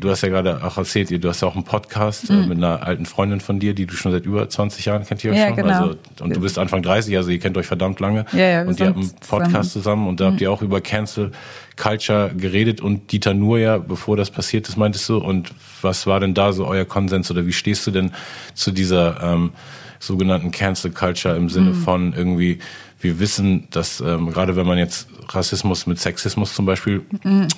[0.03, 2.83] du hast ja gerade auch erzählt, du hast ja auch einen Podcast äh, mit einer
[2.85, 5.55] alten Freundin von dir, die du schon seit über 20 Jahren kennt ihr Ja, schon.
[5.55, 5.69] genau.
[5.69, 8.25] Also, und du bist Anfang 30, also ihr kennt euch verdammt lange.
[8.33, 11.31] Ja, ja, und ihr habt einen Podcast zusammen, und da habt ihr auch über Cancel
[11.75, 15.17] Culture geredet und Dieter Nuhr ja, bevor das passiert ist, meintest du.
[15.17, 15.51] Und
[15.81, 18.11] was war denn da so euer Konsens oder wie stehst du denn
[18.53, 19.51] zu dieser ähm,
[19.99, 22.59] sogenannten Cancel Culture im Sinne von irgendwie,
[23.03, 27.01] wir wissen, dass ähm, gerade wenn man jetzt Rassismus mit Sexismus zum Beispiel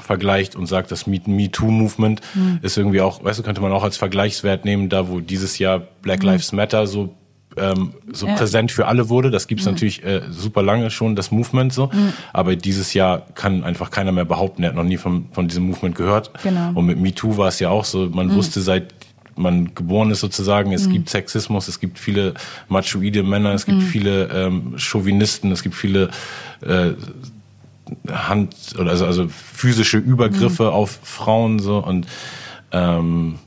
[0.01, 2.21] vergleicht und sagt, das Me- MeToo-Movement
[2.61, 5.79] ist irgendwie auch, weißt du, könnte man auch als Vergleichswert nehmen, da wo dieses Jahr
[6.01, 7.13] Black Lives Matter so
[7.57, 8.35] ähm, so Ja.
[8.35, 9.31] präsent für alle wurde.
[9.31, 11.89] Das gibt's natürlich äh, super lange schon, das Movement so.
[12.33, 15.65] Aber dieses Jahr kann einfach keiner mehr behaupten, er hat noch nie von, von diesem
[15.65, 16.31] Movement gehört.
[16.43, 16.71] Genau.
[16.73, 18.94] Und mit MeToo war es ja auch so, man wusste seit
[19.35, 22.33] man geboren ist sozusagen, es gibt Sexismus, es gibt viele
[22.69, 26.09] machoide Männer, es gibt viele ähm, Chauvinisten, es gibt viele
[26.61, 26.91] äh,
[28.09, 31.77] Hand oder also, also physische Übergriffe auf Frauen so.
[31.77, 32.07] Und
[32.71, 33.39] ähm,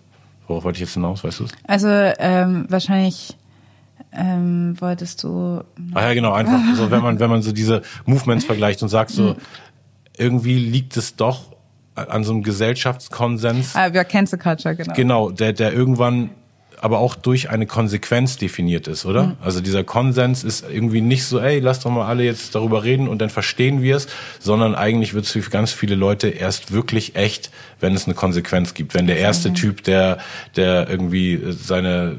[0.46, 1.52] worauf wollte ich jetzt hinaus, weißt du es?
[1.66, 3.36] Also ähm, wahrscheinlich
[4.12, 5.62] ähm, wolltest du.
[5.94, 9.10] Ah ja, genau, einfach so, wenn man, wenn man so diese Movements vergleicht und sagt
[9.10, 9.36] so,
[10.16, 11.52] irgendwie liegt es doch
[12.06, 14.94] an so einem Gesellschaftskonsens, Ah, wir Cancel Culture, genau.
[14.94, 16.30] genau, der, der irgendwann
[16.80, 19.36] aber auch durch eine Konsequenz definiert ist, oder?
[19.40, 23.08] Also dieser Konsens ist irgendwie nicht so, ey, lass doch mal alle jetzt darüber reden
[23.08, 24.06] und dann verstehen wir es,
[24.38, 27.50] sondern eigentlich wird es für ganz viele Leute erst wirklich echt,
[27.80, 28.94] wenn es eine Konsequenz gibt.
[28.94, 30.18] Wenn der erste Typ, der,
[30.56, 32.16] der irgendwie seine,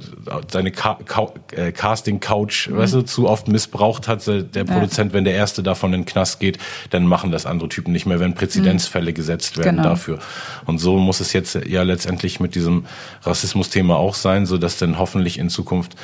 [0.49, 5.33] seine Ca Cou- äh, Casting-Couch, weißt du, zu oft missbraucht hat, der Produzent, wenn der
[5.35, 6.57] erste davon in den Knast geht,
[6.91, 9.89] dann machen das andere Typen nicht mehr, wenn Präzedenzfälle gesetzt werden Genau.
[9.89, 10.19] dafür.
[10.65, 12.85] Und so muss es jetzt ja letztendlich mit diesem
[13.23, 15.95] Rassismus-Thema auch sein, so dass dann hoffentlich in Zukunft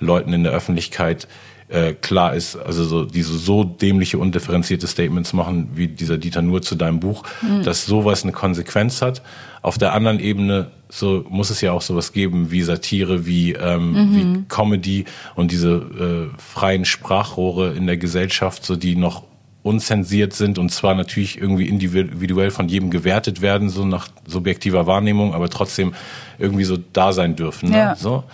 [0.00, 1.28] Leuten in der Öffentlichkeit
[1.74, 6.62] äh, klar ist, also so diese so dämliche, undifferenzierte Statements machen, wie dieser Dieter nur
[6.62, 7.24] zu deinem Buch,
[7.64, 9.22] dass sowas eine Konsequenz hat.
[9.60, 13.94] Auf der anderen Ebene so muss es ja auch sowas geben wie Satire, wie, ähm,
[14.12, 19.24] wie Comedy und diese äh, freien Sprachrohre in der Gesellschaft, so die noch
[19.64, 25.34] unzensiert sind und zwar natürlich irgendwie individuell von jedem gewertet werden, so nach subjektiver Wahrnehmung,
[25.34, 25.94] aber trotzdem
[26.38, 27.70] irgendwie so da sein dürfen.
[27.70, 27.78] Ne?
[27.78, 27.96] Ja.
[27.96, 28.24] So.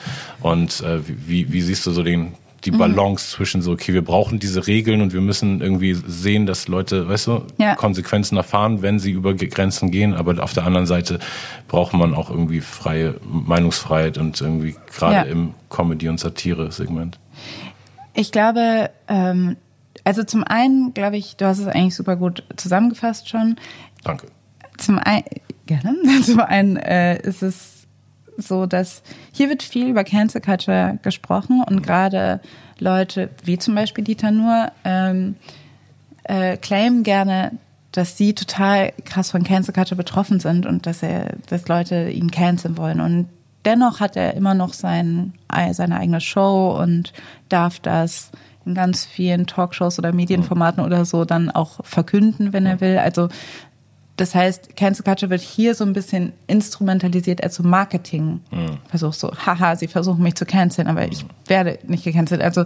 [0.42, 2.32] Und äh, wie, wie siehst du so den,
[2.64, 6.68] die Balance zwischen so, okay, wir brauchen diese Regeln und wir müssen irgendwie sehen, dass
[6.68, 7.74] Leute, weißt du, Ja.
[7.74, 11.18] Konsequenzen erfahren, wenn sie über Grenzen gehen, aber auf der anderen Seite
[11.68, 15.22] braucht man auch irgendwie freie Meinungsfreiheit und irgendwie gerade Ja.
[15.22, 17.18] im Comedy- und Satire-Segment.
[18.14, 19.56] Ich glaube, ähm,
[20.04, 23.56] also zum einen glaube ich, du hast es eigentlich super gut zusammengefasst schon.
[24.04, 24.26] Danke.
[24.78, 25.24] Zum einen,
[25.66, 25.94] Gerne.
[26.24, 27.69] Zum einen äh, ist es
[28.42, 29.02] so, dass
[29.32, 32.40] hier wird viel über Cancel Culture gesprochen und gerade
[32.78, 35.36] Leute wie zum Beispiel Dieter Nuhr ähm,
[36.24, 37.52] äh, claimen gerne,
[37.92, 42.30] dass sie total krass von Cancel Culture betroffen sind und dass er, dass Leute ihn
[42.30, 43.00] canceln wollen.
[43.00, 43.28] Und
[43.64, 45.34] dennoch hat er immer noch sein,
[45.72, 47.12] seine eigene Show und
[47.48, 48.30] darf das
[48.66, 52.98] in ganz vielen Talkshows oder Medienformaten oder so dann auch verkünden, wenn er will.
[52.98, 53.28] Also
[54.20, 58.40] das heißt, Cancel Culture wird hier so ein bisschen instrumentalisiert als so Marketing.
[58.50, 58.76] Mhm.
[58.88, 62.42] Versuch so, haha, sie versuchen mich zu canceln, aber ich werde nicht gecancelt.
[62.42, 62.64] Also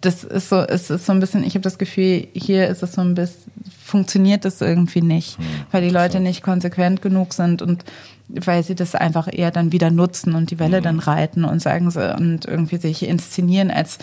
[0.00, 2.92] das ist so, es ist so ein bisschen, ich habe das Gefühl, hier ist es
[2.92, 3.52] so ein bisschen,
[3.82, 5.44] funktioniert das irgendwie nicht, mhm.
[5.72, 7.84] weil die Leute nicht konsequent genug sind und
[8.28, 10.84] weil sie das einfach eher dann wieder nutzen und die Welle mhm.
[10.84, 13.98] dann reiten und sagen sie und irgendwie sich inszenieren als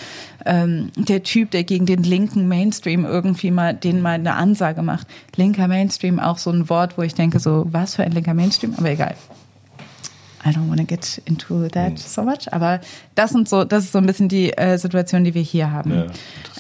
[0.46, 5.08] ähm, der Typ, der gegen den linken Mainstream irgendwie mal den mal eine Ansage macht.
[5.36, 8.76] Linker Mainstream auch so ein Wort, wo ich denke so, was für ein linker Mainstream,
[8.78, 9.16] aber egal.
[10.44, 11.98] I don't want to get into that mhm.
[11.98, 12.80] so much, aber
[13.16, 15.92] das sind so, das ist so ein bisschen die äh, Situation, die wir hier haben.
[15.92, 16.06] Ja,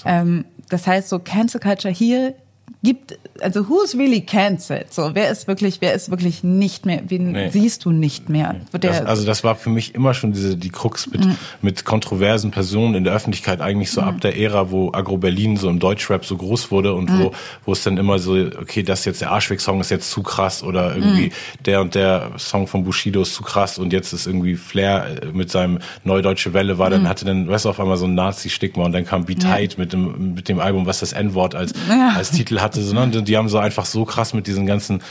[0.06, 2.36] ähm, das heißt, so Cancel Culture hier
[2.84, 4.94] gibt, also who's really cancelled?
[4.94, 7.50] So, wer ist wirklich, wer ist wirklich nicht mehr, wen nee.
[7.50, 8.56] siehst du nicht mehr?
[8.72, 11.38] Das, also das war für mich immer schon diese, die Krux mit, mhm.
[11.62, 14.08] mit kontroversen Personen in der Öffentlichkeit eigentlich so mhm.
[14.08, 17.20] ab der Ära, wo Agro Berlin so im Deutschrap so groß wurde und mhm.
[17.20, 17.32] wo,
[17.66, 20.96] wo es dann immer so, okay, das jetzt der Arschweg-Song ist jetzt zu krass oder
[20.96, 21.64] irgendwie mhm.
[21.66, 25.52] der und der Song von Bushido ist zu krass und jetzt ist irgendwie Flair mit
[25.52, 27.10] seinem Neudeutsche Welle war, dann mhm.
[27.10, 29.94] hatte dann, weißt du, auf einmal so ein Nazi-Stigma und dann kam Be Tight mit
[29.94, 32.14] dem, mit dem Album, was das N-Wort als, ja.
[32.16, 35.02] als Titel hatte hatte, sondern die haben so einfach so krass mit diesen ganzen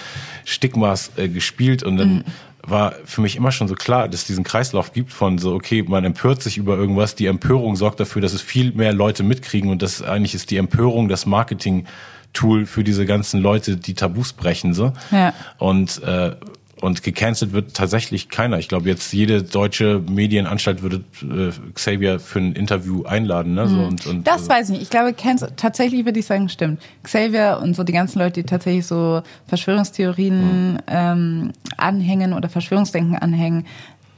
[0.44, 2.24] Stigmas äh, gespielt und dann mhm.
[2.62, 5.84] war für mich immer schon so klar, dass es diesen Kreislauf gibt von so, okay,
[5.86, 9.70] man empört sich über irgendwas, die Empörung sorgt dafür, dass es viel mehr Leute mitkriegen
[9.70, 11.86] und das eigentlich ist die Empörung das Marketing
[12.32, 14.92] Tool für diese ganzen Leute, die Tabus brechen so.
[15.10, 15.34] Ja.
[15.58, 16.36] Und äh,
[16.80, 18.58] und gecancelt wird tatsächlich keiner.
[18.58, 23.54] Ich glaube, jetzt jede deutsche Medienanstalt würde äh, Xavier für ein Interview einladen.
[23.54, 23.68] Ne?
[23.68, 23.84] So, mhm.
[23.84, 24.82] und, und, das äh, weiß ich nicht.
[24.82, 26.80] Ich glaube, cancel, tatsächlich würde ich sagen, stimmt.
[27.02, 30.78] Xavier und so die ganzen Leute, die tatsächlich so Verschwörungstheorien mhm.
[30.86, 33.66] ähm, anhängen oder Verschwörungsdenken anhängen,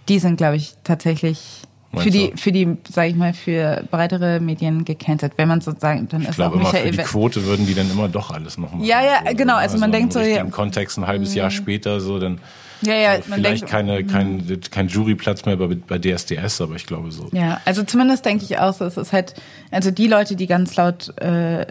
[0.08, 1.62] die sind, glaube ich, tatsächlich
[2.00, 5.34] für die, für die, sage ich mal, für breitere Medien gecancelt.
[5.36, 6.84] Wenn man sozusagen, dann ich ist glaube, auch Michael.
[6.84, 8.82] Immer für die Quote würden die dann immer doch alles machen.
[8.82, 9.54] Ja, ja, so, genau.
[9.54, 10.40] Also, also man denkt so, ja.
[10.40, 11.54] Im Kontext ein halbes Jahr mhm.
[11.54, 12.40] später so, dann
[12.82, 16.86] ja, ja, man vielleicht denkt, keine, kein, kein Juryplatz mehr bei, bei DSDS, aber ich
[16.86, 17.28] glaube so.
[17.32, 19.34] Ja, also zumindest denke ich auch es ist halt,
[19.70, 21.66] also die Leute, die ganz laut äh,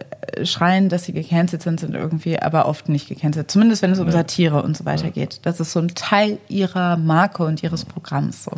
[0.45, 3.51] schreien, dass sie gecancelt sind, sind irgendwie aber oft nicht gecancelt.
[3.51, 4.13] Zumindest wenn es um ja.
[4.13, 5.11] Satire und so weiter ja.
[5.11, 5.39] geht.
[5.43, 8.45] Das ist so ein Teil ihrer Marke und ihres Programms.
[8.45, 8.51] So.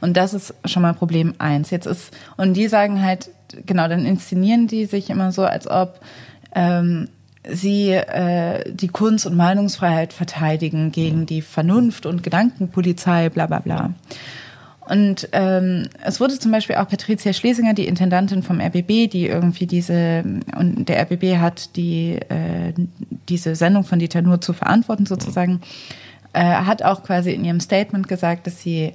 [0.00, 1.70] Und das ist schon mal Problem eins.
[1.70, 3.30] Jetzt ist, und die sagen halt,
[3.66, 6.00] genau, dann inszenieren die sich immer so, als ob
[6.54, 7.08] ähm,
[7.48, 13.94] sie äh, die Kunst- und Meinungsfreiheit verteidigen gegen die Vernunft und Gedankenpolizei, bla bla bla.
[14.86, 19.66] Und ähm, es wurde zum Beispiel auch Patricia Schlesinger, die Intendantin vom RBB, die irgendwie
[19.66, 20.24] diese,
[20.58, 22.74] und der RBB hat die, äh,
[23.28, 25.62] diese Sendung von Dieter Nuhr zu verantworten sozusagen,
[26.34, 28.92] äh, hat auch quasi in ihrem Statement gesagt, dass sie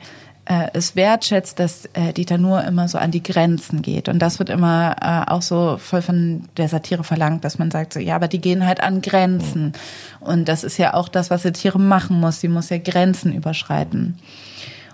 [0.49, 4.09] äh, es wertschätzt, dass äh, Dieter nur immer so an die Grenzen geht.
[4.09, 7.93] Und das wird immer äh, auch so voll von der Satire verlangt, dass man sagt
[7.93, 9.73] so, ja, aber die gehen halt an Grenzen.
[10.19, 12.41] Und das ist ja auch das, was Satire machen muss.
[12.41, 14.17] Sie muss ja Grenzen überschreiten.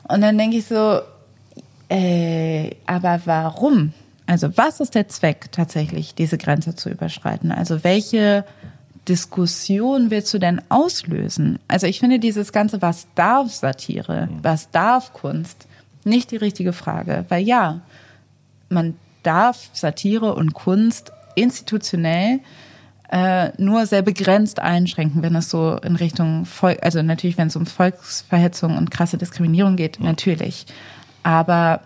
[0.04, 1.00] Und dann denke ich so,
[1.88, 3.94] äh, aber warum?
[4.26, 7.54] Also was ist der Zweck tatsächlich, diese Grenze zu überschreiten?
[7.54, 8.44] Also welche
[9.08, 11.60] Diskussion willst du denn auslösen?
[11.68, 15.68] Also ich finde dieses ganze, was darf Satire, was darf Kunst,
[16.04, 17.26] nicht die richtige Frage.
[17.30, 17.82] Weil ja,
[18.70, 22.40] man darf Satire und Kunst institutionell
[23.12, 27.56] äh, nur sehr begrenzt einschränken, wenn es so in Richtung Volk, also natürlich, wenn es
[27.56, 30.66] um Volksverhetzung und krasse Diskriminierung geht, natürlich.
[31.24, 31.82] Aber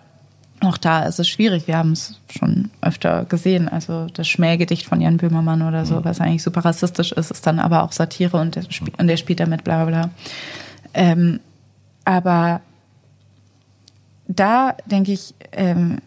[0.62, 1.68] auch da ist es schwierig.
[1.68, 3.70] Wir haben es schon öfter gesehen.
[3.70, 7.60] Also das Schmähgedicht von Jan Böhmermann oder so, was eigentlich super rassistisch ist, ist dann
[7.60, 8.64] aber auch Satire und der,
[8.98, 10.10] und der spielt damit bla bla bla.
[10.94, 11.40] Ähm,
[12.04, 12.62] aber
[14.28, 16.00] da denke ich, ähm,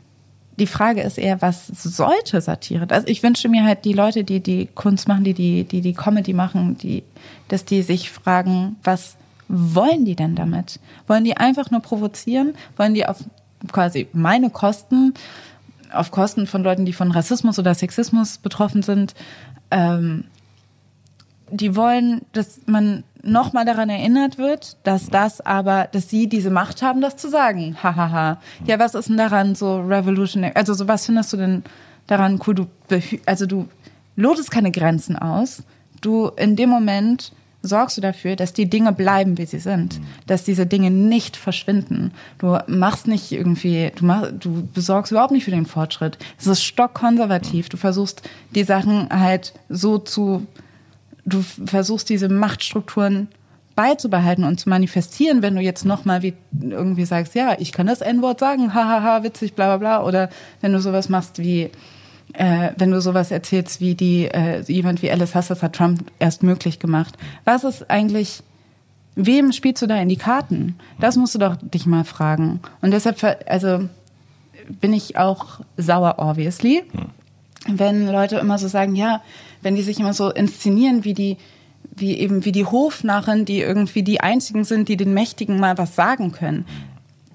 [0.59, 2.87] die Frage ist eher, was sollte Satire?
[2.91, 5.95] Also ich wünsche mir halt die Leute, die die Kunst machen, die die, die, die
[5.95, 7.03] Comedy machen, die,
[7.49, 9.17] dass die sich fragen, was
[9.49, 10.79] wollen die denn damit?
[11.07, 12.55] Wollen die einfach nur provozieren?
[12.77, 13.25] Wollen die auf
[13.71, 15.15] quasi meine Kosten
[15.93, 19.15] auf Kosten von Leuten, die von Rassismus oder Sexismus betroffen sind,
[19.71, 20.25] ähm,
[21.51, 26.83] die wollen, dass man nochmal daran erinnert wird, dass das aber, dass sie diese Macht
[26.83, 27.77] haben, das zu sagen.
[27.83, 28.39] Hahaha.
[28.67, 30.53] ja, was ist denn daran so revolutionary?
[30.55, 31.63] Also, so was findest du denn
[32.07, 32.55] daran cool?
[32.55, 32.67] Du,
[33.27, 33.69] also du
[34.17, 35.63] lotest keine Grenzen aus.
[36.01, 37.33] Du in dem Moment
[37.63, 42.13] sorgst du dafür, dass die Dinge bleiben, wie sie sind, dass diese Dinge nicht verschwinden.
[42.39, 46.19] Du machst nicht irgendwie, du machst, du besorgst überhaupt nicht für den Fortschritt.
[46.39, 47.69] Es ist stockkonservativ.
[47.69, 50.47] Du versuchst die Sachen halt so zu,
[51.25, 53.29] du versuchst diese Machtstrukturen
[53.75, 58.03] beizubehalten und zu manifestieren, wenn du jetzt nochmal wie irgendwie sagst, ja, ich kann das
[58.03, 60.29] N-Wort sagen, hahaha, witzig, bla bla bla, oder
[60.61, 61.71] wenn du sowas machst wie,
[62.35, 66.43] äh, wenn du sowas erzählst wie die, äh, jemand wie Alice Hassas hat Trump erst
[66.43, 67.17] möglich gemacht.
[67.45, 68.43] Was ist eigentlich,
[69.15, 70.77] wem spielst du da in die Karten?
[70.99, 72.61] Das musst du doch dich mal fragen.
[72.81, 73.89] Und deshalb, also
[74.81, 76.85] bin ich auch sauer, obviously,
[77.69, 79.23] wenn Leute immer so sagen, ja,
[79.61, 81.37] wenn die sich immer so inszenieren wie die,
[81.95, 85.95] wie eben wie die Hofnarren, die irgendwie die einzigen sind, die den Mächtigen mal was
[85.95, 86.65] sagen können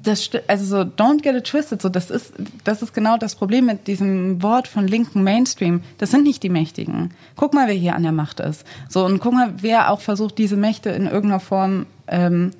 [0.07, 3.65] das, also so, don't get it twisted, so, das ist, das ist genau das Problem
[3.65, 5.81] mit diesem Wort von linken Mainstream.
[5.97, 7.11] Das sind nicht die Mächtigen.
[7.35, 8.65] Guck mal, wer hier an der Macht ist.
[8.89, 12.51] So, und guck mal, wer auch versucht, diese Mächte in irgendeiner Form, ähm,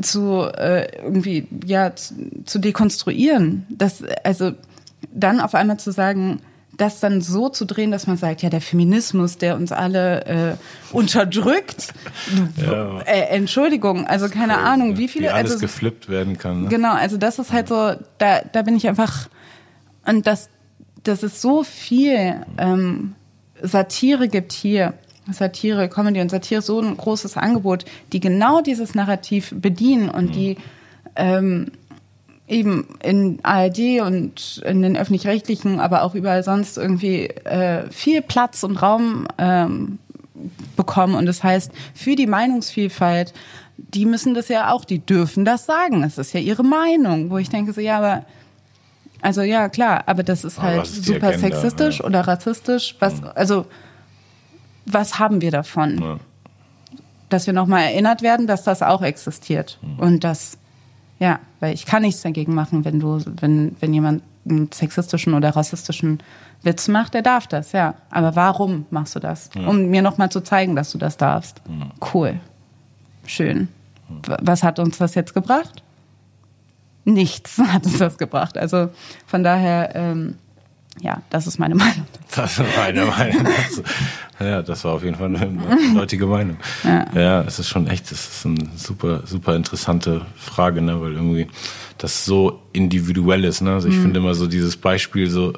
[0.00, 2.14] zu, äh, irgendwie, ja, zu,
[2.44, 3.66] zu dekonstruieren.
[3.68, 4.52] Das, also,
[5.12, 6.40] dann auf einmal zu sagen,
[6.80, 10.56] das dann so zu drehen, dass man sagt, ja, der Feminismus, der uns alle äh,
[10.92, 11.92] unterdrückt.
[12.56, 13.00] Ja.
[13.00, 15.26] Äh, Entschuldigung, also keine cool, Ahnung, wie viele.
[15.26, 16.62] Wie alles also, geflippt werden kann.
[16.62, 16.68] Ne?
[16.68, 19.28] Genau, also das ist halt so, da, da bin ich einfach,
[20.06, 20.48] und das,
[21.02, 23.14] das ist so viel ähm,
[23.62, 24.94] Satire gibt hier.
[25.30, 30.32] Satire, Comedy und Satire so ein großes Angebot, die genau dieses Narrativ bedienen und mhm.
[30.32, 30.56] die
[31.16, 31.72] ähm,
[32.50, 38.64] eben in ARD und in den öffentlich-rechtlichen, aber auch überall sonst irgendwie äh, viel Platz
[38.64, 39.98] und Raum ähm,
[40.76, 41.14] bekommen.
[41.14, 43.32] Und das heißt, für die Meinungsvielfalt,
[43.76, 46.02] die müssen das ja auch, die dürfen das sagen.
[46.02, 48.24] Das ist ja ihre Meinung, wo ich denke so, ja, aber
[49.22, 52.06] also ja, klar, aber das ist halt ist super Agenda, sexistisch ja.
[52.06, 52.96] oder rassistisch.
[53.00, 53.66] Was, also,
[54.86, 55.98] was haben wir davon?
[56.00, 56.18] Ja.
[57.28, 59.78] Dass wir nochmal erinnert werden, dass das auch existiert.
[59.82, 59.98] Mhm.
[59.98, 60.58] Und dass
[61.20, 65.50] ja, weil ich kann nichts dagegen machen, wenn du, wenn, wenn jemand einen sexistischen oder
[65.50, 66.18] rassistischen
[66.62, 67.94] Witz macht, der darf das, ja.
[68.10, 69.50] Aber warum machst du das?
[69.54, 69.68] Ja.
[69.68, 71.60] Um mir nochmal zu zeigen, dass du das darfst.
[71.68, 71.90] Ja.
[72.12, 72.40] Cool.
[73.26, 73.68] Schön.
[74.24, 75.82] Was hat uns das jetzt gebracht?
[77.04, 78.56] Nichts hat uns das gebracht.
[78.56, 78.88] Also
[79.26, 80.36] von daher, ähm,
[81.00, 82.06] ja, das ist meine Meinung.
[82.34, 83.46] Das ist meine Meinung.
[84.38, 86.56] ja, das war auf jeden Fall eine deutliche Meinung.
[86.84, 87.06] Ja.
[87.14, 91.48] ja, es ist schon echt, es ist eine super, super interessante Frage, ne, weil irgendwie
[91.98, 93.60] das so individuell ist.
[93.60, 93.72] Ne?
[93.74, 94.02] Also ich mhm.
[94.02, 95.52] finde immer so dieses Beispiel so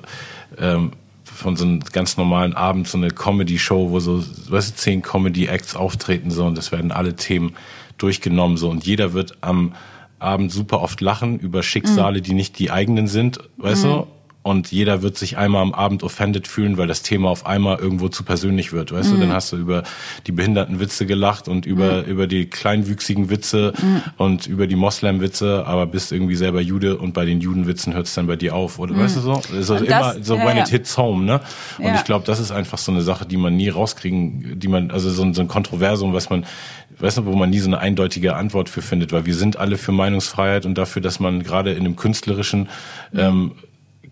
[0.59, 0.93] ähm,
[1.25, 5.77] von so einem ganz normalen Abend, so eine Comedy-Show, wo so, weißt du, zehn Comedy-Acts
[5.77, 7.55] auftreten so und das werden alle Themen
[7.99, 9.75] durchgenommen so und jeder wird am
[10.19, 12.23] Abend super oft lachen über Schicksale, mhm.
[12.23, 13.89] die nicht die eigenen sind, weißt mhm.
[13.89, 14.07] du?
[14.43, 18.09] Und jeder wird sich einmal am Abend offended fühlen, weil das Thema auf einmal irgendwo
[18.09, 19.15] zu persönlich wird, weißt mhm.
[19.15, 19.21] du?
[19.21, 19.85] Dann hast du über
[20.27, 22.09] die Behindertenwitze gelacht und über, mhm.
[22.09, 24.03] über die kleinwüchsigen Witze mhm.
[24.17, 28.15] und über die Moslem-Witze, aber bist irgendwie selber Jude und bei den Judenwitzen hört es
[28.15, 29.43] dann bei dir auf, oder weißt du so?
[29.55, 30.65] Also das, immer so ja, when ja.
[30.65, 31.41] it hits home, ne?
[31.79, 31.95] Und ja.
[31.95, 35.09] ich glaube, das ist einfach so eine Sache, die man nie rauskriegen, die man, also
[35.11, 36.47] so ein, so ein Kontroversum, was man,
[36.99, 39.79] weißt du, wo man nie so eine eindeutige Antwort für findet, weil wir sind alle
[39.79, 42.69] für Meinungsfreiheit und dafür, dass man gerade in einem künstlerischen
[43.15, 43.53] ähm,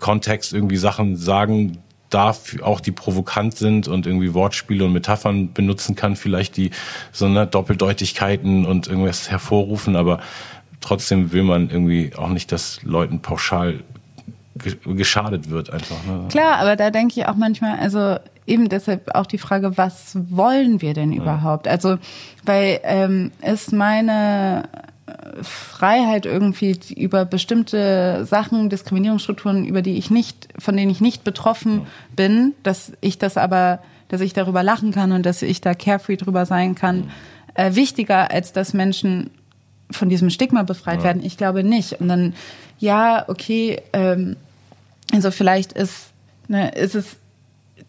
[0.01, 1.79] Kontext irgendwie Sachen sagen
[2.11, 6.71] darf, auch die provokant sind und irgendwie Wortspiele und Metaphern benutzen kann, vielleicht die
[7.13, 10.19] so eine Doppeldeutigkeiten und irgendwas hervorrufen, aber
[10.81, 13.81] trotzdem will man irgendwie auch nicht, dass Leuten pauschal
[14.85, 16.05] geschadet wird einfach.
[16.05, 16.27] Ne?
[16.29, 18.17] Klar, aber da denke ich auch manchmal, also
[18.47, 21.69] eben deshalb auch die Frage, was wollen wir denn überhaupt?
[21.69, 21.99] Also,
[22.45, 24.69] weil ähm, ist meine
[25.43, 31.87] Freiheit irgendwie über bestimmte Sachen, Diskriminierungsstrukturen, über die ich nicht, von denen ich nicht betroffen
[32.15, 36.17] bin, dass ich das aber, dass ich darüber lachen kann und dass ich da carefree
[36.17, 37.11] drüber sein kann,
[37.55, 39.31] äh, wichtiger als dass Menschen
[39.91, 41.05] von diesem Stigma befreit ja.
[41.05, 41.25] werden.
[41.25, 42.01] Ich glaube nicht.
[42.01, 42.35] Und dann,
[42.79, 44.37] ja, okay, ähm,
[45.13, 46.13] also vielleicht ist,
[46.49, 47.17] ne, ist es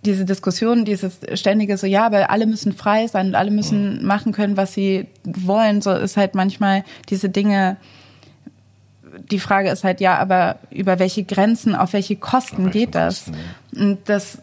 [0.06, 4.32] diese Diskussion, dieses ständige so, ja, aber alle müssen frei sein und alle müssen machen
[4.32, 7.78] können, was sie wollen, so ist halt manchmal diese Dinge,
[9.30, 13.26] die Frage ist halt, ja, aber über welche Grenzen, auf welche Kosten auf geht das?
[13.26, 13.34] Kosten,
[13.74, 13.82] ja.
[13.86, 14.40] Und das,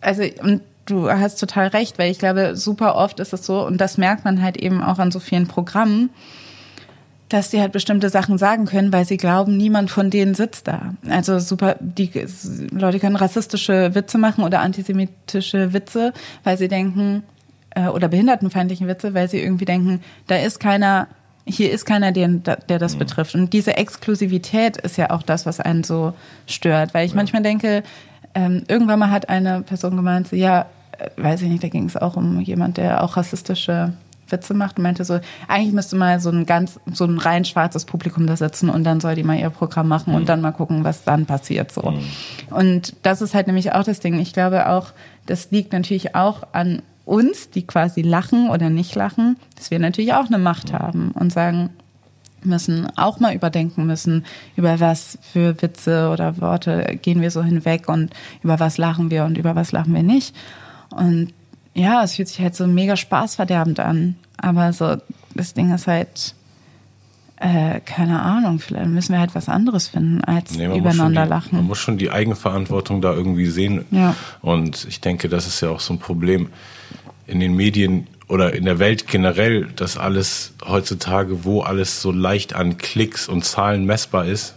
[0.00, 3.80] also, und du hast total recht, weil ich glaube, super oft ist es so, und
[3.80, 6.10] das merkt man halt eben auch an so vielen Programmen,
[7.28, 10.94] dass die halt bestimmte Sachen sagen können, weil sie glauben, niemand von denen sitzt da.
[11.08, 12.10] Also super, die
[12.70, 16.12] Leute können rassistische Witze machen oder antisemitische Witze,
[16.44, 17.24] weil sie denken,
[17.70, 21.08] äh, oder behindertenfeindlichen Witze, weil sie irgendwie denken, da ist keiner,
[21.44, 23.00] hier ist keiner, der, der das mhm.
[23.00, 23.34] betrifft.
[23.34, 26.14] Und diese Exklusivität ist ja auch das, was einen so
[26.46, 26.94] stört.
[26.94, 27.16] Weil ich ja.
[27.16, 27.82] manchmal denke,
[28.34, 30.66] ähm, irgendwann mal hat eine Person gemeint, so, ja,
[30.98, 33.92] äh, weiß ich nicht, da ging es auch um jemand, der auch rassistische
[34.28, 37.84] Witze macht und meinte so, eigentlich müsste mal so ein ganz, so ein rein schwarzes
[37.84, 40.16] Publikum da sitzen und dann soll die mal ihr Programm machen mhm.
[40.16, 41.90] und dann mal gucken, was dann passiert so.
[41.90, 42.04] Mhm.
[42.50, 44.18] Und das ist halt nämlich auch das Ding.
[44.18, 44.92] Ich glaube auch,
[45.26, 50.12] das liegt natürlich auch an uns, die quasi lachen oder nicht lachen, dass wir natürlich
[50.12, 51.70] auch eine Macht haben und sagen,
[52.46, 54.24] müssen, auch mal überdenken müssen,
[54.56, 58.10] über was für Witze oder Worte gehen wir so hinweg und
[58.42, 60.34] über was lachen wir und über was lachen wir nicht.
[60.90, 61.32] Und
[61.76, 64.16] ja, es fühlt sich halt so mega spaßverderbend an.
[64.38, 64.96] Aber so,
[65.34, 66.34] das Ding ist halt,
[67.36, 71.56] äh, keine Ahnung, vielleicht müssen wir halt was anderes finden, als nee, übereinander die, lachen.
[71.56, 73.84] Man muss schon die Eigenverantwortung da irgendwie sehen.
[73.90, 74.14] Ja.
[74.40, 76.48] Und ich denke, das ist ja auch so ein Problem
[77.26, 82.54] in den Medien oder in der Welt generell, dass alles heutzutage, wo alles so leicht
[82.54, 84.54] an Klicks und Zahlen messbar ist,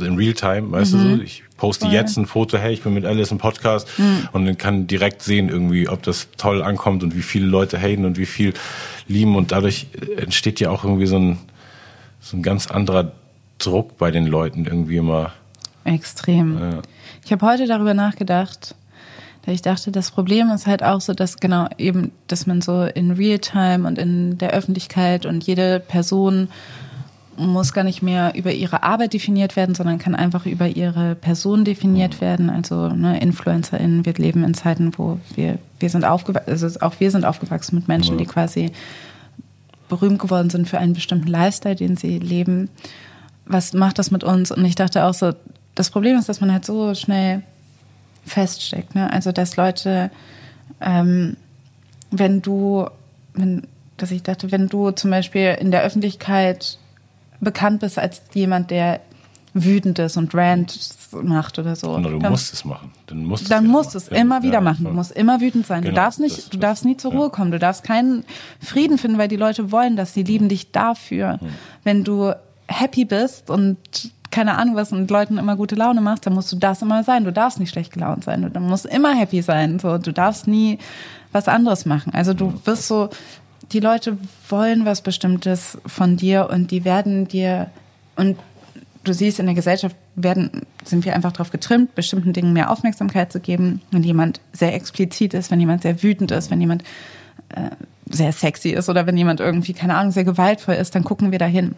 [0.00, 0.98] in Realtime, weißt mhm.
[0.98, 1.94] du so, ich poste Voll.
[1.94, 4.28] jetzt ein Foto, hey, ich bin mit Alice im Podcast mhm.
[4.32, 8.06] und dann kann direkt sehen irgendwie, ob das toll ankommt und wie viele Leute haten
[8.06, 8.54] und wie viel
[9.06, 11.38] lieben und dadurch entsteht ja auch irgendwie so ein,
[12.20, 13.12] so ein ganz anderer
[13.58, 15.32] Druck bei den Leuten irgendwie immer.
[15.84, 16.58] Extrem.
[16.58, 16.82] Ja.
[17.24, 18.74] Ich habe heute darüber nachgedacht,
[19.44, 22.84] weil ich dachte, das Problem ist halt auch so, dass genau eben, dass man so
[22.84, 26.48] in Realtime und in der Öffentlichkeit und jede Person
[27.38, 31.64] muss gar nicht mehr über ihre Arbeit definiert werden, sondern kann einfach über ihre Person
[31.64, 32.50] definiert werden.
[32.50, 37.10] Also ne, InfluencerInnen, wir leben in Zeiten, wo wir, wir sind aufgewachsen, also auch wir
[37.10, 38.72] sind aufgewachsen mit Menschen, die quasi
[39.88, 42.68] berühmt geworden sind für einen bestimmten Lifestyle, den sie leben.
[43.46, 44.50] Was macht das mit uns?
[44.50, 45.32] Und ich dachte auch so,
[45.74, 47.42] das Problem ist, dass man halt so schnell
[48.26, 48.94] feststeckt.
[48.94, 49.10] Ne?
[49.12, 50.10] Also dass Leute,
[50.80, 51.36] ähm,
[52.10, 52.88] wenn du,
[53.34, 53.66] wenn,
[53.96, 56.78] dass ich dachte, wenn du zum Beispiel in der Öffentlichkeit
[57.40, 59.00] bekannt bist als jemand, der
[59.54, 60.78] wütend ist und Rant
[61.12, 61.90] macht oder so.
[61.90, 62.92] Oder du dann, musst es machen.
[63.06, 64.84] Dann musst, dann musst du es immer wieder ja, machen.
[64.84, 65.82] Du musst immer wütend sein.
[65.82, 67.18] Genau, du darfst nicht, das, du darfst nie zur ja.
[67.18, 67.50] Ruhe kommen.
[67.50, 68.24] Du darfst keinen
[68.60, 70.14] Frieden finden, weil die Leute wollen das.
[70.14, 71.38] Sie lieben dich dafür.
[71.40, 71.48] Hm.
[71.84, 72.32] Wenn du
[72.66, 73.78] happy bist und
[74.30, 77.24] keine Ahnung was und Leuten immer gute Laune machst, dann musst du das immer sein.
[77.24, 78.50] Du darfst nicht schlecht gelaunt sein.
[78.52, 79.78] Du musst immer happy sein.
[79.78, 80.78] So, du darfst nie
[81.32, 82.12] was anderes machen.
[82.14, 83.08] Also du wirst so,
[83.72, 84.18] die Leute
[84.48, 87.70] wollen was Bestimmtes von dir und die werden dir
[88.16, 88.38] und
[89.04, 93.32] du siehst in der Gesellschaft werden sind wir einfach darauf getrimmt, bestimmten Dingen mehr Aufmerksamkeit
[93.32, 93.80] zu geben.
[93.90, 96.82] Wenn jemand sehr explizit ist, wenn jemand sehr wütend ist, wenn jemand
[97.50, 97.70] äh,
[98.10, 101.38] sehr sexy ist oder wenn jemand irgendwie keine Ahnung sehr gewaltvoll ist, dann gucken wir
[101.38, 101.74] dahin.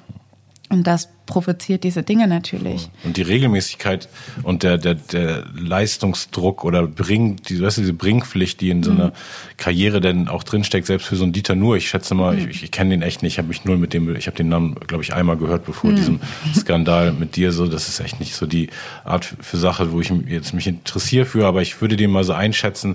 [0.70, 2.90] Und das provoziert diese Dinge natürlich.
[3.02, 4.08] Und die Regelmäßigkeit
[4.44, 8.92] und der, der, der Leistungsdruck oder Bring, die, weißt du, diese Bringpflicht, die in so
[8.92, 9.12] einer mhm.
[9.56, 12.50] Karriere denn auch drinsteckt, selbst für so einen Dieter Nur, ich schätze mal, mhm.
[12.50, 14.48] ich, ich kenne den echt nicht, ich habe mich null mit dem, ich habe den
[14.48, 15.96] Namen, glaube ich, einmal gehört, bevor mhm.
[15.96, 16.20] diesem
[16.54, 18.70] Skandal mit dir so, das ist echt nicht so die
[19.04, 22.32] Art für Sache, wo ich jetzt mich interessiere für, aber ich würde den mal so
[22.32, 22.94] einschätzen,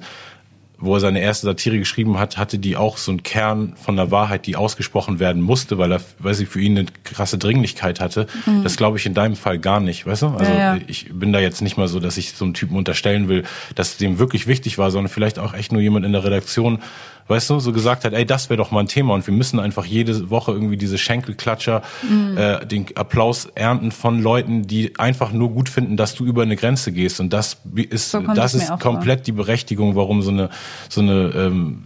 [0.78, 4.12] wo er seine erste Satire geschrieben hat, hatte die auch so einen Kern von der
[4.12, 8.28] Wahrheit, die ausgesprochen werden musste, weil er, weil sie für ihn eine krasse Dringlichkeit hatte.
[8.46, 8.64] Mhm.
[8.64, 10.28] Das glaube ich in deinem Fall gar nicht, weißt du?
[10.28, 10.82] Also ja, ja.
[10.88, 13.44] ich bin da jetzt nicht mal so, dass ich so einen Typen unterstellen will,
[13.76, 16.80] dass dem wirklich wichtig war, sondern vielleicht auch echt nur jemand in der Redaktion,
[17.28, 19.60] weißt du, so gesagt hat, ey, das wäre doch mal ein Thema und wir müssen
[19.60, 22.38] einfach jede Woche irgendwie diese Schenkelklatscher, mhm.
[22.38, 26.56] äh, den Applaus ernten von Leuten, die einfach nur gut finden, dass du über eine
[26.56, 29.26] Grenze gehst und das ist, so das ist komplett vor.
[29.26, 30.50] die Berechtigung, warum so eine
[30.90, 31.84] so eine ähm,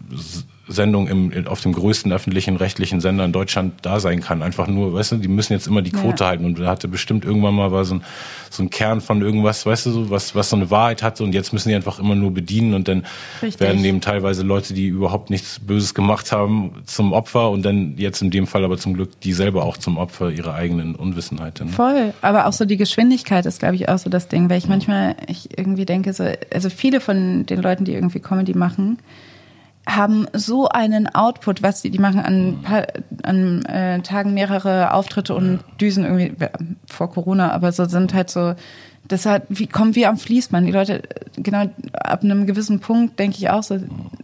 [0.69, 4.41] Sendung im, auf dem größten öffentlichen rechtlichen Sender in Deutschland da sein kann.
[4.43, 6.29] Einfach nur, weißt du, die müssen jetzt immer die Quote ja.
[6.29, 8.03] halten und da hatte bestimmt irgendwann mal war so ein,
[8.49, 11.33] so ein Kern von irgendwas, weißt du, so, was, was so eine Wahrheit hatte und
[11.33, 13.05] jetzt müssen die einfach immer nur bedienen und dann
[13.41, 13.59] Richtig.
[13.59, 18.21] werden eben teilweise Leute, die überhaupt nichts Böses gemacht haben, zum Opfer und dann jetzt
[18.21, 21.59] in dem Fall aber zum Glück die selber auch zum Opfer ihrer eigenen Unwissenheit.
[21.59, 21.67] Ne?
[21.71, 24.67] Voll, aber auch so die Geschwindigkeit ist, glaube ich, auch so das Ding, weil ich
[24.67, 28.99] manchmal, ich irgendwie denke so, also viele von den Leuten, die irgendwie Comedy machen,
[29.95, 32.65] haben so einen Output, was die, die machen an,
[33.23, 36.33] an äh, Tagen mehrere Auftritte und düsen irgendwie
[36.85, 38.55] vor Corona, aber so sind halt so,
[39.07, 40.67] das hat, wie, kommen wir am Fließband.
[40.67, 41.01] Die Leute,
[41.35, 43.79] genau, ab einem gewissen Punkt denke ich auch so,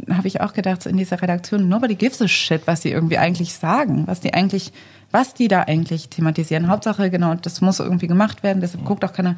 [0.10, 3.18] habe ich auch gedacht, so in dieser Redaktion, nobody gives a shit, was sie irgendwie
[3.18, 4.72] eigentlich sagen, was die eigentlich,
[5.12, 6.68] was die da eigentlich thematisieren.
[6.68, 9.36] Hauptsache, genau, das muss irgendwie gemacht werden, deshalb guckt auch keiner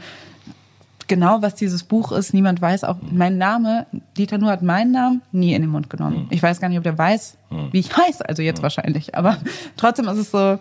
[1.07, 2.33] genau, was dieses Buch ist.
[2.33, 3.87] Niemand weiß auch mein Name.
[4.17, 6.21] Dieter Nuhr hat meinen Namen nie in den Mund genommen.
[6.21, 6.27] Hm.
[6.29, 7.69] Ich weiß gar nicht, ob der weiß, hm.
[7.71, 8.27] wie ich heiße.
[8.27, 8.63] Also jetzt hm.
[8.63, 9.15] wahrscheinlich.
[9.15, 9.37] Aber
[9.77, 10.59] trotzdem ist es so,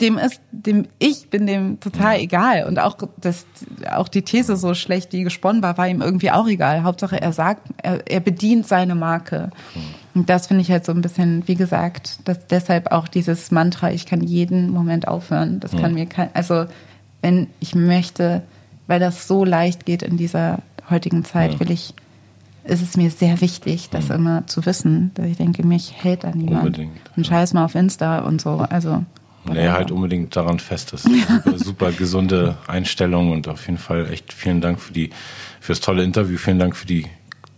[0.00, 2.64] dem ist, dem, ich bin dem total egal.
[2.64, 3.46] Und auch das,
[3.90, 6.82] auch die These so schlecht, die gesponnen war, war ihm irgendwie auch egal.
[6.82, 9.50] Hauptsache er sagt, er, er bedient seine Marke.
[10.14, 13.92] Und das finde ich halt so ein bisschen, wie gesagt, dass deshalb auch dieses Mantra,
[13.92, 15.60] ich kann jeden Moment aufhören.
[15.60, 16.66] Das kann mir kein, also
[17.22, 18.42] wenn ich möchte,
[18.86, 21.60] weil das so leicht geht in dieser heutigen Zeit, ja.
[21.60, 21.94] will ich
[22.64, 24.14] ist es mir sehr wichtig, das mhm.
[24.14, 25.10] immer zu wissen.
[25.14, 26.64] Dass ich denke, mich hält da niemand.
[26.64, 27.00] Unbedingt.
[27.16, 28.50] Und scheiß mal auf Insta und so.
[28.70, 29.04] Also.
[29.46, 30.94] Nee, halt unbedingt daran fest.
[30.94, 34.94] Das ist eine super, super gesunde Einstellung und auf jeden Fall echt vielen Dank für
[34.94, 35.10] die,
[35.60, 36.38] fürs tolle Interview.
[36.38, 37.06] Vielen Dank für die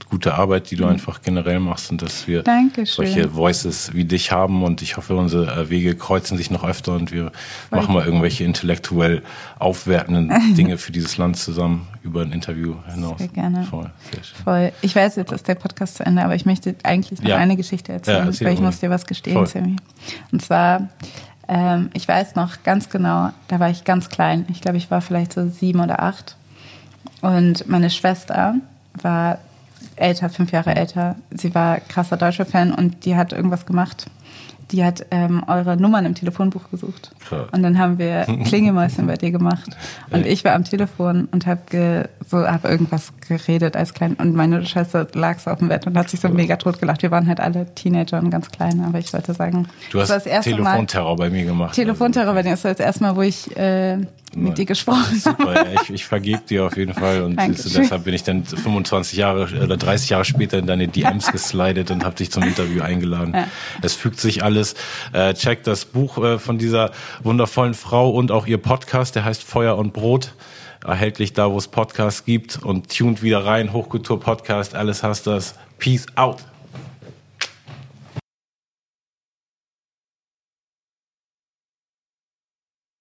[0.08, 0.92] gute Arbeit, die du mhm.
[0.92, 3.06] einfach generell machst und dass wir Dankeschön.
[3.06, 6.94] solche Voices wie dich haben und ich hoffe, unsere äh, Wege kreuzen sich noch öfter
[6.94, 7.32] und wir
[7.70, 9.22] Voll machen mal irgendwelche intellektuell
[9.58, 13.18] aufwertenden Dinge für dieses Land zusammen über ein Interview hinaus.
[13.18, 13.64] Sehr gerne.
[13.64, 14.22] Voll, sehr.
[14.44, 14.72] Voll.
[14.80, 17.36] Ich weiß, jetzt ist der Podcast zu Ende, aber ich möchte eigentlich noch ja.
[17.36, 19.76] eine Geschichte erzählen, ja, erzähl weil ich muss dir was gestehen, Sammy.
[20.30, 20.88] Und zwar,
[21.48, 24.46] ähm, ich weiß noch ganz genau, da war ich ganz klein.
[24.50, 26.36] Ich glaube, ich war vielleicht so sieben oder acht.
[27.22, 28.54] Und meine Schwester
[29.02, 29.38] war
[29.96, 31.16] älter, fünf Jahre älter.
[31.30, 34.06] Sie war krasser deutscher Fan und die hat irgendwas gemacht.
[34.72, 37.12] Die hat ähm, eure Nummern im Telefonbuch gesucht.
[37.28, 37.46] Klar.
[37.52, 39.76] Und dann haben wir Klingelmäuschen bei dir gemacht.
[40.10, 44.14] Und ich war am Telefon und habe so hab irgendwas geredet als klein.
[44.14, 47.02] Und meine Schwester lag so auf dem Bett und hat sich so mega tot gelacht.
[47.02, 48.84] Wir waren halt alle Teenager und ganz klein.
[48.84, 51.76] Aber ich wollte sagen, du hast Telefonterror bei mir gemacht.
[51.76, 52.50] Telefonterror bei dir.
[52.50, 53.98] Das war das erste Mal, wo ich äh,
[54.34, 58.14] mit dir gesprochen Super, ja, ich, ich vergebe dir auf jeden Fall und deshalb bin
[58.14, 62.30] ich dann 25 Jahre oder 30 Jahre später in deine DMs geslidet und habe dich
[62.30, 63.32] zum Interview eingeladen.
[63.34, 63.48] Ja.
[63.82, 64.74] Es fügt sich alles.
[65.12, 66.90] Äh, check das Buch äh, von dieser
[67.22, 70.32] wundervollen Frau und auch ihr Podcast, der heißt Feuer und Brot.
[70.84, 73.72] Erhältlich da, wo es Podcasts gibt und tuned wieder rein.
[73.72, 75.54] Hochkultur Podcast, alles hast das.
[75.78, 76.38] Peace out.